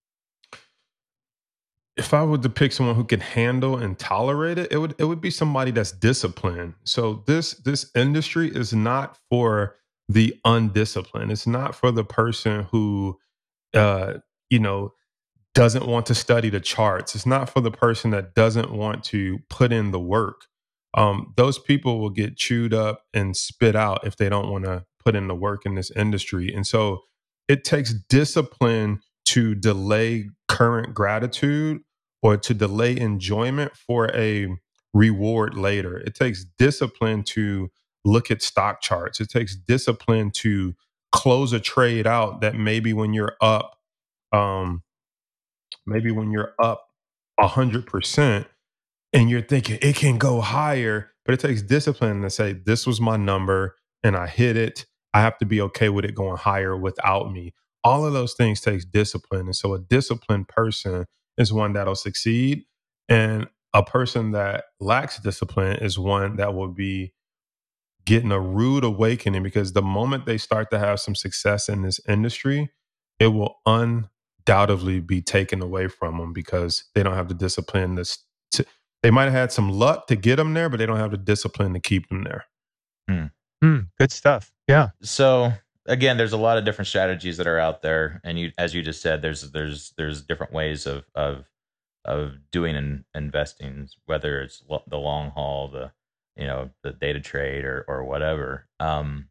If 2.00 2.14
I 2.16 2.24
were 2.24 2.40
to 2.40 2.50
pick 2.50 2.74
someone 2.74 2.96
who 2.96 3.06
could 3.06 3.22
handle 3.22 3.78
and 3.78 4.00
tolerate 4.00 4.60
it, 4.60 4.72
it 4.74 4.80
would 4.80 4.96
it 5.00 5.06
would 5.06 5.22
be 5.22 5.32
somebody 5.32 5.72
that's 5.72 5.94
disciplined. 5.94 6.76
So 6.86 7.24
this 7.28 7.54
this 7.56 7.92
industry 7.96 8.50
is 8.50 8.74
not 8.74 9.18
for 9.32 9.78
the 10.10 10.36
undisciplined. 10.46 11.32
It's 11.32 11.48
not 11.48 11.76
for 11.76 11.92
the 11.92 12.06
person 12.06 12.66
who 12.72 13.20
uh 13.76 14.16
you 14.50 14.60
know 14.60 14.94
doesn't 15.56 15.88
want 15.88 16.08
to 16.08 16.16
study 16.16 16.50
the 16.50 16.62
charts. 16.62 17.16
It's 17.16 17.26
not 17.26 17.50
for 17.50 17.62
the 17.62 17.72
person 17.72 18.12
that 18.12 18.36
doesn't 18.36 18.72
want 18.72 19.04
to 19.06 19.40
put 19.50 19.74
in 19.74 19.92
the 19.92 20.00
work. 20.00 20.44
Um, 20.96 21.34
those 21.38 21.60
people 21.60 22.00
will 22.00 22.12
get 22.12 22.38
chewed 22.38 22.74
up 22.74 23.04
and 23.14 23.36
spit 23.38 23.76
out 23.76 24.06
if 24.08 24.18
they 24.18 24.30
don't 24.30 24.52
want 24.52 24.66
to 24.66 24.86
put 25.04 25.16
in 25.16 25.28
the 25.28 25.36
work 25.36 25.66
in 25.66 25.76
this 25.76 25.92
industry. 25.92 26.54
And 26.54 26.66
so 26.68 27.02
it 27.50 27.66
takes 27.66 27.94
discipline 27.94 29.02
to 29.28 29.56
delay 29.56 30.30
current 30.48 30.94
gratitude 30.94 31.82
or 32.22 32.38
to 32.38 32.54
delay 32.54 32.98
enjoyment 32.98 33.76
for 33.76 34.12
a 34.16 34.48
reward 34.94 35.56
later. 35.56 35.98
It 35.98 36.16
takes 36.16 36.46
discipline 36.58 37.24
to 37.24 37.72
look 38.06 38.32
at 38.32 38.42
stock 38.42 38.82
charts. 38.82 39.20
It 39.20 39.30
takes 39.30 39.56
discipline 39.56 40.32
to 40.32 40.74
close 41.12 41.54
a 41.54 41.60
trade 41.60 42.08
out 42.08 42.42
that 42.42 42.56
maybe 42.56 42.94
when 42.94 43.14
you're 43.14 43.36
up, 43.42 43.78
um, 44.32 44.84
maybe 45.86 46.12
when 46.12 46.32
you're 46.32 46.54
up 46.62 46.88
a 47.40 47.48
hundred 47.48 47.88
percent 47.88 48.48
and 49.14 49.30
you're 49.30 49.42
thinking 49.42 49.80
it 49.82 49.96
can 49.96 50.18
go 50.18 50.42
higher, 50.42 51.12
but 51.26 51.34
it 51.34 51.40
takes 51.40 51.62
discipline 51.62 52.22
to 52.22 52.30
say, 52.30 52.54
this 52.54 52.88
was 52.88 53.02
my 53.02 53.18
number 53.18 53.76
and 54.04 54.16
I 54.16 54.28
hit 54.28 54.58
it. 54.58 54.86
I 55.14 55.22
have 55.22 55.38
to 55.40 55.46
be 55.46 55.62
okay 55.62 55.90
with 55.90 56.06
it 56.06 56.16
going 56.16 56.38
higher 56.38 56.78
without 56.78 57.32
me. 57.32 57.54
All 57.84 58.06
of 58.06 58.14
those 58.14 58.34
things 58.36 58.62
takes 58.62 58.86
discipline. 58.86 59.48
And 59.48 59.56
so 59.56 59.74
a 59.74 59.80
disciplined 59.80 60.48
person 60.50 61.06
is 61.40 61.52
one 61.52 61.74
that'll 61.74 61.96
succeed. 61.96 62.66
And 63.08 63.48
a 63.74 63.84
person 63.84 64.32
that 64.32 64.66
lacks 64.80 65.20
discipline 65.20 65.78
is 65.78 65.98
one 65.98 66.36
that 66.36 66.54
will 66.54 66.68
be 66.68 67.14
getting 68.06 68.32
a 68.32 68.40
rude 68.40 68.84
awakening 68.84 69.44
because 69.44 69.74
the 69.74 69.82
moment 69.82 70.26
they 70.26 70.38
start 70.38 70.70
to 70.72 70.80
have 70.80 71.00
some 71.00 71.16
success 71.16 71.70
in 71.70 71.82
this 71.82 72.00
industry, 72.08 72.70
it 73.20 73.28
will 73.28 73.60
undoubtedly 73.66 75.00
be 75.00 75.22
taken 75.22 75.62
away 75.62 75.88
from 75.88 76.18
them 76.18 76.34
because 76.34 76.86
they 76.94 77.04
don't 77.04 77.16
have 77.16 77.28
the 77.28 77.34
discipline 77.34 77.96
to, 78.52 78.66
they 79.04 79.12
might 79.12 79.26
have 79.26 79.34
had 79.34 79.52
some 79.52 79.70
luck 79.70 80.08
to 80.08 80.16
get 80.16 80.38
them 80.38 80.54
there, 80.54 80.70
but 80.70 80.78
they 80.78 80.86
don't 80.86 80.98
have 80.98 81.12
the 81.12 81.18
discipline 81.18 81.74
to 81.74 81.80
keep 81.80 82.10
them 82.10 82.24
there. 82.24 82.46
Hmm. 83.10 83.26
Hmm. 83.64 83.80
Good 83.98 84.12
stuff. 84.12 84.52
Yeah. 84.68 84.90
So 85.02 85.54
again, 85.90 86.18
there's 86.18 86.34
a 86.34 86.38
lot 86.38 86.58
of 86.58 86.66
different 86.66 86.88
strategies 86.88 87.38
that 87.38 87.48
are 87.48 87.60
out 87.60 87.82
there, 87.82 88.22
and 88.24 88.40
you, 88.40 88.52
as 88.58 88.74
you 88.74 88.82
just 88.82 89.02
said, 89.02 89.22
there's 89.22 89.52
there's 89.52 89.94
there's 89.98 90.22
different 90.22 90.54
ways 90.54 90.86
of 90.86 91.06
of 91.16 91.46
of 92.06 92.34
doing 92.52 92.76
and 92.76 93.04
investing, 93.14 93.90
whether 94.06 94.42
it's 94.42 94.64
lo- 94.70 94.84
the 94.88 94.98
long 94.98 95.32
haul, 95.32 95.68
the 95.68 95.92
you 96.38 96.46
know 96.46 96.70
the 96.84 96.92
data 96.92 97.20
trade 97.20 97.66
or 97.66 97.84
or 97.88 98.06
whatever. 98.06 98.68
Um, 98.80 99.30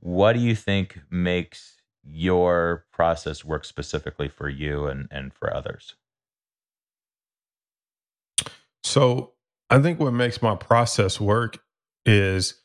what 0.00 0.34
do 0.34 0.40
you 0.40 0.54
think 0.54 1.00
makes 1.10 1.76
your 2.04 2.86
process 2.92 3.44
work 3.44 3.64
specifically 3.64 4.28
for 4.28 4.48
you 4.48 4.86
and 4.86 5.08
and 5.10 5.32
for 5.34 5.52
others? 5.52 5.96
So 8.84 9.32
I 9.68 9.80
think 9.80 9.98
what 9.98 10.12
makes 10.12 10.40
my 10.40 10.54
process 10.54 11.20
work 11.20 11.58
is 12.04 12.62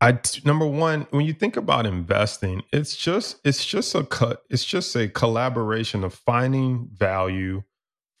I 0.00 0.18
number 0.44 0.66
one, 0.66 1.06
when 1.10 1.26
you 1.26 1.34
think 1.34 1.56
about 1.56 1.86
investing, 1.86 2.62
it's 2.72 2.96
just 2.96 3.38
it's 3.44 3.64
just 3.66 3.94
a 3.94 4.04
cut. 4.04 4.42
It's 4.48 4.64
just 4.64 4.96
a 4.96 5.08
collaboration 5.08 6.04
of 6.04 6.14
finding 6.14 6.88
value, 6.92 7.62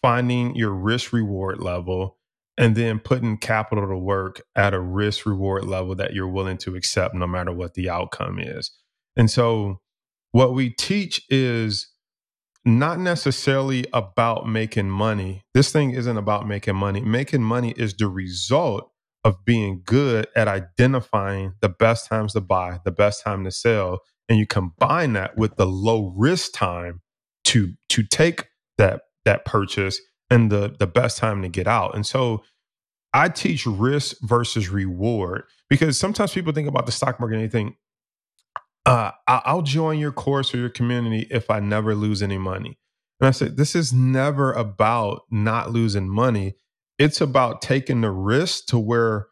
finding 0.02 0.54
your 0.54 0.72
risk 0.72 1.12
reward 1.12 1.60
level, 1.60 2.18
and 2.58 2.76
then 2.76 2.98
putting 2.98 3.38
capital 3.38 3.88
to 3.88 3.96
work 3.96 4.42
at 4.54 4.74
a 4.74 4.80
risk 4.80 5.24
reward 5.24 5.64
level 5.64 5.94
that 5.94 6.12
you're 6.12 6.28
willing 6.28 6.58
to 6.58 6.76
accept, 6.76 7.14
no 7.14 7.26
matter 7.26 7.52
what 7.52 7.74
the 7.74 7.88
outcome 7.88 8.38
is. 8.38 8.70
And 9.16 9.30
so, 9.30 9.80
what 10.32 10.52
we 10.52 10.70
teach 10.70 11.22
is 11.30 11.88
not 12.64 12.98
necessarily 12.98 13.86
about 13.94 14.46
making 14.46 14.90
money. 14.90 15.44
This 15.54 15.72
thing 15.72 15.92
isn't 15.92 16.18
about 16.18 16.46
making 16.46 16.76
money. 16.76 17.00
Making 17.00 17.42
money 17.42 17.72
is 17.76 17.94
the 17.94 18.08
result 18.08 18.89
of 19.24 19.44
being 19.44 19.82
good 19.84 20.26
at 20.34 20.48
identifying 20.48 21.52
the 21.60 21.68
best 21.68 22.08
times 22.08 22.32
to 22.32 22.40
buy, 22.40 22.80
the 22.84 22.90
best 22.90 23.22
time 23.22 23.44
to 23.44 23.50
sell, 23.50 24.00
and 24.28 24.38
you 24.38 24.46
combine 24.46 25.12
that 25.14 25.36
with 25.36 25.56
the 25.56 25.66
low 25.66 26.12
risk 26.16 26.52
time 26.52 27.00
to 27.44 27.74
to 27.88 28.02
take 28.02 28.46
that 28.78 29.02
that 29.24 29.44
purchase 29.44 30.00
and 30.30 30.50
the 30.50 30.74
the 30.78 30.86
best 30.86 31.18
time 31.18 31.42
to 31.42 31.48
get 31.48 31.66
out. 31.66 31.94
And 31.94 32.06
so 32.06 32.42
I 33.12 33.28
teach 33.28 33.66
risk 33.66 34.16
versus 34.22 34.68
reward 34.68 35.42
because 35.68 35.98
sometimes 35.98 36.32
people 36.32 36.52
think 36.52 36.68
about 36.68 36.86
the 36.86 36.92
stock 36.92 37.18
market 37.18 37.36
and 37.36 37.44
they 37.44 37.48
think, 37.48 37.76
uh, 38.86 39.10
I'll 39.26 39.62
join 39.62 39.98
your 39.98 40.12
course 40.12 40.54
or 40.54 40.58
your 40.58 40.70
community 40.70 41.26
if 41.30 41.50
I 41.50 41.60
never 41.60 41.94
lose 41.94 42.22
any 42.22 42.38
money. 42.38 42.78
And 43.20 43.28
I 43.28 43.32
said, 43.32 43.56
this 43.56 43.74
is 43.74 43.92
never 43.92 44.52
about 44.52 45.22
not 45.30 45.70
losing 45.70 46.08
money 46.08 46.54
it's 47.00 47.22
about 47.22 47.62
taking 47.62 48.02
the 48.02 48.12
risk 48.12 48.66
to 48.68 48.80
where 48.80 49.28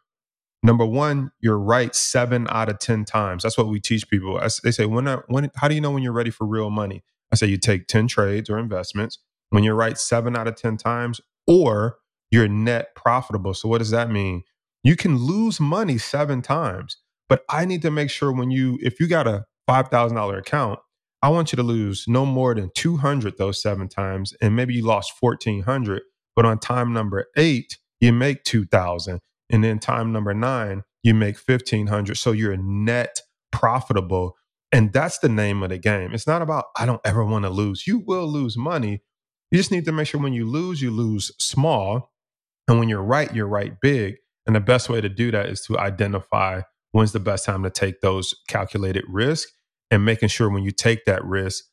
number 0.63 0.85
one 0.85 1.31
you're 1.41 1.59
right 1.59 1.95
seven 1.95 2.47
out 2.51 2.69
of 2.69 2.79
ten 2.79 3.05
times. 3.05 3.43
That's 3.43 3.57
what 3.57 3.69
we 3.69 3.81
teach 3.81 4.09
people. 4.09 4.39
I, 4.39 4.49
they 4.63 4.71
say 4.71 4.87
when, 4.87 5.07
when 5.29 5.51
how 5.57 5.69
do 5.69 5.75
you 5.75 5.81
know 5.81 5.91
when 5.91 6.03
you're 6.03 6.13
ready 6.13 6.31
for 6.31 6.47
real 6.47 6.71
money? 6.71 7.03
I 7.33 7.37
say 7.37 7.47
you 7.47 7.57
take 7.59 7.87
10 7.87 8.09
trades 8.09 8.49
or 8.49 8.59
investments. 8.59 9.19
When 9.51 9.63
you're 9.63 9.75
right 9.75 9.97
seven 9.99 10.37
out 10.37 10.47
of 10.49 10.57
10 10.57 10.77
times 10.77 11.21
or 11.47 11.99
you're 12.31 12.49
net 12.49 12.95
profitable. 12.95 13.55
So 13.55 13.69
what 13.69 13.79
does 13.79 13.91
that 13.91 14.11
mean? 14.11 14.43
You 14.83 14.97
can 14.97 15.17
lose 15.17 15.61
money 15.61 15.99
seven 15.99 16.43
times 16.43 16.97
but 17.29 17.43
i 17.49 17.65
need 17.65 17.81
to 17.83 17.91
make 17.91 18.09
sure 18.09 18.31
when 18.33 18.51
you 18.51 18.77
if 18.81 18.99
you 18.99 19.07
got 19.07 19.27
a 19.27 19.45
$5000 19.69 20.37
account 20.37 20.79
i 21.23 21.29
want 21.29 21.51
you 21.51 21.55
to 21.57 21.63
lose 21.63 22.05
no 22.07 22.25
more 22.25 22.55
than 22.55 22.71
200 22.75 23.37
those 23.37 23.61
seven 23.61 23.89
times 23.89 24.33
and 24.41 24.55
maybe 24.55 24.73
you 24.75 24.85
lost 24.85 25.13
1400 25.19 26.03
but 26.39 26.47
on 26.47 26.59
time 26.59 26.93
number 26.93 27.27
eight, 27.37 27.77
you 28.01 28.13
make 28.13 28.45
2000. 28.45 29.21
And 29.51 29.65
then 29.65 29.79
time 29.79 30.13
number 30.13 30.33
nine, 30.33 30.83
you 31.03 31.13
make 31.15 31.37
1500. 31.37 32.17
So 32.17 32.33
you're 32.33 32.57
net 32.57 33.21
profitable 33.51 34.33
And 34.71 34.93
that's 34.93 35.19
the 35.19 35.29
name 35.29 35.63
of 35.63 35.69
the 35.69 35.79
game. 35.79 36.13
It's 36.13 36.27
not 36.27 36.43
about, 36.43 36.65
I 36.77 36.85
don't 36.85 37.01
ever 37.05 37.25
want 37.25 37.45
to 37.45 37.49
lose. 37.51 37.87
You 37.87 37.99
will 37.99 38.27
lose 38.27 38.57
money. 38.57 39.01
You 39.51 39.59
just 39.59 39.71
need 39.71 39.85
to 39.87 39.93
make 39.93 40.07
sure 40.07 40.21
when 40.21 40.33
you 40.33 40.45
lose, 40.45 40.81
you 40.83 40.91
lose 40.91 41.31
small. 41.39 42.13
And 42.67 42.79
when 42.79 42.89
you're 42.89 43.03
right, 43.03 43.33
you're 43.35 43.47
right 43.47 43.73
big. 43.81 44.17
And 44.47 44.55
the 44.55 44.61
best 44.61 44.89
way 44.89 45.01
to 45.01 45.09
do 45.09 45.31
that 45.31 45.47
is 45.47 45.61
to 45.63 45.79
identify 45.79 46.61
when's 46.93 47.13
the 47.13 47.21
best 47.21 47.45
time 47.45 47.63
to 47.63 47.71
take 47.71 48.01
those 48.01 48.35
calculated 48.49 49.05
risks 49.09 49.51
and 49.91 50.05
making 50.05 50.29
sure 50.29 50.49
when 50.49 50.63
you 50.63 50.71
take 50.71 51.05
that 51.05 51.25
risk, 51.25 51.65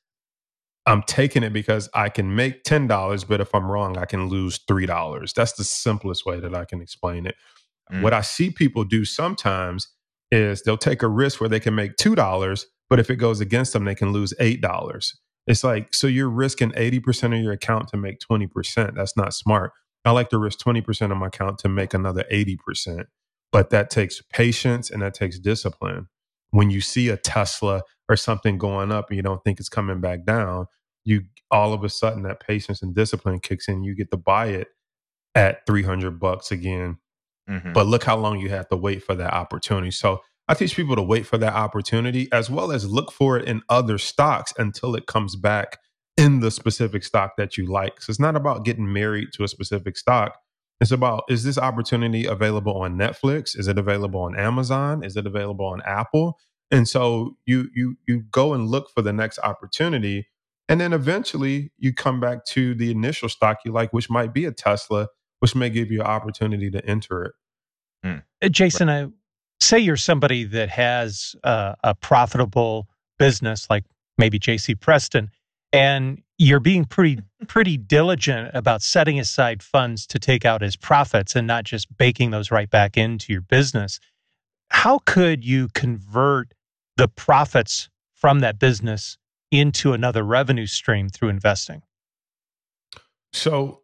I'm 0.87 1.03
taking 1.03 1.43
it 1.43 1.53
because 1.53 1.89
I 1.95 2.09
can 2.09 2.37
make 2.37 2.63
$10, 2.63 3.29
but 3.29 3.41
if 3.41 3.55
I'm 3.55 3.71
wrong, 3.71 3.99
I 3.99 4.05
can 4.05 4.29
lose 4.29 4.59
$3. 4.59 5.35
That's 5.35 5.53
the 5.55 5.65
simplest 5.65 6.25
way 6.25 6.39
that 6.39 6.55
I 6.55 6.65
can 6.65 6.81
explain 6.81 7.27
it. 7.27 7.35
Mm. 7.93 8.03
What 8.03 8.15
I 8.15 8.21
see 8.21 8.51
people 8.51 8.85
do 8.85 9.05
sometimes 9.05 9.89
is 10.31 10.63
they'll 10.63 10.77
take 10.77 11.03
a 11.03 11.09
risk 11.09 11.41
where 11.41 11.49
they 11.49 11.61
can 11.61 11.75
make 11.75 11.97
$2, 11.97 12.65
but 12.89 13.01
if 13.01 13.11
it 13.11 13.17
goes 13.17 13.41
against 13.41 13.73
them, 13.73 13.85
they 13.85 13.95
can 13.95 14.13
lose 14.13 14.33
$8. 14.41 15.13
It's 15.47 15.65
like, 15.65 15.95
so 15.95 16.07
you're 16.07 16.31
risking 16.31 16.71
80% 16.73 17.37
of 17.37 17.43
your 17.43 17.53
account 17.53 17.89
to 17.89 17.97
make 17.97 18.19
20%. 18.21 18.95
That's 18.95 19.17
not 19.17 19.35
smart. 19.35 19.73
I 20.05 20.13
like 20.13 20.29
to 20.31 20.39
risk 20.39 20.61
20% 20.61 21.11
of 21.11 21.19
my 21.19 21.27
account 21.27 21.59
to 21.61 21.69
make 21.69 21.95
another 21.95 22.25
80%. 22.33 23.07
But 23.53 23.71
that 23.71 23.91
takes 23.91 24.23
patience 24.33 24.91
and 24.91 25.03
that 25.03 25.15
takes 25.15 25.39
discipline. 25.39 26.09
When 26.51 26.71
you 26.71 26.81
see 26.81 27.09
a 27.09 27.17
Tesla 27.17 27.83
or 28.09 28.17
something 28.17 28.59
going 28.59 28.93
up 28.93 29.11
and 29.11 29.17
you 29.17 29.23
don't 29.23 29.43
think 29.43 29.59
it's 29.59 29.69
coming 29.69 30.01
back 30.01 30.25
down, 30.25 30.67
you 31.07 31.23
all 31.51 31.73
of 31.73 31.85
a 31.85 31.89
sudden 31.89 32.25
that 32.25 32.41
patience 32.41 32.83
and 32.83 32.95
discipline 32.95 33.39
kicks 33.39 33.69
in. 33.69 33.85
You 33.85 33.95
get 33.95 34.11
to 34.11 34.17
buy 34.17 34.47
it 34.47 34.69
at 35.35 35.65
300 35.67 36.19
bucks 36.19 36.51
again. 36.51 36.99
Mm-hmm. 37.49 37.73
But 37.73 37.87
look 37.87 38.03
how 38.03 38.17
long 38.17 38.41
you 38.41 38.51
have 38.51 38.69
to 38.69 38.77
wait 38.77 39.05
for 39.05 39.15
that 39.15 39.33
opportunity. 39.33 39.93
So 39.93 40.21
I 40.49 40.55
teach 40.55 40.75
people 40.75 40.97
to 40.97 41.03
wait 41.03 41.25
for 41.27 41.39
that 41.39 41.55
opportunity 41.55 42.29
as 42.33 42.51
well 42.51 42.73
as 42.73 42.91
look 42.91 43.13
for 43.13 43.39
it 43.39 43.49
in 43.49 43.63
other 43.69 43.99
stocks 43.99 44.53
until 44.59 44.97
it 44.97 45.07
comes 45.07 45.37
back 45.37 45.79
in 46.17 46.41
the 46.41 46.51
specific 46.51 47.05
stock 47.05 47.37
that 47.37 47.57
you 47.57 47.67
like. 47.67 48.01
So 48.01 48.11
it's 48.11 48.21
not 48.21 48.35
about 48.35 48.65
getting 48.65 48.93
married 48.93 49.29
to 49.35 49.45
a 49.45 49.49
specific 49.49 49.97
stock. 49.97 50.37
It's 50.81 50.91
about 50.91 51.25
is 51.29 51.45
this 51.45 51.57
opportunity 51.57 52.27
available 52.27 52.77
on 52.77 52.97
Netflix? 52.97 53.57
Is 53.57 53.69
it 53.69 53.79
available 53.79 54.21
on 54.23 54.37
Amazon? 54.37 55.05
Is 55.05 55.17
it 55.17 55.27
available 55.27 55.67
on 55.67 55.83
Apple? 55.87 56.39
And 56.73 56.89
so 56.89 57.37
you 57.47 57.69
you 57.75 57.97
you 58.09 58.23
go 58.31 58.55
and 58.55 58.67
look 58.67 58.91
for 58.91 59.03
the 59.03 59.13
next 59.13 59.39
opportunity 59.39 60.27
and 60.69 60.81
then 60.81 60.93
eventually 60.93 61.71
you 61.79 61.93
come 61.93 62.21
back 62.21 62.45
to 62.47 62.75
the 62.75 62.91
initial 62.91 63.29
stock 63.29 63.59
you 63.65 63.73
like 63.73 63.93
which 63.93 64.11
might 64.11 64.33
be 64.33 64.45
a 64.45 64.53
Tesla, 64.53 65.09
which 65.41 65.55
may 65.55 65.71
give 65.71 65.91
you 65.91 66.01
an 66.01 66.07
opportunity 66.07 66.71
to 66.71 66.85
enter 66.85 67.25
it. 67.25 67.33
Hmm. 68.03 68.49
Jason, 68.51 68.89
I 68.89 69.09
say 69.61 69.79
you're 69.79 69.97
somebody 69.97 70.45
that 70.45 70.69
has 70.69 71.35
uh, 71.45 71.75
a 71.83 71.95
profitable 71.95 72.89
business 73.19 73.69
like 73.71 73.85
maybe 74.19 74.39
JC 74.39 74.79
Preston 74.79 75.31
and 75.73 76.23
you're 76.39 76.61
being 76.61 76.85
pretty 76.85 77.21
pretty 77.47 77.77
diligent 77.77 78.51
about 78.55 78.83
setting 78.83 79.19
aside 79.19 79.63
funds 79.63 80.07
to 80.07 80.19
take 80.19 80.45
out 80.45 80.63
as 80.63 80.77
profits 80.77 81.37
and 81.37 81.47
not 81.47 81.65
just 81.65 81.95
baking 81.97 82.31
those 82.31 82.51
right 82.51 82.71
back 82.71 82.97
into 82.97 83.33
your 83.33 83.43
business 83.43 84.01
how 84.71 84.99
could 85.07 85.45
you 85.45 85.69
convert 85.75 86.53
the 86.97 87.09
profits 87.09 87.89
from 88.15 88.41
that 88.41 88.59
business 88.59 89.17
into 89.51 89.93
another 89.93 90.23
revenue 90.23 90.67
stream 90.67 91.09
through 91.09 91.29
investing 91.29 91.83
so 93.33 93.81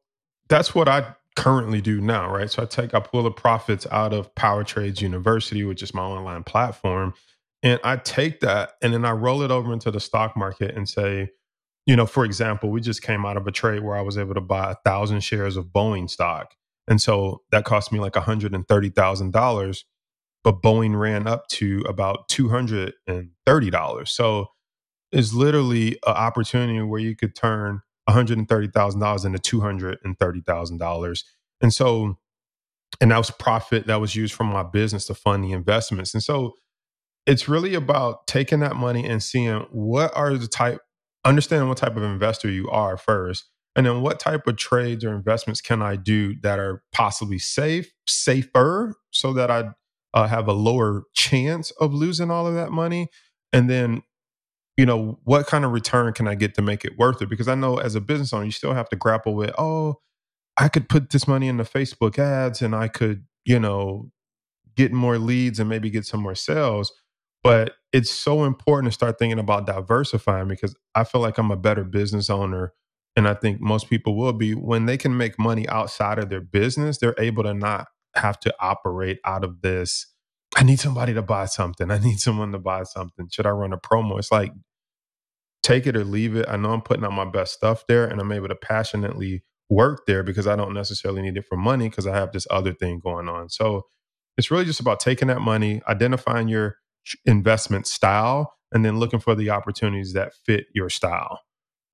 that's 0.48 0.74
what 0.74 0.88
i 0.88 1.14
currently 1.34 1.80
do 1.80 2.00
now, 2.00 2.30
right? 2.30 2.50
So 2.50 2.62
I 2.62 2.66
take 2.66 2.94
I 2.94 3.00
pull 3.00 3.22
the 3.22 3.30
profits 3.30 3.86
out 3.90 4.12
of 4.12 4.34
Power 4.34 4.64
Trades 4.64 5.00
University, 5.00 5.64
which 5.64 5.82
is 5.82 5.94
my 5.94 6.02
online 6.02 6.44
platform, 6.44 7.14
and 7.62 7.80
I 7.84 7.96
take 7.96 8.40
that 8.40 8.72
and 8.82 8.92
then 8.92 9.04
I 9.04 9.12
roll 9.12 9.42
it 9.42 9.50
over 9.50 9.72
into 9.72 9.90
the 9.90 10.00
stock 10.00 10.36
market 10.36 10.76
and 10.76 10.88
say, 10.88 11.30
you 11.86 11.96
know, 11.96 12.06
for 12.06 12.24
example, 12.24 12.70
we 12.70 12.80
just 12.80 13.02
came 13.02 13.24
out 13.24 13.36
of 13.36 13.46
a 13.46 13.52
trade 13.52 13.82
where 13.82 13.96
I 13.96 14.02
was 14.02 14.18
able 14.18 14.34
to 14.34 14.40
buy 14.40 14.72
a 14.72 14.76
thousand 14.84 15.20
shares 15.20 15.56
of 15.56 15.66
Boeing 15.66 16.08
stock. 16.08 16.54
And 16.88 17.00
so 17.00 17.42
that 17.50 17.64
cost 17.64 17.92
me 17.92 18.00
like 18.00 18.12
$130,000, 18.12 19.84
but 20.44 20.62
Boeing 20.62 20.98
ran 20.98 21.26
up 21.26 21.48
to 21.48 21.84
about 21.88 22.28
$230. 22.28 24.08
So 24.08 24.46
it's 25.12 25.34
literally 25.34 25.92
an 26.06 26.14
opportunity 26.14 26.80
where 26.80 27.00
you 27.00 27.14
could 27.14 27.36
turn 27.36 27.82
$130,000 28.08 29.24
into 29.24 29.58
$230,000. 29.58 31.24
And 31.60 31.72
so, 31.72 32.18
and 33.00 33.10
that 33.10 33.18
was 33.18 33.30
profit 33.30 33.86
that 33.86 34.00
was 34.00 34.16
used 34.16 34.34
from 34.34 34.48
my 34.48 34.62
business 34.62 35.06
to 35.06 35.14
fund 35.14 35.44
the 35.44 35.52
investments. 35.52 36.14
And 36.14 36.22
so 36.22 36.54
it's 37.26 37.48
really 37.48 37.74
about 37.74 38.26
taking 38.26 38.60
that 38.60 38.76
money 38.76 39.06
and 39.06 39.22
seeing 39.22 39.66
what 39.70 40.16
are 40.16 40.34
the 40.34 40.48
type, 40.48 40.80
understanding 41.24 41.68
what 41.68 41.78
type 41.78 41.96
of 41.96 42.02
investor 42.02 42.50
you 42.50 42.68
are 42.70 42.96
first. 42.96 43.44
And 43.74 43.86
then 43.86 44.02
what 44.02 44.20
type 44.20 44.46
of 44.46 44.56
trades 44.56 45.04
or 45.04 45.14
investments 45.14 45.60
can 45.60 45.80
I 45.80 45.96
do 45.96 46.38
that 46.42 46.58
are 46.58 46.82
possibly 46.92 47.38
safe, 47.38 47.90
safer, 48.06 48.94
so 49.10 49.32
that 49.32 49.50
I 49.50 49.70
uh, 50.12 50.26
have 50.26 50.48
a 50.48 50.52
lower 50.52 51.04
chance 51.14 51.70
of 51.72 51.94
losing 51.94 52.30
all 52.30 52.46
of 52.46 52.54
that 52.54 52.70
money? 52.70 53.08
And 53.52 53.70
then 53.70 54.02
you 54.76 54.86
know, 54.86 55.18
what 55.24 55.46
kind 55.46 55.64
of 55.64 55.72
return 55.72 56.12
can 56.12 56.26
I 56.26 56.34
get 56.34 56.54
to 56.54 56.62
make 56.62 56.84
it 56.84 56.98
worth 56.98 57.20
it? 57.20 57.28
Because 57.28 57.48
I 57.48 57.54
know 57.54 57.78
as 57.78 57.94
a 57.94 58.00
business 58.00 58.32
owner, 58.32 58.44
you 58.44 58.50
still 58.50 58.74
have 58.74 58.88
to 58.90 58.96
grapple 58.96 59.34
with, 59.34 59.52
oh, 59.58 60.00
I 60.56 60.68
could 60.68 60.88
put 60.88 61.10
this 61.10 61.28
money 61.28 61.48
in 61.48 61.56
the 61.56 61.64
Facebook 61.64 62.18
ads 62.18 62.62
and 62.62 62.74
I 62.74 62.88
could, 62.88 63.24
you 63.44 63.58
know, 63.58 64.10
get 64.76 64.92
more 64.92 65.18
leads 65.18 65.60
and 65.60 65.68
maybe 65.68 65.90
get 65.90 66.06
some 66.06 66.20
more 66.22 66.34
sales. 66.34 66.92
But 67.42 67.74
it's 67.92 68.10
so 68.10 68.44
important 68.44 68.92
to 68.92 68.94
start 68.94 69.18
thinking 69.18 69.38
about 69.38 69.66
diversifying 69.66 70.48
because 70.48 70.76
I 70.94 71.04
feel 71.04 71.20
like 71.20 71.38
I'm 71.38 71.50
a 71.50 71.56
better 71.56 71.84
business 71.84 72.30
owner. 72.30 72.72
And 73.16 73.28
I 73.28 73.34
think 73.34 73.60
most 73.60 73.90
people 73.90 74.16
will 74.16 74.32
be 74.32 74.54
when 74.54 74.86
they 74.86 74.96
can 74.96 75.16
make 75.16 75.38
money 75.38 75.68
outside 75.68 76.18
of 76.18 76.30
their 76.30 76.40
business, 76.40 76.98
they're 76.98 77.14
able 77.18 77.42
to 77.42 77.52
not 77.52 77.88
have 78.14 78.38
to 78.40 78.54
operate 78.60 79.18
out 79.24 79.44
of 79.44 79.60
this 79.62 80.06
I 80.56 80.64
need 80.64 80.80
somebody 80.80 81.14
to 81.14 81.22
buy 81.22 81.46
something. 81.46 81.90
I 81.90 81.98
need 81.98 82.20
someone 82.20 82.52
to 82.52 82.58
buy 82.58 82.82
something. 82.84 83.28
Should 83.30 83.46
I 83.46 83.50
run 83.50 83.72
a 83.72 83.78
promo? 83.78 84.18
It's 84.18 84.32
like 84.32 84.52
take 85.62 85.86
it 85.86 85.96
or 85.96 86.04
leave 86.04 86.36
it. 86.36 86.46
I 86.48 86.56
know 86.56 86.72
I'm 86.72 86.82
putting 86.82 87.04
out 87.04 87.12
my 87.12 87.24
best 87.24 87.54
stuff 87.54 87.84
there 87.86 88.06
and 88.06 88.20
I'm 88.20 88.32
able 88.32 88.48
to 88.48 88.54
passionately 88.56 89.44
work 89.70 90.06
there 90.06 90.22
because 90.22 90.46
I 90.46 90.56
don't 90.56 90.74
necessarily 90.74 91.22
need 91.22 91.36
it 91.36 91.46
for 91.46 91.56
money 91.56 91.88
because 91.88 92.06
I 92.06 92.14
have 92.14 92.32
this 92.32 92.46
other 92.50 92.74
thing 92.74 93.00
going 93.02 93.28
on. 93.28 93.48
So 93.48 93.86
it's 94.36 94.50
really 94.50 94.64
just 94.64 94.80
about 94.80 95.00
taking 95.00 95.28
that 95.28 95.40
money, 95.40 95.80
identifying 95.88 96.48
your 96.48 96.76
investment 97.24 97.86
style, 97.86 98.54
and 98.72 98.84
then 98.84 98.98
looking 98.98 99.20
for 99.20 99.34
the 99.34 99.50
opportunities 99.50 100.14
that 100.14 100.32
fit 100.46 100.66
your 100.74 100.88
style. 100.88 101.40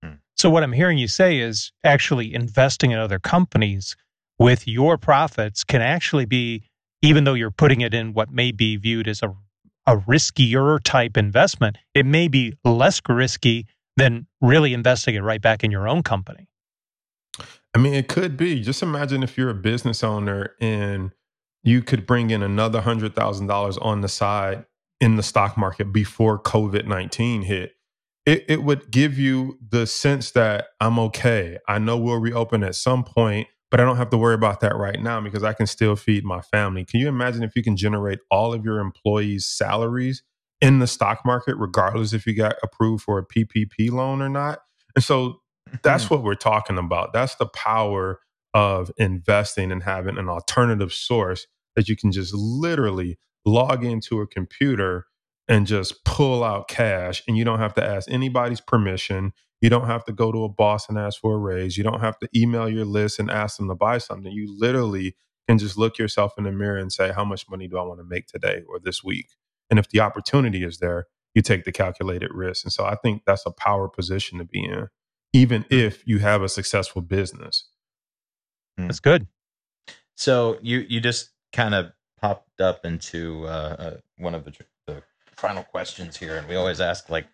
Hmm. 0.02 0.14
So, 0.36 0.48
what 0.48 0.62
I'm 0.62 0.72
hearing 0.72 0.98
you 0.98 1.08
say 1.08 1.38
is 1.38 1.72
actually 1.82 2.32
investing 2.32 2.92
in 2.92 2.98
other 2.98 3.18
companies 3.18 3.96
with 4.38 4.68
your 4.68 4.96
profits 4.96 5.64
can 5.64 5.82
actually 5.82 6.24
be 6.24 6.62
even 7.02 7.24
though 7.24 7.34
you're 7.34 7.50
putting 7.50 7.80
it 7.80 7.94
in 7.94 8.12
what 8.12 8.30
may 8.30 8.52
be 8.52 8.76
viewed 8.76 9.08
as 9.08 9.22
a, 9.22 9.34
a 9.86 9.96
riskier 9.98 10.82
type 10.82 11.16
investment, 11.16 11.78
it 11.94 12.06
may 12.06 12.28
be 12.28 12.54
less 12.64 13.00
risky 13.08 13.66
than 13.96 14.26
really 14.40 14.74
investing 14.74 15.14
it 15.14 15.20
right 15.20 15.40
back 15.40 15.64
in 15.64 15.70
your 15.70 15.88
own 15.88 16.02
company. 16.02 16.48
I 17.74 17.78
mean, 17.78 17.94
it 17.94 18.08
could 18.08 18.36
be. 18.36 18.62
Just 18.62 18.82
imagine 18.82 19.22
if 19.22 19.36
you're 19.36 19.50
a 19.50 19.54
business 19.54 20.02
owner 20.02 20.54
and 20.60 21.12
you 21.62 21.82
could 21.82 22.06
bring 22.06 22.30
in 22.30 22.42
another 22.42 22.80
hundred 22.80 23.14
thousand 23.14 23.46
dollars 23.46 23.76
on 23.78 24.00
the 24.00 24.08
side 24.08 24.64
in 25.00 25.16
the 25.16 25.22
stock 25.22 25.56
market 25.56 25.92
before 25.92 26.38
COVID 26.40 26.86
nineteen 26.86 27.42
hit. 27.42 27.74
It, 28.26 28.44
it 28.48 28.62
would 28.62 28.90
give 28.90 29.18
you 29.18 29.58
the 29.66 29.86
sense 29.86 30.32
that 30.32 30.68
I'm 30.80 30.98
okay. 30.98 31.58
I 31.66 31.78
know 31.78 31.96
we'll 31.96 32.20
reopen 32.20 32.62
at 32.62 32.74
some 32.74 33.04
point 33.04 33.48
but 33.70 33.80
I 33.80 33.84
don't 33.84 33.96
have 33.96 34.10
to 34.10 34.18
worry 34.18 34.34
about 34.34 34.60
that 34.60 34.76
right 34.76 35.00
now 35.00 35.20
because 35.20 35.42
I 35.42 35.52
can 35.52 35.66
still 35.66 35.96
feed 35.96 36.24
my 36.24 36.40
family. 36.40 36.84
Can 36.84 37.00
you 37.00 37.08
imagine 37.08 37.42
if 37.42 37.54
you 37.54 37.62
can 37.62 37.76
generate 37.76 38.20
all 38.30 38.52
of 38.52 38.64
your 38.64 38.78
employees' 38.80 39.46
salaries 39.46 40.22
in 40.60 40.78
the 40.78 40.86
stock 40.86 41.20
market, 41.24 41.56
regardless 41.56 42.12
if 42.12 42.26
you 42.26 42.34
got 42.34 42.56
approved 42.62 43.02
for 43.02 43.18
a 43.18 43.26
PPP 43.26 43.90
loan 43.90 44.22
or 44.22 44.28
not? 44.28 44.60
And 44.94 45.04
so 45.04 45.40
that's 45.82 46.04
mm-hmm. 46.04 46.14
what 46.14 46.24
we're 46.24 46.34
talking 46.34 46.78
about. 46.78 47.12
That's 47.12 47.34
the 47.34 47.46
power 47.46 48.20
of 48.54 48.90
investing 48.96 49.70
and 49.70 49.82
having 49.82 50.18
an 50.18 50.28
alternative 50.28 50.92
source 50.92 51.46
that 51.76 51.88
you 51.88 51.96
can 51.96 52.10
just 52.10 52.34
literally 52.34 53.18
log 53.44 53.84
into 53.84 54.20
a 54.20 54.26
computer 54.26 55.06
and 55.46 55.66
just 55.66 56.04
pull 56.04 56.44
out 56.44 56.68
cash 56.68 57.22
and 57.26 57.36
you 57.36 57.44
don't 57.44 57.58
have 57.58 57.74
to 57.74 57.84
ask 57.84 58.10
anybody's 58.10 58.60
permission. 58.60 59.32
You 59.60 59.70
don't 59.70 59.86
have 59.86 60.04
to 60.04 60.12
go 60.12 60.30
to 60.30 60.44
a 60.44 60.48
boss 60.48 60.88
and 60.88 60.98
ask 60.98 61.20
for 61.20 61.34
a 61.34 61.38
raise. 61.38 61.76
You 61.76 61.84
don't 61.84 62.00
have 62.00 62.18
to 62.20 62.28
email 62.34 62.68
your 62.68 62.84
list 62.84 63.18
and 63.18 63.30
ask 63.30 63.56
them 63.56 63.68
to 63.68 63.74
buy 63.74 63.98
something. 63.98 64.30
You 64.30 64.54
literally 64.56 65.16
can 65.48 65.58
just 65.58 65.76
look 65.76 65.98
yourself 65.98 66.34
in 66.38 66.44
the 66.44 66.52
mirror 66.52 66.76
and 66.76 66.92
say, 66.92 67.12
how 67.12 67.24
much 67.24 67.48
money 67.48 67.66
do 67.66 67.78
I 67.78 67.82
want 67.82 68.00
to 68.00 68.04
make 68.04 68.26
today 68.26 68.62
or 68.68 68.78
this 68.78 69.02
week? 69.02 69.30
And 69.70 69.78
if 69.78 69.88
the 69.88 70.00
opportunity 70.00 70.62
is 70.62 70.78
there, 70.78 71.06
you 71.34 71.42
take 71.42 71.64
the 71.64 71.72
calculated 71.72 72.30
risk. 72.32 72.64
And 72.64 72.72
so 72.72 72.84
I 72.84 72.96
think 72.96 73.22
that's 73.26 73.46
a 73.46 73.50
power 73.50 73.88
position 73.88 74.38
to 74.38 74.44
be 74.44 74.64
in, 74.64 74.88
even 75.32 75.62
hmm. 75.62 75.74
if 75.74 76.06
you 76.06 76.18
have 76.18 76.42
a 76.42 76.48
successful 76.48 77.02
business. 77.02 77.68
Hmm. 78.76 78.86
That's 78.86 79.00
good. 79.00 79.26
So 80.16 80.58
you 80.62 80.84
you 80.88 81.00
just 81.00 81.30
kind 81.52 81.74
of 81.74 81.92
popped 82.20 82.60
up 82.60 82.84
into 82.84 83.46
uh, 83.46 83.76
uh, 83.78 83.96
one 84.16 84.34
of 84.34 84.44
the, 84.44 84.52
the 84.86 85.02
final 85.36 85.62
questions 85.62 86.16
here, 86.16 86.36
and 86.36 86.48
we 86.48 86.56
always 86.56 86.80
ask 86.80 87.08
like, 87.08 87.26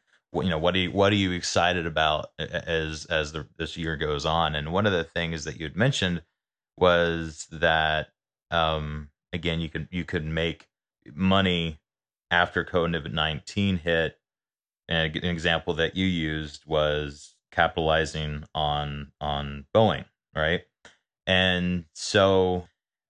you 0.42 0.50
know, 0.50 0.58
what 0.58 0.74
are 0.74 0.78
you 0.78 0.90
what 0.90 1.12
are 1.12 1.16
you 1.16 1.32
excited 1.32 1.86
about 1.86 2.30
as 2.38 3.06
as 3.06 3.32
the, 3.32 3.46
this 3.56 3.76
year 3.76 3.96
goes 3.96 4.26
on? 4.26 4.54
And 4.54 4.72
one 4.72 4.86
of 4.86 4.92
the 4.92 5.04
things 5.04 5.44
that 5.44 5.58
you 5.58 5.64
had 5.64 5.76
mentioned 5.76 6.22
was 6.76 7.46
that 7.52 8.08
um, 8.50 9.10
again, 9.32 9.60
you 9.60 9.68
could 9.68 9.88
you 9.90 10.04
could 10.04 10.24
make 10.24 10.68
money 11.14 11.80
after 12.30 12.64
COVID 12.64 13.12
nineteen 13.12 13.78
hit. 13.78 14.18
And 14.88 15.16
an 15.16 15.24
example 15.24 15.74
that 15.74 15.96
you 15.96 16.06
used 16.06 16.66
was 16.66 17.34
capitalizing 17.52 18.44
on 18.54 19.12
on 19.20 19.66
Boeing, 19.74 20.04
right? 20.34 20.62
And 21.26 21.84
so 21.94 22.66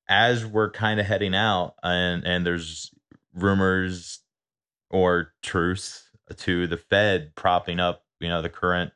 as 0.09 0.45
we're 0.45 0.70
kind 0.70 1.01
of 1.01 1.07
heading 1.07 1.35
out 1.35 1.75
and 1.83 2.25
and 2.25 2.47
there's 2.47 2.93
rumors 3.35 4.20
or 4.91 5.33
truths 5.43 6.03
to 6.37 6.66
the 6.66 6.77
Fed 6.77 7.35
propping 7.35 7.81
up, 7.81 8.05
you 8.20 8.29
know, 8.29 8.43
the 8.43 8.49
current 8.49 8.93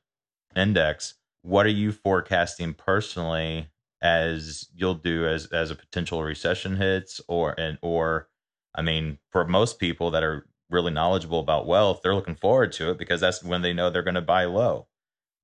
index, 0.57 1.14
what 1.43 1.66
are 1.66 1.70
you 1.70 1.93
forecasting 1.93 2.74
personally 2.74 3.68
as 4.01 4.68
you'll 4.74 4.95
do 4.95 5.26
as 5.26 5.47
as 5.47 5.70
a 5.70 5.74
potential 5.74 6.22
recession 6.22 6.76
hits 6.76 7.20
or 7.29 7.59
and 7.59 7.79
or 7.83 8.29
I 8.74 8.83
mean, 8.83 9.18
for 9.31 9.47
most 9.47 9.79
people 9.79 10.11
that 10.12 10.22
are 10.22 10.47
really 10.70 10.93
knowledgeable 10.93 11.41
about 11.41 11.66
wealth, 11.66 12.01
they're 12.03 12.14
looking 12.14 12.37
forward 12.37 12.72
to 12.72 12.91
it 12.91 12.99
because 12.99 13.20
that's 13.20 13.43
when 13.43 13.62
they 13.62 13.72
know 13.72 13.91
they're 13.91 14.03
going 14.03 14.14
to 14.14 14.20
buy 14.20 14.45
low. 14.45 14.87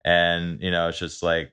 And, 0.05 0.61
you 0.61 0.71
know, 0.71 0.89
it's 0.89 0.99
just 0.99 1.23
like 1.23 1.53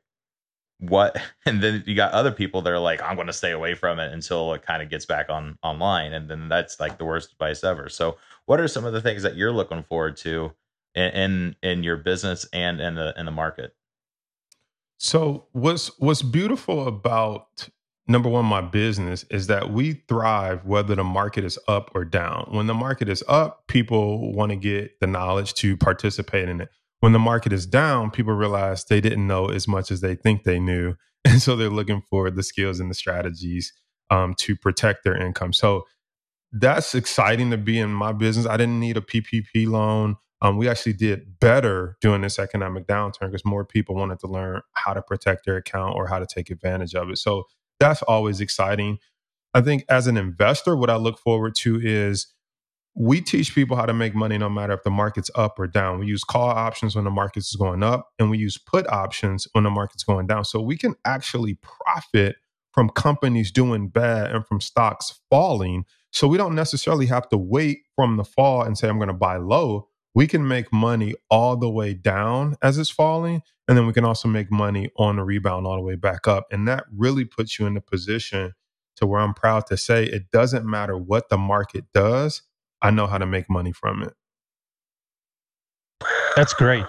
what 0.82 1.18
and 1.46 1.64
then 1.64 1.84
you 1.86 1.96
got 1.96 2.12
other 2.12 2.32
people 2.32 2.62
that 2.62 2.74
are 2.74 2.80
like 2.80 3.02
i'm 3.02 3.16
going 3.16 3.28
to 3.28 3.34
stay 3.34 3.52
away 3.52 3.74
from 3.74 4.00
it 4.00 4.12
until 4.12 4.54
it 4.54 4.64
kind 4.64 4.82
of 4.84 4.90
gets 4.90 5.06
back 5.06 5.30
on 5.30 5.58
online 5.64 6.14
and 6.14 6.30
then 6.30 6.50
that's 6.50 6.80
like 6.80 6.98
the 6.98 7.06
worst 7.06 7.32
advice 7.32 7.64
ever. 7.64 7.90
So 7.90 8.18
what 8.46 8.60
are 8.60 8.68
some 8.68 8.86
of 8.86 8.94
the 8.94 9.02
things 9.02 9.24
that 9.24 9.36
you're 9.36 9.52
looking 9.52 9.84
forward 9.84 10.18
to 10.18 10.54
in 10.96 11.12
in, 11.12 11.56
in 11.64 11.84
your 11.84 11.98
business 11.98 12.46
and 12.54 12.80
in 12.80 12.96
the 12.96 13.14
in 13.18 13.26
the 13.26 13.32
market? 13.32 13.76
So 14.98 15.48
what's 15.52 15.88
what's 16.00 16.22
beautiful 16.22 16.88
about 16.88 17.70
number 18.08 18.30
one 18.30 18.46
my 18.46 18.62
business 18.62 19.24
is 19.30 19.48
that 19.48 19.72
we 19.72 19.94
thrive 20.08 20.66
whether 20.66 20.96
the 20.96 21.04
market 21.04 21.46
is 21.46 21.58
up 21.68 21.92
or 21.96 22.04
down. 22.04 22.48
When 22.52 22.68
the 22.68 22.74
market 22.74 23.10
is 23.10 23.24
up 23.28 23.68
people 23.68 24.34
want 24.34 24.52
to 24.52 24.56
get 24.56 25.00
the 25.00 25.08
knowledge 25.08 25.54
to 25.56 25.78
participate 25.78 26.50
in 26.50 26.62
it 26.62 26.70
when 27.02 27.12
the 27.12 27.20
market 27.20 27.52
is 27.54 27.66
down, 27.66 28.12
people 28.12 28.34
realize 28.34 28.86
they 28.86 29.02
didn't 29.02 29.28
know 29.28 29.48
as 29.48 29.68
much 29.68 29.92
as 29.92 30.02
they 30.02 30.16
think 30.16 30.44
they 30.44 30.60
knew. 30.60 30.96
And 31.24 31.40
so 31.40 31.56
they're 31.56 31.70
looking 31.70 32.02
for 32.10 32.32
the 32.32 32.42
skills 32.42 32.80
and 32.80 32.90
the 32.90 32.96
strategies 32.96 33.74
um, 34.10 34.34
to 34.40 34.56
protect 34.56 35.04
their 35.04 35.16
income. 35.16 35.54
So 35.54 35.86
that's 36.52 36.96
exciting 36.96 37.52
to 37.52 37.58
be 37.58 37.80
in 37.80 37.92
my 37.92 38.12
business. 38.12 38.48
I 38.48 38.58
didn't 38.58 38.80
need 38.80 38.98
a 38.98 39.02
PPP 39.02 39.68
loan. 39.68 40.18
Um, 40.42 40.58
we 40.58 40.68
actually 40.68 40.94
did 40.94 41.40
better 41.40 41.96
during 42.02 42.22
this 42.22 42.40
economic 42.40 42.88
downturn 42.88 43.28
because 43.32 43.46
more 43.46 43.64
people 43.66 43.96
wanted 43.96 44.20
to 44.22 44.28
learn 44.28 44.62
how 44.74 44.94
to 44.94 45.04
protect 45.04 45.46
their 45.46 45.58
account 45.58 45.96
or 45.96 46.08
how 46.08 46.20
to 46.20 46.26
take 46.26 46.50
advantage 46.50 46.96
of 46.96 47.12
it. 47.12 47.20
So 47.20 47.44
that's 47.80 48.02
always 48.04 48.42
exciting. 48.42 48.98
I 49.54 49.62
think 49.62 49.86
as 49.90 50.08
an 50.08 50.18
investor, 50.18 50.76
what 50.76 50.90
I 50.90 50.96
look 50.96 51.20
forward 51.20 51.56
to 51.60 51.80
is 51.84 52.34
we 52.96 53.22
teach 53.22 53.56
people 53.56 53.78
how 53.78 53.86
to 53.86 53.94
make 53.94 54.14
money 54.14 54.38
no 54.38 54.50
matter 54.50 54.74
if 54.74 54.84
the 54.84 54.90
market's 54.90 55.32
up 55.36 55.58
or 55.58 55.68
down. 55.68 56.00
We 56.00 56.08
use 56.08 56.24
call 56.24 56.50
options 56.50 56.96
when 56.96 57.06
the 57.06 57.12
market's 57.12 57.56
going 57.56 57.84
up, 57.84 58.10
and 58.20 58.30
we 58.30 58.38
use 58.38 58.58
put 58.58 58.88
options 58.88 59.48
when 59.54 59.64
the 59.64 59.70
market's 59.70 60.04
going 60.04 60.28
down. 60.28 60.46
So 60.46 60.62
we 60.62 60.78
can 60.78 60.96
actually 61.06 61.58
profit 61.62 62.36
from 62.74 62.90
companies 62.90 63.52
doing 63.52 63.90
bad 63.90 64.32
and 64.32 64.46
from 64.46 64.62
stocks 64.62 65.20
falling. 65.30 65.86
So 66.12 66.28
we 66.28 66.38
don't 66.38 66.56
necessarily 66.56 67.06
have 67.08 67.28
to 67.30 67.38
wait 67.38 67.80
from 67.96 68.18
the 68.18 68.24
fall 68.24 68.64
and 68.64 68.78
say, 68.78 68.88
I'm 68.88 68.98
going 68.98 69.08
to 69.08 69.14
buy 69.14 69.38
low. 69.38 69.88
We 70.14 70.28
can 70.28 70.46
make 70.46 70.72
money 70.74 71.14
all 71.30 71.56
the 71.56 71.70
way 71.70 71.94
down 71.94 72.56
as 72.62 72.78
it's 72.78 72.90
falling. 72.90 73.42
And 73.68 73.78
then 73.78 73.88
we 73.88 73.94
can 73.94 74.04
also 74.04 74.28
make 74.28 74.52
money 74.52 74.90
on 74.98 75.16
the 75.16 75.24
rebound 75.24 75.66
all 75.66 75.76
the 75.76 75.82
way 75.82 75.96
back 75.96 76.28
up. 76.28 76.48
And 76.52 76.68
that 76.68 76.84
really 76.94 77.24
puts 77.24 77.58
you 77.58 77.66
in 77.66 77.78
a 77.78 77.82
position 77.82 78.54
to 78.98 79.06
where 79.06 79.22
I'm 79.22 79.34
proud 79.34 79.68
to 79.68 79.78
say 79.78 80.04
it 80.06 80.32
doesn't 80.32 80.66
matter 80.66 80.98
what 80.98 81.30
the 81.30 81.38
market 81.38 81.86
does 81.94 82.42
I 82.82 82.92
know 82.92 83.08
how 83.08 83.18
to 83.18 83.26
make 83.26 83.50
money 83.50 83.72
from 83.72 84.04
it. 84.04 84.14
That's 86.36 86.54
great. 86.54 86.86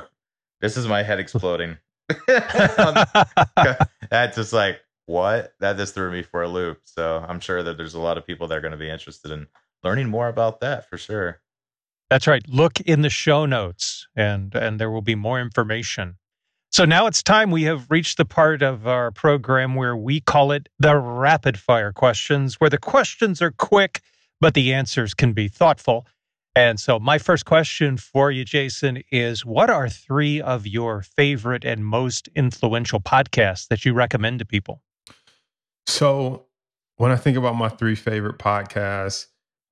This 0.60 0.76
is 0.76 0.86
my 0.86 1.02
head 1.02 1.18
exploding. 1.18 1.78
That's 2.26 4.36
just 4.36 4.52
like, 4.52 4.80
what? 5.06 5.54
That 5.60 5.76
just 5.76 5.94
threw 5.94 6.10
me 6.10 6.22
for 6.22 6.42
a 6.42 6.48
loop. 6.48 6.80
So 6.84 7.24
I'm 7.26 7.40
sure 7.40 7.62
that 7.62 7.76
there's 7.76 7.94
a 7.94 8.00
lot 8.00 8.16
of 8.16 8.26
people 8.26 8.48
that 8.48 8.56
are 8.56 8.60
going 8.60 8.72
to 8.72 8.78
be 8.78 8.88
interested 8.88 9.30
in 9.30 9.46
learning 9.82 10.08
more 10.08 10.28
about 10.28 10.60
that 10.60 10.88
for 10.88 10.96
sure. 10.96 11.40
That's 12.08 12.26
right. 12.26 12.46
Look 12.48 12.80
in 12.80 13.02
the 13.02 13.10
show 13.10 13.46
notes 13.46 14.06
and 14.14 14.54
and 14.54 14.78
there 14.78 14.90
will 14.90 15.02
be 15.02 15.14
more 15.14 15.40
information. 15.40 16.16
So 16.70 16.84
now 16.84 17.06
it's 17.06 17.22
time 17.22 17.50
we 17.50 17.64
have 17.64 17.90
reached 17.90 18.16
the 18.16 18.24
part 18.24 18.62
of 18.62 18.86
our 18.86 19.10
program 19.10 19.74
where 19.74 19.96
we 19.96 20.20
call 20.20 20.52
it 20.52 20.68
the 20.78 20.96
rapid 20.96 21.58
fire 21.58 21.92
questions 21.92 22.60
where 22.60 22.70
the 22.70 22.78
questions 22.78 23.42
are 23.42 23.50
quick 23.50 24.00
but 24.42 24.54
the 24.54 24.74
answers 24.74 25.14
can 25.14 25.32
be 25.32 25.46
thoughtful. 25.46 26.04
And 26.54 26.78
so, 26.78 26.98
my 26.98 27.16
first 27.16 27.46
question 27.46 27.96
for 27.96 28.30
you, 28.30 28.44
Jason, 28.44 29.02
is 29.10 29.46
what 29.46 29.70
are 29.70 29.88
three 29.88 30.42
of 30.42 30.66
your 30.66 31.00
favorite 31.00 31.64
and 31.64 31.86
most 31.86 32.28
influential 32.34 33.00
podcasts 33.00 33.68
that 33.68 33.86
you 33.86 33.94
recommend 33.94 34.40
to 34.40 34.44
people? 34.44 34.82
So, 35.86 36.46
when 36.96 37.10
I 37.10 37.16
think 37.16 37.38
about 37.38 37.54
my 37.54 37.70
three 37.70 37.94
favorite 37.94 38.38
podcasts, 38.38 39.26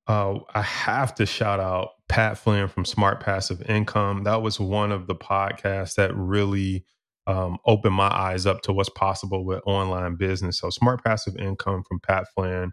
uh, 0.07 0.39
I 0.55 0.63
have 0.63 1.15
to 1.17 1.27
shout 1.27 1.61
out 1.61 1.91
Pat 2.09 2.39
Flynn 2.39 2.69
from 2.69 2.85
Smart 2.85 3.21
Passive 3.21 3.61
Income. 3.69 4.23
That 4.25 4.41
was 4.41 4.59
one 4.59 4.93
of 4.93 5.07
the 5.07 5.17
podcasts 5.17 5.97
that 5.97 6.17
really 6.17 6.85
um, 7.27 7.59
opened 7.67 7.95
my 7.95 8.09
eyes 8.09 8.47
up 8.47 8.63
to 8.63 8.73
what's 8.73 8.89
possible 8.89 9.45
with 9.45 9.63
online 9.67 10.15
business. 10.15 10.61
So, 10.61 10.71
Smart 10.71 11.05
Passive 11.05 11.37
Income 11.37 11.83
from 11.89 11.99
Pat 12.01 12.27
Flynn 12.35 12.73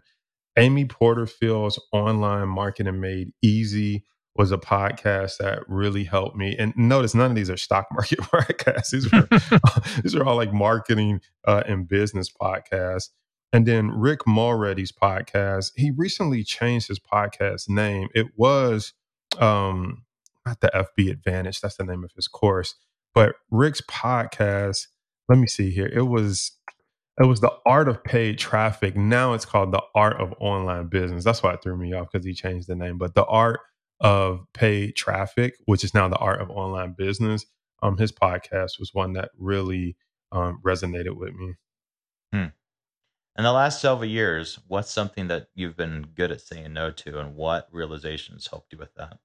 Amy 0.58 0.84
Porterfield's 0.84 1.78
Online 1.92 2.48
Marketing 2.48 3.00
Made 3.00 3.32
Easy 3.42 4.04
was 4.34 4.52
a 4.52 4.58
podcast 4.58 5.38
that 5.38 5.68
really 5.68 6.04
helped 6.04 6.36
me. 6.36 6.56
And 6.58 6.72
notice 6.76 7.14
none 7.14 7.30
of 7.30 7.36
these 7.36 7.50
are 7.50 7.56
stock 7.56 7.86
market 7.92 8.20
podcasts. 8.20 8.90
These 8.90 9.12
are 9.12 9.28
these 10.02 10.14
are 10.14 10.24
all 10.24 10.36
like 10.36 10.52
marketing 10.52 11.20
uh, 11.46 11.62
and 11.66 11.88
business 11.88 12.30
podcasts. 12.30 13.08
And 13.52 13.66
then 13.66 13.90
Rick 13.90 14.26
Mulready's 14.26 14.92
podcast. 14.92 15.72
He 15.76 15.90
recently 15.90 16.44
changed 16.44 16.88
his 16.88 17.00
podcast 17.00 17.68
name. 17.68 18.08
It 18.14 18.26
was 18.36 18.92
um, 19.38 20.04
not 20.44 20.60
the 20.60 20.70
FB 20.98 21.10
Advantage. 21.10 21.60
That's 21.60 21.76
the 21.76 21.84
name 21.84 22.04
of 22.04 22.12
his 22.14 22.28
course. 22.28 22.74
But 23.14 23.36
Rick's 23.50 23.80
podcast. 23.80 24.88
Let 25.28 25.38
me 25.38 25.46
see 25.46 25.70
here. 25.70 25.90
It 25.92 26.02
was 26.02 26.52
it 27.18 27.26
was 27.26 27.40
the 27.40 27.52
art 27.66 27.88
of 27.88 28.02
paid 28.04 28.38
traffic. 28.38 28.96
Now 28.96 29.32
it's 29.34 29.44
called 29.44 29.72
the 29.72 29.82
art 29.94 30.20
of 30.20 30.34
online 30.38 30.86
business. 30.86 31.24
That's 31.24 31.42
why 31.42 31.54
it 31.54 31.62
threw 31.62 31.76
me 31.76 31.92
off 31.92 32.08
because 32.12 32.24
he 32.24 32.32
changed 32.32 32.68
the 32.68 32.76
name. 32.76 32.96
But 32.96 33.14
the 33.14 33.24
art 33.24 33.60
of 34.00 34.46
paid 34.52 34.94
traffic, 34.94 35.54
which 35.64 35.82
is 35.82 35.94
now 35.94 36.08
the 36.08 36.16
art 36.16 36.40
of 36.40 36.50
online 36.50 36.94
business, 36.96 37.44
um, 37.82 37.96
his 37.96 38.12
podcast 38.12 38.78
was 38.78 38.90
one 38.92 39.14
that 39.14 39.30
really 39.36 39.96
um, 40.30 40.60
resonated 40.64 41.16
with 41.16 41.34
me. 41.34 41.54
Hmm. 42.32 42.46
In 43.36 43.44
the 43.44 43.52
last 43.52 43.80
several 43.80 44.08
years, 44.08 44.58
what's 44.66 44.90
something 44.90 45.28
that 45.28 45.48
you've 45.54 45.76
been 45.76 46.08
good 46.14 46.32
at 46.32 46.40
saying 46.40 46.72
no 46.72 46.90
to, 46.90 47.18
and 47.18 47.36
what 47.36 47.68
realizations 47.70 48.48
helped 48.48 48.72
you 48.72 48.78
with 48.78 48.94
that? 48.96 49.18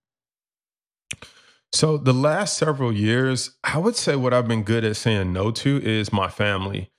So, 1.71 1.97
the 1.97 2.13
last 2.13 2.55
several 2.57 2.93
years, 2.93 3.57
I 3.63 3.79
would 3.79 3.95
say 3.95 4.15
what 4.15 4.31
I've 4.31 4.47
been 4.47 4.63
good 4.63 4.83
at 4.83 4.95
saying 4.95 5.33
no 5.33 5.49
to 5.49 5.81
is 5.83 6.13
my 6.13 6.27
family. 6.27 6.91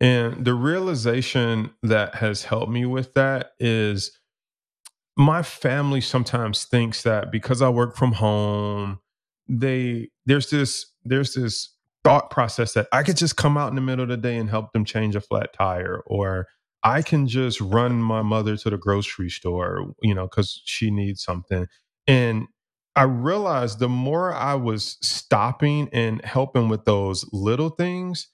And 0.00 0.44
the 0.44 0.54
realization 0.54 1.70
that 1.82 2.16
has 2.16 2.44
helped 2.44 2.70
me 2.70 2.86
with 2.86 3.14
that 3.14 3.52
is 3.58 4.12
my 5.16 5.42
family 5.42 6.00
sometimes 6.00 6.64
thinks 6.64 7.02
that 7.02 7.32
because 7.32 7.62
I 7.62 7.68
work 7.68 7.96
from 7.96 8.12
home, 8.12 9.00
they 9.48 10.10
there's 10.26 10.50
this 10.50 10.86
there's 11.04 11.34
this 11.34 11.74
thought 12.04 12.30
process 12.30 12.74
that 12.74 12.86
I 12.92 13.02
could 13.02 13.16
just 13.16 13.36
come 13.36 13.56
out 13.56 13.70
in 13.70 13.74
the 13.74 13.80
middle 13.80 14.04
of 14.04 14.08
the 14.08 14.16
day 14.16 14.36
and 14.36 14.48
help 14.48 14.72
them 14.72 14.84
change 14.84 15.16
a 15.16 15.20
flat 15.20 15.52
tire 15.52 16.02
or 16.06 16.46
I 16.84 17.02
can 17.02 17.26
just 17.26 17.60
run 17.60 18.00
my 18.02 18.22
mother 18.22 18.56
to 18.56 18.70
the 18.70 18.78
grocery 18.78 19.30
store, 19.30 19.94
you 20.02 20.14
know, 20.14 20.28
cuz 20.28 20.62
she 20.64 20.90
needs 20.90 21.22
something. 21.22 21.66
And 22.06 22.46
I 22.94 23.02
realized 23.04 23.78
the 23.80 23.88
more 23.88 24.32
I 24.34 24.54
was 24.54 24.98
stopping 25.02 25.88
and 25.92 26.24
helping 26.24 26.68
with 26.68 26.84
those 26.84 27.24
little 27.32 27.70
things, 27.70 28.28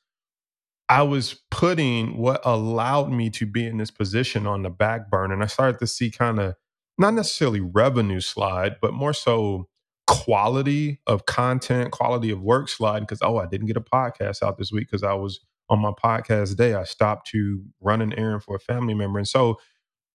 I 0.89 1.03
was 1.03 1.41
putting 1.51 2.19
what 2.19 2.41
allowed 2.45 3.11
me 3.11 3.31
to 3.31 3.47
be 3.47 3.67
in 3.67 3.79
this 3.79 3.91
position 3.91 4.47
on 4.47 4.63
the 4.63 4.71
back 4.71 5.11
burner. 5.11 5.35
And 5.35 5.43
I 5.43 5.47
started 5.47 5.79
to 5.79 5.87
see 5.87 6.11
kind 6.11 6.39
of 6.39 6.55
not 6.99 7.15
necessarily 7.15 7.61
revenue 7.61 8.21
slide, 8.21 8.77
but 8.81 8.93
more 8.93 9.15
so 9.15 9.69
quality 10.07 11.01
of 11.07 11.25
content, 11.27 11.91
quality 11.91 12.31
of 12.31 12.43
work 12.43 12.69
slide. 12.69 13.01
Because, 13.01 13.21
oh, 13.23 13.39
I 13.39 13.47
didn't 13.47 13.67
get 13.67 13.77
a 13.77 13.81
podcast 13.81 14.43
out 14.43 14.59
this 14.59 14.71
week 14.71 14.89
because 14.91 15.03
I 15.03 15.15
was 15.15 15.41
on 15.71 15.81
my 15.81 15.93
podcast 15.93 16.57
day. 16.57 16.75
I 16.75 16.85
stopped 16.85 17.29
to 17.29 17.65
run 17.81 18.03
an 18.03 18.13
errand 18.19 18.43
for 18.43 18.57
a 18.57 18.61
family 18.61 18.95
member. 18.95 19.19
And 19.19 19.29
so 19.29 19.59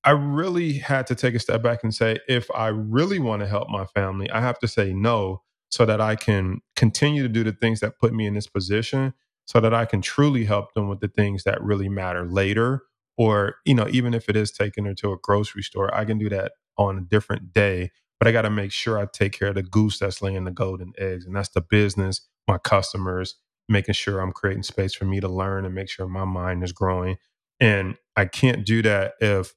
I 0.03 0.11
really 0.11 0.73
had 0.73 1.07
to 1.07 1.15
take 1.15 1.33
a 1.33 1.39
step 1.39 1.61
back 1.63 1.83
and 1.83 1.93
say, 1.93 2.19
if 2.27 2.49
I 2.53 2.67
really 2.67 3.19
want 3.19 3.41
to 3.41 3.47
help 3.47 3.69
my 3.69 3.85
family, 3.85 4.29
I 4.29 4.39
have 4.39 4.59
to 4.59 4.67
say 4.67 4.93
no 4.93 5.41
so 5.69 5.85
that 5.85 5.99
I 5.99 6.15
can 6.15 6.61
continue 6.75 7.23
to 7.23 7.29
do 7.29 7.43
the 7.43 7.51
things 7.51 7.79
that 7.79 7.99
put 7.99 8.13
me 8.13 8.25
in 8.27 8.33
this 8.33 8.47
position 8.47 9.13
so 9.49 9.59
that 9.59 9.73
I 9.73 9.85
can 9.85 9.99
truly 9.99 10.45
help 10.45 10.75
them 10.75 10.89
with 10.89 10.99
the 10.99 11.07
things 11.07 11.43
that 11.43 11.59
really 11.63 11.89
matter 11.89 12.23
later. 12.23 12.83
Or, 13.17 13.55
you 13.65 13.73
know, 13.73 13.87
even 13.89 14.13
if 14.13 14.29
it 14.29 14.35
is 14.35 14.51
taking 14.51 14.85
her 14.85 14.93
to 14.93 15.11
a 15.11 15.17
grocery 15.17 15.63
store, 15.63 15.93
I 15.93 16.05
can 16.05 16.19
do 16.19 16.29
that 16.29 16.51
on 16.77 16.99
a 16.99 17.01
different 17.01 17.51
day. 17.51 17.89
But 18.19 18.27
I 18.27 18.31
got 18.31 18.43
to 18.43 18.51
make 18.51 18.71
sure 18.71 18.99
I 18.99 19.07
take 19.11 19.31
care 19.31 19.47
of 19.47 19.55
the 19.55 19.63
goose 19.63 19.97
that's 19.97 20.21
laying 20.21 20.43
the 20.43 20.51
golden 20.51 20.93
eggs. 20.99 21.25
And 21.25 21.35
that's 21.35 21.49
the 21.49 21.61
business, 21.61 22.21
my 22.47 22.59
customers, 22.59 23.37
making 23.67 23.95
sure 23.95 24.19
I'm 24.19 24.33
creating 24.33 24.61
space 24.63 24.93
for 24.93 25.05
me 25.05 25.19
to 25.19 25.27
learn 25.27 25.65
and 25.65 25.73
make 25.73 25.89
sure 25.89 26.07
my 26.07 26.25
mind 26.25 26.63
is 26.63 26.71
growing. 26.71 27.17
And 27.59 27.95
I 28.15 28.25
can't 28.25 28.63
do 28.63 28.83
that 28.83 29.13
if 29.19 29.55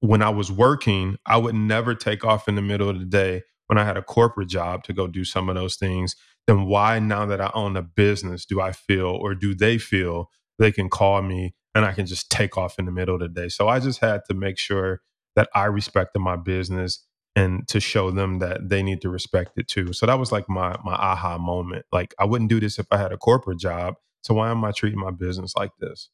when 0.00 0.22
I 0.22 0.30
was 0.30 0.50
working, 0.50 1.18
I 1.24 1.36
would 1.36 1.54
never 1.54 1.94
take 1.94 2.24
off 2.24 2.48
in 2.48 2.56
the 2.56 2.62
middle 2.62 2.88
of 2.88 2.98
the 2.98 3.06
day 3.06 3.42
when 3.66 3.78
I 3.78 3.84
had 3.84 3.96
a 3.96 4.02
corporate 4.02 4.48
job 4.48 4.84
to 4.84 4.92
go 4.92 5.06
do 5.06 5.24
some 5.24 5.48
of 5.48 5.54
those 5.54 5.76
things. 5.76 6.16
Then 6.46 6.66
why 6.66 6.98
now 6.98 7.26
that 7.26 7.40
I 7.40 7.50
own 7.54 7.76
a 7.76 7.82
business 7.82 8.44
do 8.46 8.60
I 8.60 8.72
feel 8.72 9.06
or 9.08 9.34
do 9.34 9.54
they 9.54 9.78
feel 9.78 10.30
they 10.58 10.70
can 10.72 10.88
call 10.88 11.20
me 11.22 11.54
and 11.74 11.84
I 11.84 11.92
can 11.92 12.06
just 12.06 12.30
take 12.30 12.56
off 12.56 12.78
in 12.78 12.84
the 12.86 12.92
middle 12.92 13.14
of 13.16 13.20
the 13.20 13.28
day? 13.28 13.48
So 13.48 13.68
I 13.68 13.80
just 13.80 14.00
had 14.00 14.22
to 14.28 14.34
make 14.34 14.58
sure 14.58 15.00
that 15.34 15.48
I 15.54 15.64
respected 15.64 16.20
my 16.20 16.36
business 16.36 17.04
and 17.34 17.66
to 17.68 17.80
show 17.80 18.10
them 18.10 18.38
that 18.38 18.68
they 18.70 18.82
need 18.82 19.02
to 19.02 19.10
respect 19.10 19.58
it 19.58 19.68
too. 19.68 19.92
So 19.92 20.06
that 20.06 20.18
was 20.18 20.32
like 20.32 20.48
my 20.48 20.76
my 20.84 20.94
aha 20.94 21.36
moment. 21.36 21.84
Like 21.92 22.14
I 22.18 22.24
wouldn't 22.24 22.48
do 22.48 22.60
this 22.60 22.78
if 22.78 22.86
I 22.90 22.96
had 22.96 23.12
a 23.12 23.18
corporate 23.18 23.58
job. 23.58 23.94
So 24.22 24.34
why 24.34 24.50
am 24.50 24.64
I 24.64 24.72
treating 24.72 24.98
my 25.00 25.10
business 25.10 25.54
like 25.56 25.72
this? 25.78 26.08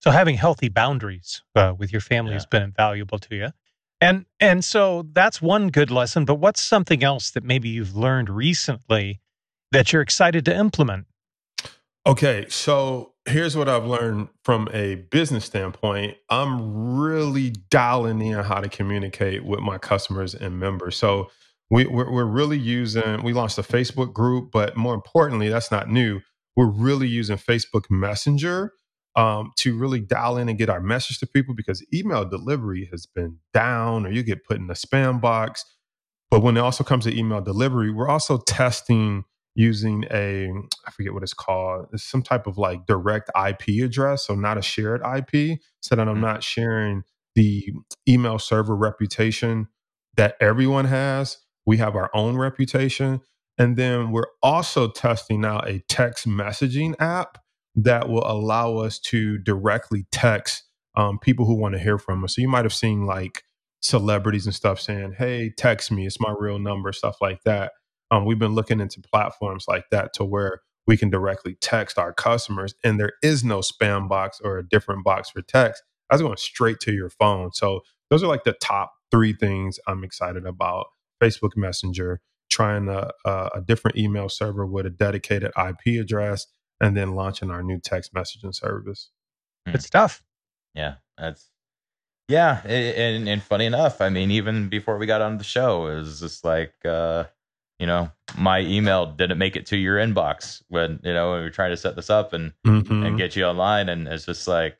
So 0.00 0.10
having 0.10 0.36
healthy 0.36 0.68
boundaries 0.68 1.42
uh, 1.56 1.74
with 1.76 1.90
your 1.92 2.00
family 2.00 2.32
Yeah. 2.32 2.36
has 2.36 2.46
been 2.46 2.62
invaluable 2.62 3.18
to 3.18 3.34
you. 3.34 3.48
And 4.00 4.26
and 4.38 4.64
so 4.64 5.06
that's 5.12 5.42
one 5.42 5.68
good 5.68 5.90
lesson, 5.90 6.24
but 6.24 6.36
what's 6.36 6.62
something 6.62 7.02
else 7.02 7.30
that 7.32 7.42
maybe 7.44 7.68
you've 7.68 7.96
learned 7.96 8.30
recently 8.30 9.20
that 9.72 9.92
you're 9.92 10.02
excited 10.02 10.44
to 10.44 10.56
implement? 10.56 11.06
Okay, 12.06 12.46
so 12.48 13.12
here's 13.26 13.56
what 13.56 13.68
I've 13.68 13.84
learned 13.84 14.28
from 14.42 14.68
a 14.72 14.94
business 14.94 15.44
standpoint. 15.44 16.16
I'm 16.30 16.96
really 16.96 17.50
dialing 17.70 18.22
in 18.22 18.38
how 18.44 18.60
to 18.60 18.68
communicate 18.68 19.44
with 19.44 19.60
my 19.60 19.78
customers 19.78 20.34
and 20.34 20.58
members. 20.58 20.96
So 20.96 21.30
we, 21.70 21.86
we're, 21.86 22.10
we're 22.10 22.24
really 22.24 22.56
using, 22.56 23.22
we 23.22 23.34
launched 23.34 23.58
a 23.58 23.62
Facebook 23.62 24.14
group, 24.14 24.50
but 24.52 24.76
more 24.76 24.94
importantly, 24.94 25.50
that's 25.50 25.70
not 25.70 25.90
new. 25.90 26.20
We're 26.56 26.70
really 26.70 27.08
using 27.08 27.36
Facebook 27.36 27.90
Messenger 27.90 28.72
um, 29.18 29.52
to 29.56 29.76
really 29.76 30.00
dial 30.00 30.38
in 30.38 30.48
and 30.48 30.56
get 30.56 30.70
our 30.70 30.80
message 30.80 31.18
to 31.18 31.26
people 31.26 31.54
because 31.54 31.84
email 31.92 32.24
delivery 32.24 32.88
has 32.92 33.04
been 33.04 33.38
down 33.52 34.06
or 34.06 34.12
you 34.12 34.22
get 34.22 34.44
put 34.44 34.58
in 34.58 34.68
the 34.68 34.74
spam 34.74 35.20
box. 35.20 35.66
But 36.30 36.42
when 36.42 36.56
it 36.56 36.60
also 36.60 36.84
comes 36.84 37.04
to 37.04 37.18
email 37.18 37.42
delivery, 37.42 37.90
we're 37.90 38.08
also 38.08 38.38
testing 38.38 39.24
using 39.56 40.04
a 40.12 40.50
I 40.86 40.92
forget 40.92 41.14
what 41.14 41.24
it's 41.24 41.34
called. 41.34 41.88
It's 41.92 42.04
some 42.04 42.22
type 42.22 42.46
of 42.46 42.58
like 42.58 42.86
direct 42.86 43.30
IP 43.36 43.84
address, 43.84 44.28
so 44.28 44.36
not 44.36 44.56
a 44.56 44.62
shared 44.62 45.02
IP, 45.02 45.58
so 45.80 45.96
that 45.96 46.08
I'm 46.08 46.22
not 46.22 46.44
sharing 46.44 47.02
the 47.34 47.72
email 48.08 48.38
server 48.38 48.76
reputation 48.76 49.68
that 50.16 50.36
everyone 50.40 50.86
has. 50.86 51.38
We 51.66 51.78
have 51.78 51.96
our 51.96 52.10
own 52.14 52.36
reputation. 52.36 53.20
And 53.58 53.76
then 53.76 54.12
we're 54.12 54.28
also 54.44 54.88
testing 54.88 55.44
out 55.44 55.68
a 55.68 55.80
text 55.88 56.28
messaging 56.28 56.94
app 57.00 57.38
that 57.84 58.08
will 58.08 58.26
allow 58.26 58.78
us 58.78 58.98
to 58.98 59.38
directly 59.38 60.06
text 60.12 60.64
um, 60.96 61.18
people 61.20 61.46
who 61.46 61.54
want 61.54 61.74
to 61.74 61.80
hear 61.80 61.98
from 61.98 62.24
us. 62.24 62.36
So 62.36 62.42
you 62.42 62.48
might 62.48 62.64
have 62.64 62.74
seen 62.74 63.06
like 63.06 63.44
celebrities 63.80 64.46
and 64.46 64.54
stuff 64.54 64.80
saying, 64.80 65.14
Hey, 65.18 65.52
text 65.56 65.92
me, 65.92 66.06
it's 66.06 66.20
my 66.20 66.34
real 66.38 66.58
number, 66.58 66.92
stuff 66.92 67.18
like 67.22 67.42
that. 67.44 67.72
Um, 68.10 68.26
we've 68.26 68.38
been 68.40 68.54
looking 68.54 68.80
into 68.80 69.00
platforms 69.00 69.66
like 69.68 69.86
that 69.92 70.12
to 70.14 70.24
where 70.24 70.60
we 70.86 70.98
can 70.98 71.10
directly 71.10 71.56
text 71.60 71.98
our 71.98 72.12
customers 72.12 72.74
and 72.84 73.00
there 73.00 73.12
is 73.22 73.44
no 73.44 73.60
spam 73.60 74.08
box 74.08 74.40
or 74.44 74.58
a 74.58 74.68
different 74.68 75.04
box 75.04 75.30
for 75.30 75.42
text. 75.42 75.82
That's 76.10 76.22
going 76.22 76.36
straight 76.38 76.80
to 76.82 76.92
your 76.92 77.10
phone. 77.10 77.52
So 77.52 77.82
those 78.10 78.24
are 78.24 78.28
like 78.28 78.44
the 78.44 78.54
top 78.54 78.92
three 79.12 79.34
things 79.34 79.80
I'm 79.86 80.04
excited 80.04 80.46
about. 80.46 80.88
Facebook 81.22 81.56
Messenger, 81.56 82.20
trying 82.50 82.88
a, 82.88 83.10
a, 83.26 83.50
a 83.56 83.62
different 83.66 83.98
email 83.98 84.28
server 84.28 84.66
with 84.66 84.86
a 84.86 84.90
dedicated 84.90 85.52
IP 85.58 86.00
address, 86.00 86.46
and 86.80 86.96
then 86.96 87.14
launching 87.14 87.50
our 87.50 87.62
new 87.62 87.78
text 87.78 88.12
messaging 88.14 88.54
service. 88.54 89.10
Good 89.66 89.82
stuff. 89.82 90.22
Yeah, 90.74 90.94
that's 91.16 91.50
yeah, 92.28 92.60
and 92.66 93.28
and 93.28 93.42
funny 93.42 93.64
enough, 93.64 94.00
I 94.00 94.10
mean, 94.10 94.30
even 94.30 94.68
before 94.68 94.98
we 94.98 95.06
got 95.06 95.22
on 95.22 95.38
the 95.38 95.44
show, 95.44 95.86
it 95.86 95.94
was 95.96 96.20
just 96.20 96.44
like 96.44 96.74
uh, 96.84 97.24
you 97.78 97.86
know, 97.86 98.10
my 98.36 98.60
email 98.60 99.06
didn't 99.06 99.38
make 99.38 99.56
it 99.56 99.66
to 99.66 99.76
your 99.76 99.96
inbox 99.96 100.62
when 100.68 101.00
you 101.02 101.14
know 101.14 101.30
when 101.30 101.38
we 101.38 101.44
were 101.44 101.50
trying 101.50 101.70
to 101.70 101.76
set 101.76 101.96
this 101.96 102.10
up 102.10 102.32
and 102.32 102.52
Mhm. 102.66 103.06
and 103.06 103.18
get 103.18 103.34
you 103.34 103.44
online, 103.44 103.88
and 103.88 104.06
it's 104.08 104.26
just 104.26 104.46
like, 104.46 104.78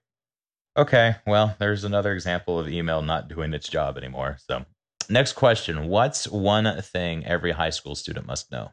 okay, 0.77 1.17
well, 1.27 1.57
there's 1.59 1.85
another 1.85 2.13
example 2.13 2.59
of 2.59 2.69
email 2.69 3.03
not 3.03 3.29
doing 3.29 3.55
its 3.55 3.69
job 3.69 3.97
anymore. 3.97 4.37
So, 4.47 4.65
next 5.09 5.33
question: 5.33 5.89
What's 5.89 6.29
one 6.29 6.83
thing 6.83 7.25
every 7.25 7.53
high 7.53 7.71
school 7.71 7.95
student 7.95 8.27
must 8.27 8.51
know? 8.53 8.73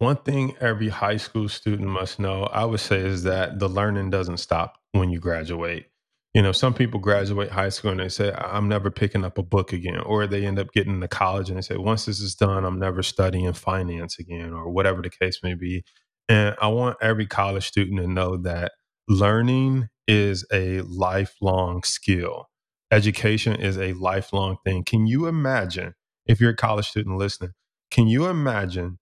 One 0.00 0.16
thing 0.16 0.56
every 0.62 0.88
high 0.88 1.18
school 1.18 1.46
student 1.50 1.90
must 1.90 2.18
know, 2.18 2.44
I 2.44 2.64
would 2.64 2.80
say, 2.80 3.00
is 3.00 3.24
that 3.24 3.58
the 3.58 3.68
learning 3.68 4.08
doesn't 4.08 4.38
stop 4.38 4.78
when 4.92 5.10
you 5.10 5.20
graduate. 5.20 5.88
You 6.32 6.40
know, 6.40 6.52
some 6.52 6.72
people 6.72 7.00
graduate 7.00 7.50
high 7.50 7.68
school 7.68 7.90
and 7.90 8.00
they 8.00 8.08
say, 8.08 8.32
I'm 8.32 8.66
never 8.66 8.90
picking 8.90 9.26
up 9.26 9.36
a 9.36 9.42
book 9.42 9.74
again. 9.74 10.00
Or 10.00 10.26
they 10.26 10.46
end 10.46 10.58
up 10.58 10.72
getting 10.72 11.02
to 11.02 11.08
college 11.08 11.50
and 11.50 11.58
they 11.58 11.62
say, 11.62 11.76
once 11.76 12.06
this 12.06 12.18
is 12.18 12.34
done, 12.34 12.64
I'm 12.64 12.78
never 12.78 13.02
studying 13.02 13.52
finance 13.52 14.18
again, 14.18 14.54
or 14.54 14.70
whatever 14.70 15.02
the 15.02 15.10
case 15.10 15.40
may 15.42 15.52
be. 15.52 15.84
And 16.30 16.56
I 16.62 16.68
want 16.68 16.96
every 17.02 17.26
college 17.26 17.66
student 17.68 18.00
to 18.00 18.06
know 18.06 18.38
that 18.38 18.72
learning 19.06 19.90
is 20.08 20.46
a 20.50 20.80
lifelong 20.80 21.82
skill. 21.82 22.46
Education 22.90 23.54
is 23.54 23.76
a 23.76 23.92
lifelong 23.92 24.56
thing. 24.64 24.82
Can 24.82 25.06
you 25.06 25.26
imagine, 25.26 25.92
if 26.24 26.40
you're 26.40 26.52
a 26.52 26.56
college 26.56 26.88
student 26.88 27.18
listening, 27.18 27.50
can 27.90 28.08
you 28.08 28.28
imagine 28.28 28.98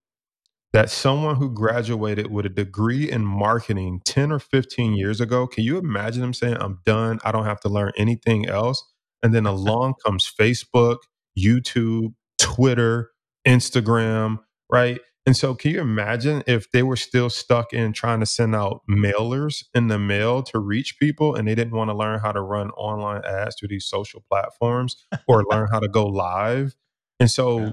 that 0.72 0.90
someone 0.90 1.36
who 1.36 1.50
graduated 1.50 2.30
with 2.30 2.46
a 2.46 2.50
degree 2.50 3.10
in 3.10 3.24
marketing 3.24 4.00
10 4.04 4.30
or 4.32 4.38
15 4.38 4.94
years 4.94 5.20
ago, 5.20 5.46
can 5.46 5.64
you 5.64 5.78
imagine 5.78 6.20
them 6.20 6.34
saying, 6.34 6.56
I'm 6.60 6.80
done, 6.84 7.18
I 7.24 7.32
don't 7.32 7.46
have 7.46 7.60
to 7.60 7.68
learn 7.68 7.92
anything 7.96 8.48
else? 8.48 8.82
And 9.22 9.34
then 9.34 9.46
along 9.46 9.94
comes 10.04 10.30
Facebook, 10.38 10.98
YouTube, 11.38 12.14
Twitter, 12.38 13.10
Instagram, 13.46 14.40
right? 14.70 15.00
And 15.26 15.36
so, 15.36 15.54
can 15.54 15.72
you 15.72 15.80
imagine 15.80 16.42
if 16.46 16.70
they 16.70 16.82
were 16.82 16.96
still 16.96 17.28
stuck 17.28 17.74
in 17.74 17.92
trying 17.92 18.20
to 18.20 18.26
send 18.26 18.54
out 18.54 18.80
mailers 18.90 19.62
in 19.74 19.88
the 19.88 19.98
mail 19.98 20.42
to 20.44 20.58
reach 20.58 20.98
people 20.98 21.34
and 21.34 21.46
they 21.46 21.54
didn't 21.54 21.74
want 21.74 21.90
to 21.90 21.94
learn 21.94 22.18
how 22.20 22.32
to 22.32 22.40
run 22.40 22.70
online 22.70 23.22
ads 23.26 23.56
through 23.58 23.68
these 23.68 23.84
social 23.86 24.24
platforms 24.30 24.96
or 25.26 25.44
learn 25.50 25.68
how 25.70 25.80
to 25.80 25.88
go 25.88 26.06
live? 26.06 26.74
And 27.20 27.30
so, 27.30 27.58
Yeah. 27.58 27.70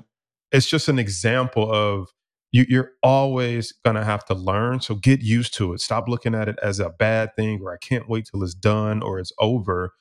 it's 0.51 0.67
just 0.69 0.89
an 0.89 0.99
example 0.99 1.71
of 1.71 2.09
you, 2.55 2.65
you're 2.69 2.91
always 3.03 3.73
going 3.83 3.97
to 3.97 4.05
have 4.05 4.23
to 4.23 4.33
learn. 4.33 4.79
So 4.79 4.95
get 4.95 5.21
used 5.21 5.53
to 5.55 5.73
it. 5.73 5.81
Stop 5.81 6.07
looking 6.07 6.33
at 6.33 6.47
it 6.47 6.57
as 6.63 6.79
a 6.79 6.89
bad 6.89 7.35
thing 7.35 7.59
or 7.61 7.73
I 7.73 7.77
can't 7.77 8.07
wait 8.07 8.29
till 8.31 8.41
it's 8.43 8.53
done 8.53 9.03
or 9.03 9.19
it's 9.19 9.33
over. 9.39 9.91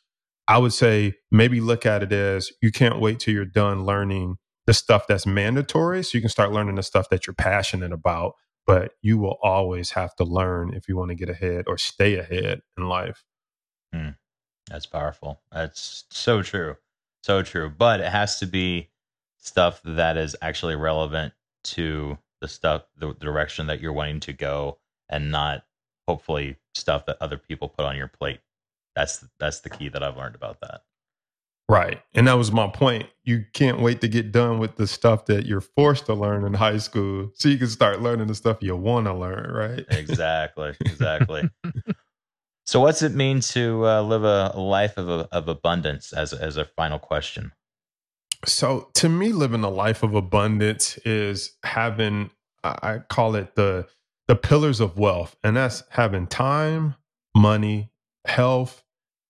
I 0.47 0.59
would 0.59 0.73
say 0.73 1.15
maybe 1.33 1.61
look 1.61 1.85
at 1.85 2.05
it 2.05 2.13
as 2.13 2.53
you 2.63 2.71
can't 2.71 3.01
wait 3.01 3.19
till 3.19 3.35
you're 3.35 3.45
done 3.45 3.85
learning 3.85 4.37
the 4.69 4.73
stuff 4.73 5.09
that's 5.09 5.27
mandatory 5.27 6.05
so 6.05 6.17
you 6.17 6.21
can 6.21 6.31
start 6.31 6.53
learning 6.53 6.77
the 6.77 6.85
stuff 6.85 7.09
that 7.09 7.27
you're 7.27 7.35
passionate 7.35 7.91
about. 7.91 8.35
But 8.69 8.93
you 9.03 9.19
will 9.19 9.37
always 9.43 9.91
have 9.91 10.15
to 10.17 10.25
learn 10.25 10.75
if 10.75 10.89
you 10.89 10.97
want 10.97 11.09
to 11.09 11.17
get 11.17 11.29
ahead 11.29 11.65
or 11.67 11.77
stay 11.77 12.17
ahead 12.19 12.61
in 12.79 12.89
life. 12.89 13.25
Hmm. 13.93 14.11
That's 14.71 14.87
powerful. 14.87 15.41
That's 15.51 16.05
so 16.11 16.41
true. 16.43 16.77
So 17.25 17.43
true. 17.43 17.69
But 17.69 17.99
it 17.99 18.13
has 18.13 18.39
to 18.39 18.47
be 18.47 18.93
stuff 19.39 19.81
that 19.85 20.17
is 20.17 20.37
actually 20.41 20.77
relevant 20.77 21.35
to 21.65 22.17
the 22.45 22.49
stuff, 22.49 22.83
the 22.99 23.15
direction 23.15 23.69
that 23.69 23.81
you're 23.81 23.95
wanting 23.95 24.21
to 24.21 24.35
go, 24.35 24.77
and 25.09 25.31
not 25.31 25.65
hopefully 26.07 26.57
stuff 26.75 27.07
that 27.07 27.17
other 27.23 27.39
people 27.39 27.71
put 27.71 27.87
on 27.87 27.97
your 27.97 28.09
plate. 28.09 28.41
That's 28.95 29.25
that's 29.41 29.61
the 29.61 29.71
key 29.71 29.89
that 29.89 30.03
I've 30.03 30.19
learned 30.19 30.35
about 30.35 30.61
that. 30.61 30.83
Right. 31.67 32.03
And 32.13 32.29
that 32.29 32.35
was 32.35 32.53
my 32.53 32.67
point. 32.67 33.09
You 33.25 33.47
can't 33.55 33.81
wait 33.81 34.03
to 34.03 34.09
get 34.09 34.31
done 34.31 34.59
with 34.59 34.77
the 34.77 34.87
stuff 34.87 35.25
that 35.27 35.47
you're 35.47 35.63
forced 35.63 36.05
to 36.07 36.15
learn 36.15 36.45
in 36.45 36.53
high 36.53 36.77
school 36.77 37.31
so 37.35 37.49
you 37.49 37.57
can 37.57 37.69
start 37.69 38.03
learning 38.03 38.27
the 38.27 38.35
stuff 38.35 38.59
you 38.61 38.77
want 38.77 39.07
to 39.07 39.15
learn, 39.15 39.51
right? 39.51 39.87
Exactly. 39.89 40.75
Exactly. 40.81 41.49
so, 42.67 42.81
what's 42.81 43.01
it 43.01 43.15
mean 43.15 43.41
to 43.41 43.87
uh, 43.87 44.03
live 44.03 44.25
a 44.25 44.53
life 44.61 44.99
of 44.99 45.09
of 45.09 45.49
abundance? 45.49 46.13
As 46.13 46.35
as 46.35 46.59
a 46.59 46.67
final 46.67 46.99
question. 46.99 47.53
So 48.47 48.91
to 48.95 49.09
me, 49.09 49.33
living 49.33 49.65
a 49.65 49.71
life 49.71 50.03
of 50.03 50.15
abundance 50.15 50.99
is 50.99 51.57
having 51.65 52.31
I 52.65 53.01
call 53.09 53.37
it 53.37 53.57
the 53.57 53.87
the 54.29 54.37
pillars 54.37 54.81
of 54.81 54.99
wealth, 54.99 55.37
and 55.45 55.57
that's 55.57 55.83
having 55.91 56.27
time, 56.27 56.95
money, 57.37 57.91
health, 58.27 58.83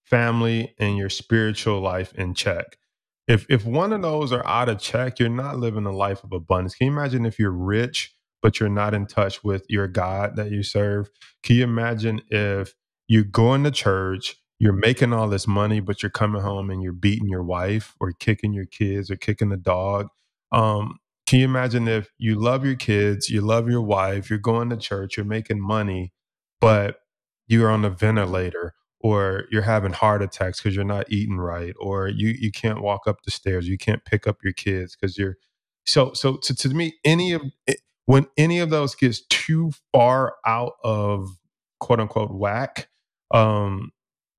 family 0.05 0.75
and 0.79 0.97
your 0.97 1.11
spiritual 1.11 1.81
life 1.81 2.15
in 2.15 2.35
check. 2.35 2.79
If 3.27 3.47
if 3.49 3.65
one 3.65 3.93
of 3.93 4.03
those 4.03 4.33
are 4.33 4.47
out 4.47 4.69
of 4.69 4.79
check, 4.79 5.19
you're 5.19 5.29
not 5.29 5.59
living 5.59 5.87
a 5.87 5.93
life 5.93 6.23
of 6.25 6.33
abundance. 6.33 6.75
Can 6.75 6.89
you 6.89 6.93
imagine 6.93 7.27
if 7.27 7.39
you're 7.39 7.51
rich 7.51 8.15
but 8.43 8.61
you're 8.61 8.69
not 8.69 8.93
in 8.93 9.07
touch 9.07 9.43
with 9.43 9.65
your 9.71 9.89
God 9.89 10.37
that 10.37 10.51
you 10.51 10.63
serve? 10.63 11.09
Can 11.43 11.57
you 11.57 11.65
imagine 11.65 12.21
if 12.29 12.75
you're 13.09 13.25
going 13.25 13.65
to 13.65 13.71
church, 13.71 14.37
you're 14.65 14.73
making 14.73 15.13
all 15.13 15.29
this 15.29 15.47
money, 15.47 15.81
but 15.81 16.03
you're 16.03 16.11
coming 16.11 16.43
home 16.43 16.71
and 16.71 16.83
you're 16.83 16.93
beating 16.95 17.29
your 17.29 17.45
wife 17.45 17.95
or 18.01 18.13
kicking 18.13 18.55
your 18.55 18.65
kids 18.65 19.11
or 19.11 19.17
kicking 19.17 19.51
the 19.51 19.59
dog? 19.59 20.09
Um, 20.53 21.01
can 21.27 21.41
you 21.41 21.45
imagine 21.45 21.87
if 21.87 22.11
you 22.19 22.37
love 22.37 22.65
your 22.65 22.77
kids, 22.77 23.29
you 23.29 23.43
love 23.43 23.69
your 23.69 23.83
wife, 23.83 24.31
you're 24.31 24.39
going 24.39 24.71
to 24.71 24.79
church, 24.79 25.19
you're 25.19 25.27
making 25.27 25.61
money, 25.61 26.15
but 26.63 27.01
you're 27.47 27.71
on 27.71 27.85
a 27.85 27.91
ventilator 27.91 28.75
or 29.01 29.45
you're 29.51 29.63
having 29.63 29.93
heart 29.93 30.23
attacks 30.23 30.61
because 30.63 30.75
you're 30.75 30.85
not 30.87 31.13
eating 31.13 31.37
right 31.39 31.75
or 31.79 32.09
you 32.09 32.29
you 32.31 32.51
can't 32.51 32.81
walk 32.83 33.07
up 33.07 33.23
the 33.25 33.31
stairs 33.31 33.69
you 33.69 33.77
can't 33.77 34.05
pick 34.07 34.27
up 34.27 34.39
your 34.43 34.55
kids 34.55 34.97
because 34.97 35.19
you're 35.19 35.37
so 35.85 36.13
so 36.15 36.37
to, 36.39 36.55
to 36.55 36.71
me 36.71 36.95
any 37.05 37.33
of 37.33 37.43
it, 37.67 37.81
when 38.07 38.27
any 38.39 38.61
of 38.61 38.71
those 38.71 38.95
gets 38.95 39.21
too 39.29 39.73
far 39.93 40.37
out 40.47 40.73
of 40.83 41.29
quote 41.81 42.01
unquote 42.01 42.31
whack 42.33 42.89
um 43.33 43.91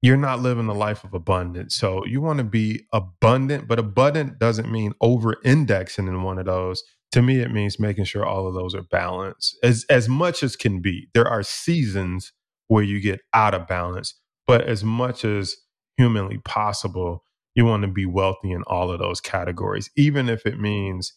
you're 0.06 0.18
not 0.18 0.42
living 0.42 0.68
a 0.68 0.74
life 0.74 1.04
of 1.04 1.14
abundance 1.14 1.76
so 1.76 2.06
you 2.06 2.22
want 2.22 2.38
to 2.40 2.46
be 2.46 2.86
abundant 2.94 3.68
but 3.68 3.80
abundant 3.80 4.40
doesn't 4.40 4.72
mean 4.72 4.94
over 5.02 5.38
indexing 5.46 6.08
in 6.08 6.24
one 6.24 6.40
of 6.40 6.46
those 6.46 6.84
to 7.12 7.22
me 7.22 7.40
it 7.40 7.52
means 7.52 7.80
making 7.80 8.06
sure 8.06 8.26
all 8.26 8.48
of 8.48 8.54
those 8.54 8.76
are 8.76 8.84
balanced 8.84 9.58
as 9.64 9.86
as 9.90 10.10
much 10.10 10.44
as 10.44 10.56
can 10.56 10.82
be 10.82 11.08
there 11.14 11.28
are 11.28 11.44
seasons 11.44 12.34
where 12.68 12.84
you 12.84 13.02
get 13.02 13.22
out 13.34 13.54
of 13.54 13.68
balance 13.68 14.16
but 14.48 14.64
as 14.64 14.84
much 14.84 15.26
as 15.26 15.58
humanly 15.98 16.40
possible, 16.40 17.24
you 17.56 17.66
want 17.66 17.84
to 17.84 17.88
be 17.88 18.06
wealthy 18.06 18.52
in 18.52 18.64
all 18.64 18.92
of 18.92 19.00
those 19.00 19.22
categories, 19.22 19.90
even 19.96 20.30
if 20.30 20.46
it 20.46 20.60
means 20.60 21.14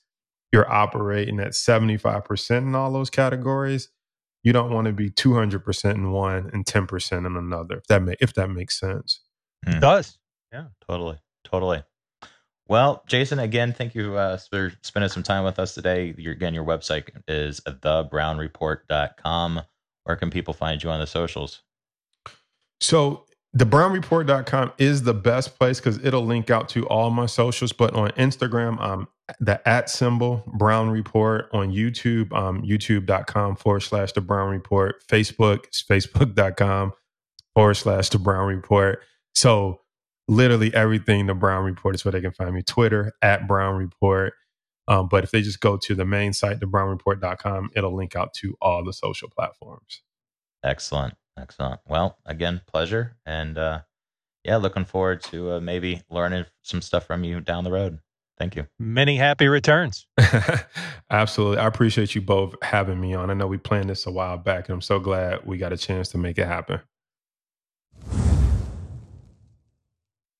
you're 0.52 0.70
operating 0.70 1.40
at 1.40 1.52
75% 1.52 2.58
in 2.58 2.74
all 2.74 2.92
those 2.92 3.10
categories. 3.10 3.88
You 4.42 4.52
don't 4.52 4.72
want 4.72 4.86
to 4.86 4.92
be 4.92 5.10
200% 5.10 5.94
in 5.94 6.12
one 6.12 6.50
and 6.52 6.64
10% 6.64 7.26
in 7.26 7.36
another. 7.36 7.78
If 7.78 7.86
that 7.88 8.02
may, 8.02 8.14
if 8.20 8.34
that 8.34 8.48
makes 8.48 8.78
sense. 8.78 9.20
Hmm. 9.64 9.76
It 9.76 9.80
does. 9.80 10.18
Yeah, 10.52 10.66
totally. 10.88 11.18
Totally. 11.44 11.82
Well, 12.68 13.02
Jason, 13.06 13.38
again, 13.38 13.72
thank 13.72 13.94
you 13.94 14.16
uh, 14.16 14.36
for 14.36 14.72
spending 14.82 15.08
some 15.08 15.22
time 15.22 15.44
with 15.44 15.58
us 15.58 15.74
today. 15.74 16.14
Your, 16.18 16.34
again, 16.34 16.52
your 16.52 16.64
website 16.64 17.08
is 17.26 17.60
thebrownreport.com. 17.60 19.62
Where 20.04 20.16
can 20.16 20.30
people 20.30 20.54
find 20.54 20.82
you 20.82 20.90
on 20.90 21.00
the 21.00 21.06
socials? 21.06 21.62
So 22.80 23.24
thebrownreport.com 23.56 24.72
is 24.78 25.02
the 25.02 25.14
best 25.14 25.58
place 25.58 25.80
because 25.80 26.02
it'll 26.04 26.24
link 26.24 26.50
out 26.50 26.68
to 26.70 26.86
all 26.88 27.10
my 27.10 27.26
socials. 27.26 27.72
But 27.72 27.94
on 27.94 28.10
Instagram, 28.10 28.80
I'm 28.80 29.08
the 29.40 29.66
at 29.68 29.90
symbol 29.90 30.44
Brown 30.58 30.90
Report. 30.90 31.48
On 31.52 31.70
YouTube, 31.70 32.32
um, 32.32 32.62
youtube.com 32.62 33.56
forward 33.56 33.80
slash 33.80 34.12
the 34.12 34.20
Brown 34.20 34.50
Report. 34.50 35.02
Facebook 35.06 35.66
is 35.72 35.82
facebook.com 35.82 36.92
forward 37.54 37.74
slash 37.74 38.08
the 38.10 38.18
Brown 38.18 38.46
Report. 38.46 39.02
So 39.34 39.80
literally 40.28 40.72
everything 40.74 41.26
the 41.26 41.34
Brown 41.34 41.64
Report 41.64 41.94
is 41.94 42.04
where 42.04 42.12
they 42.12 42.20
can 42.20 42.32
find 42.32 42.54
me. 42.54 42.62
Twitter 42.62 43.12
at 43.22 43.48
Brown 43.48 43.76
Report. 43.76 44.34
Um, 44.86 45.08
but 45.08 45.22
if 45.24 45.30
they 45.30 45.42
just 45.42 45.60
go 45.60 45.76
to 45.76 45.94
the 45.94 46.06
main 46.06 46.32
site, 46.32 46.60
thebrownreport.com, 46.60 47.70
it'll 47.76 47.94
link 47.94 48.16
out 48.16 48.32
to 48.34 48.56
all 48.60 48.82
the 48.84 48.92
social 48.92 49.28
platforms. 49.28 50.02
Excellent. 50.64 51.14
Excellent. 51.40 51.80
Well, 51.86 52.18
again, 52.26 52.60
pleasure. 52.66 53.16
And 53.24 53.56
uh, 53.56 53.80
yeah, 54.44 54.56
looking 54.56 54.84
forward 54.84 55.22
to 55.24 55.52
uh, 55.52 55.60
maybe 55.60 56.02
learning 56.10 56.46
some 56.62 56.82
stuff 56.82 57.06
from 57.06 57.24
you 57.24 57.40
down 57.40 57.64
the 57.64 57.70
road. 57.70 57.98
Thank 58.38 58.54
you. 58.54 58.66
Many 58.78 59.16
happy 59.16 59.48
returns. 59.48 60.06
Absolutely. 61.10 61.58
I 61.58 61.66
appreciate 61.66 62.14
you 62.14 62.20
both 62.20 62.54
having 62.62 63.00
me 63.00 63.14
on. 63.14 63.30
I 63.30 63.34
know 63.34 63.48
we 63.48 63.58
planned 63.58 63.90
this 63.90 64.06
a 64.06 64.12
while 64.12 64.38
back, 64.38 64.68
and 64.68 64.74
I'm 64.74 64.80
so 64.80 65.00
glad 65.00 65.44
we 65.44 65.58
got 65.58 65.72
a 65.72 65.76
chance 65.76 66.08
to 66.10 66.18
make 66.18 66.38
it 66.38 66.46
happen. 66.46 66.80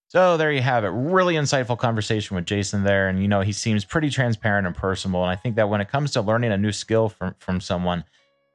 So 0.09 0.38
there 0.38 0.51
you 0.51 0.62
have 0.62 0.84
it. 0.84 0.88
Really 0.88 1.34
insightful 1.34 1.76
conversation 1.76 2.34
with 2.34 2.46
Jason 2.46 2.82
there. 2.84 3.09
And, 3.09 3.20
you 3.20 3.28
know, 3.28 3.42
he 3.42 3.53
seems 3.53 3.84
pretty 3.84 4.09
transparent 4.09 4.66
and 4.66 4.74
personable. 4.74 5.22
And 5.22 5.30
I 5.30 5.36
think 5.36 5.57
that 5.57 5.68
when 5.68 5.82
it 5.82 5.90
comes 5.90 6.12
to 6.12 6.22
learning 6.22 6.51
a 6.51 6.57
new 6.57 6.72
skill 6.72 7.11
from, 7.11 7.34
from 7.38 7.61
someone, 7.61 8.05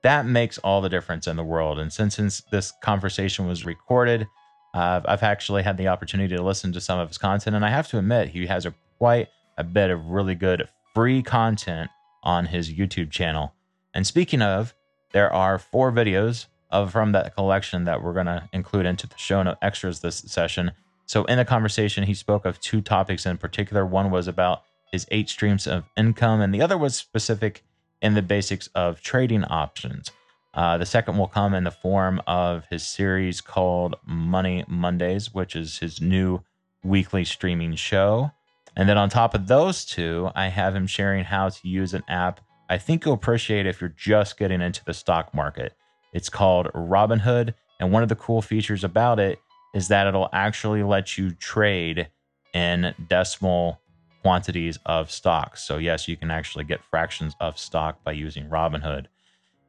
that 0.03 0.25
makes 0.25 0.57
all 0.59 0.81
the 0.81 0.89
difference 0.89 1.27
in 1.27 1.35
the 1.35 1.43
world. 1.43 1.79
And 1.79 1.91
since, 1.91 2.15
since 2.15 2.41
this 2.51 2.73
conversation 2.81 3.47
was 3.47 3.65
recorded, 3.65 4.27
uh, 4.73 5.01
I've 5.05 5.23
actually 5.23 5.63
had 5.63 5.77
the 5.77 5.87
opportunity 5.87 6.35
to 6.35 6.41
listen 6.41 6.71
to 6.73 6.81
some 6.81 6.99
of 6.99 7.07
his 7.07 7.17
content, 7.17 7.55
and 7.55 7.65
I 7.65 7.69
have 7.69 7.87
to 7.89 7.99
admit 7.99 8.29
he 8.29 8.47
has 8.47 8.65
a 8.65 8.73
quite 8.97 9.29
a 9.57 9.63
bit 9.63 9.89
of 9.89 10.05
really 10.07 10.35
good 10.35 10.67
free 10.93 11.21
content 11.21 11.89
on 12.23 12.45
his 12.45 12.71
YouTube 12.71 13.11
channel. 13.11 13.53
And 13.93 14.07
speaking 14.07 14.41
of, 14.41 14.73
there 15.11 15.31
are 15.31 15.59
four 15.59 15.91
videos 15.91 16.47
of 16.71 16.91
from 16.91 17.11
that 17.11 17.35
collection 17.35 17.83
that 17.83 18.01
we're 18.01 18.13
going 18.13 18.25
to 18.25 18.49
include 18.51 18.85
into 18.85 19.07
the 19.07 19.17
show 19.17 19.43
note 19.43 19.57
extras 19.61 19.99
this 19.99 20.17
session. 20.17 20.71
So 21.05 21.25
in 21.25 21.37
the 21.37 21.45
conversation, 21.45 22.05
he 22.05 22.13
spoke 22.13 22.45
of 22.45 22.59
two 22.59 22.81
topics 22.81 23.25
in 23.25 23.37
particular. 23.37 23.85
One 23.85 24.09
was 24.09 24.27
about 24.27 24.63
his 24.91 25.05
eight 25.11 25.29
streams 25.29 25.67
of 25.67 25.83
income, 25.95 26.41
and 26.41 26.53
the 26.53 26.61
other 26.61 26.77
was 26.77 26.95
specific 26.95 27.63
in 28.03 28.13
the 28.13 28.21
basics 28.21 28.67
of 28.75 29.01
trading 29.01 29.43
options. 29.45 30.11
Uh, 30.53 30.77
the 30.77 30.85
second 30.85 31.17
will 31.17 31.27
come 31.27 31.55
in 31.55 31.63
the 31.63 31.71
form 31.71 32.21
of 32.27 32.65
his 32.69 32.85
series 32.85 33.41
called 33.41 33.95
Money 34.05 34.63
Mondays, 34.67 35.33
which 35.33 35.55
is 35.55 35.79
his 35.79 35.99
new 35.99 36.41
weekly 36.83 37.25
streaming 37.25 37.75
show. 37.75 38.29
And 38.75 38.87
then 38.87 38.99
on 38.99 39.09
top 39.09 39.33
of 39.33 39.47
those 39.47 39.83
two, 39.83 40.29
I 40.35 40.49
have 40.49 40.75
him 40.75 40.85
sharing 40.85 41.23
how 41.23 41.49
to 41.49 41.67
use 41.67 41.95
an 41.95 42.03
app 42.07 42.39
I 42.69 42.77
think 42.79 43.05
you'll 43.05 43.13
appreciate 43.13 43.67
if 43.67 43.81
you're 43.81 43.93
just 43.95 44.37
getting 44.37 44.59
into 44.61 44.83
the 44.83 44.95
stock 44.95 45.33
market. 45.33 45.73
It's 46.11 46.29
called 46.29 46.71
Robinhood. 46.73 47.53
And 47.79 47.91
one 47.91 48.01
of 48.03 48.09
the 48.09 48.15
cool 48.15 48.41
features 48.41 48.83
about 48.83 49.19
it 49.19 49.37
is 49.75 49.89
that 49.89 50.07
it'll 50.07 50.29
actually 50.33 50.81
let 50.81 51.15
you 51.15 51.31
trade 51.31 52.09
in 52.53 52.95
decimal 53.07 53.79
quantities 54.23 54.79
of 54.85 55.11
stocks. 55.11 55.63
So, 55.63 55.77
yes, 55.77 56.07
you 56.07 56.17
can 56.17 56.31
actually 56.31 56.63
get 56.63 56.83
fractions 56.83 57.35
of 57.39 57.59
stock 57.59 58.03
by 58.03 58.13
using 58.13 58.49
Robinhood. 58.49 59.05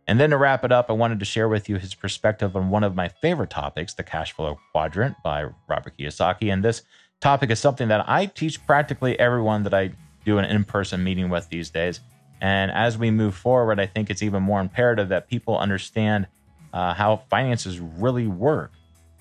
And 0.07 0.21
then 0.21 0.31
to 0.31 0.37
wrap 0.37 0.65
it 0.65 0.73
up, 0.73 0.91
I 0.91 0.93
wanted 0.93 1.19
to 1.19 1.25
share 1.25 1.49
with 1.49 1.69
you 1.69 1.77
his 1.77 1.95
perspective 1.95 2.57
on 2.57 2.71
one 2.71 2.85
of 2.85 2.95
my 2.95 3.09
favorite 3.09 3.51
topics, 3.51 3.95
the 3.95 4.03
cash 4.03 4.33
flow 4.33 4.59
quadrant 4.73 5.17
by 5.25 5.47
Robert 5.69 5.95
Kiyosaki. 5.99 6.53
And 6.53 6.63
this 6.63 6.83
topic 7.21 7.51
is 7.51 7.59
something 7.59 7.89
that 7.89 8.09
I 8.09 8.27
teach 8.27 8.65
practically 8.67 9.19
everyone 9.19 9.65
that 9.65 9.75
I 9.75 9.93
do 10.25 10.39
an 10.39 10.45
in 10.45 10.65
person 10.65 11.03
meeting 11.03 11.31
with 11.31 11.49
these 11.49 11.71
days. 11.71 12.01
And 12.41 12.71
as 12.71 12.97
we 12.97 13.11
move 13.11 13.35
forward, 13.35 13.81
I 13.81 13.87
think 13.87 14.11
it's 14.11 14.23
even 14.23 14.43
more 14.43 14.61
imperative 14.61 15.09
that 15.09 15.29
people 15.29 15.59
understand 15.59 16.27
uh, 16.73 16.95
how 16.95 17.23
finances 17.31 17.81
really 17.81 18.27
work. 18.27 18.73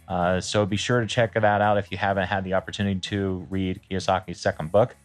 Uh, 0.07 0.41
so 0.41 0.65
be 0.65 0.75
sure 0.75 0.99
to 0.99 1.07
check 1.07 1.33
that 1.33 1.61
out 1.61 1.77
if 1.77 1.91
you 1.91 1.97
haven't 1.97 2.27
had 2.27 2.43
the 2.43 2.53
opportunity 2.53 2.99
to 2.99 3.47
read 3.49 3.79
Kiyosaki's 3.89 4.39
second 4.39 4.71
book 4.71 4.95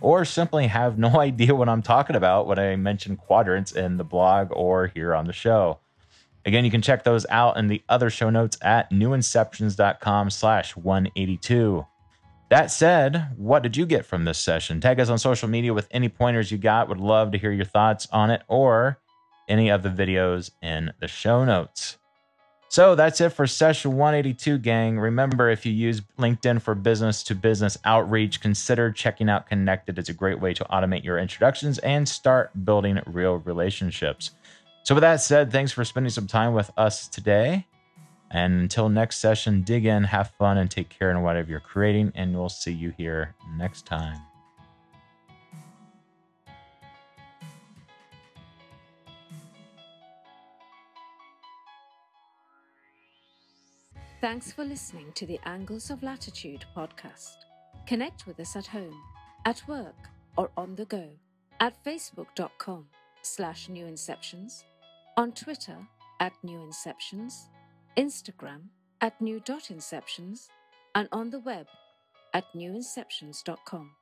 or 0.00 0.24
simply 0.24 0.66
have 0.66 0.98
no 0.98 1.20
idea 1.20 1.54
what 1.54 1.68
I'm 1.68 1.82
talking 1.82 2.16
about 2.16 2.46
when 2.46 2.58
I 2.58 2.76
mention 2.76 3.16
quadrants 3.16 3.72
in 3.72 3.96
the 3.96 4.04
blog 4.04 4.48
or 4.52 4.88
here 4.88 5.14
on 5.14 5.26
the 5.26 5.32
show. 5.32 5.78
Again, 6.44 6.64
you 6.64 6.70
can 6.70 6.82
check 6.82 7.02
those 7.02 7.26
out 7.28 7.56
in 7.56 7.66
the 7.66 7.82
other 7.88 8.08
show 8.08 8.30
notes 8.30 8.56
at 8.62 8.90
newinceptions.com 8.92 10.30
slash 10.30 10.76
182. 10.76 11.84
That 12.48 12.70
said, 12.70 13.32
what 13.36 13.64
did 13.64 13.76
you 13.76 13.84
get 13.84 14.06
from 14.06 14.24
this 14.24 14.38
session? 14.38 14.80
Tag 14.80 15.00
us 15.00 15.08
on 15.08 15.18
social 15.18 15.48
media 15.48 15.74
with 15.74 15.88
any 15.90 16.08
pointers 16.08 16.52
you 16.52 16.58
got. 16.58 16.88
Would 16.88 17.00
love 17.00 17.32
to 17.32 17.38
hear 17.38 17.50
your 17.50 17.64
thoughts 17.64 18.06
on 18.12 18.30
it 18.30 18.42
or 18.46 19.00
any 19.48 19.70
of 19.70 19.82
the 19.82 19.88
videos 19.88 20.52
in 20.62 20.92
the 21.00 21.08
show 21.08 21.44
notes. 21.44 21.98
So 22.68 22.94
that's 22.94 23.20
it 23.20 23.30
for 23.30 23.46
session 23.46 23.96
182, 23.96 24.58
gang. 24.58 24.98
Remember, 24.98 25.48
if 25.48 25.64
you 25.64 25.72
use 25.72 26.02
LinkedIn 26.18 26.60
for 26.60 26.74
business 26.74 27.22
to 27.24 27.34
business 27.34 27.78
outreach, 27.84 28.40
consider 28.40 28.90
checking 28.90 29.30
out 29.30 29.48
Kennected. 29.48 29.98
It's 29.98 30.08
a 30.08 30.14
great 30.14 30.40
way 30.40 30.52
to 30.54 30.64
automate 30.64 31.04
your 31.04 31.18
introductions 31.18 31.78
and 31.78 32.08
start 32.08 32.50
building 32.64 33.00
real 33.06 33.38
relationships. 33.38 34.32
So, 34.82 34.94
with 34.94 35.02
that 35.02 35.20
said, 35.20 35.52
thanks 35.52 35.72
for 35.72 35.84
spending 35.84 36.10
some 36.10 36.26
time 36.26 36.54
with 36.54 36.70
us 36.76 37.08
today. 37.08 37.66
And 38.30 38.60
until 38.60 38.88
next 38.88 39.18
session, 39.18 39.62
dig 39.62 39.86
in, 39.86 40.04
have 40.04 40.32
fun, 40.38 40.58
and 40.58 40.70
take 40.70 40.88
care 40.88 41.10
in 41.10 41.22
whatever 41.22 41.50
you're 41.50 41.60
creating. 41.60 42.12
And 42.14 42.34
we'll 42.34 42.48
see 42.48 42.72
you 42.72 42.92
here 42.96 43.34
next 43.56 43.86
time. 43.86 44.20
Thanks 54.26 54.50
for 54.50 54.64
listening 54.64 55.12
to 55.12 55.24
the 55.24 55.38
Angles 55.44 55.88
of 55.88 56.02
Latitude 56.02 56.64
podcast. 56.76 57.44
Connect 57.86 58.26
with 58.26 58.40
us 58.40 58.56
at 58.56 58.66
home, 58.66 59.00
at 59.44 59.62
work, 59.68 59.94
or 60.36 60.50
on 60.56 60.74
the 60.74 60.84
go 60.86 61.08
at 61.60 61.76
facebook.com 61.84 62.88
slash 63.22 63.68
newinceptions, 63.68 64.64
on 65.16 65.30
Twitter 65.30 65.78
at 66.18 66.32
newinceptions, 66.44 67.44
Instagram 67.96 68.62
at 69.00 69.20
new.inceptions, 69.20 70.48
and 70.96 71.08
on 71.12 71.30
the 71.30 71.38
web 71.38 71.68
at 72.34 72.46
newinceptions.com. 72.52 73.92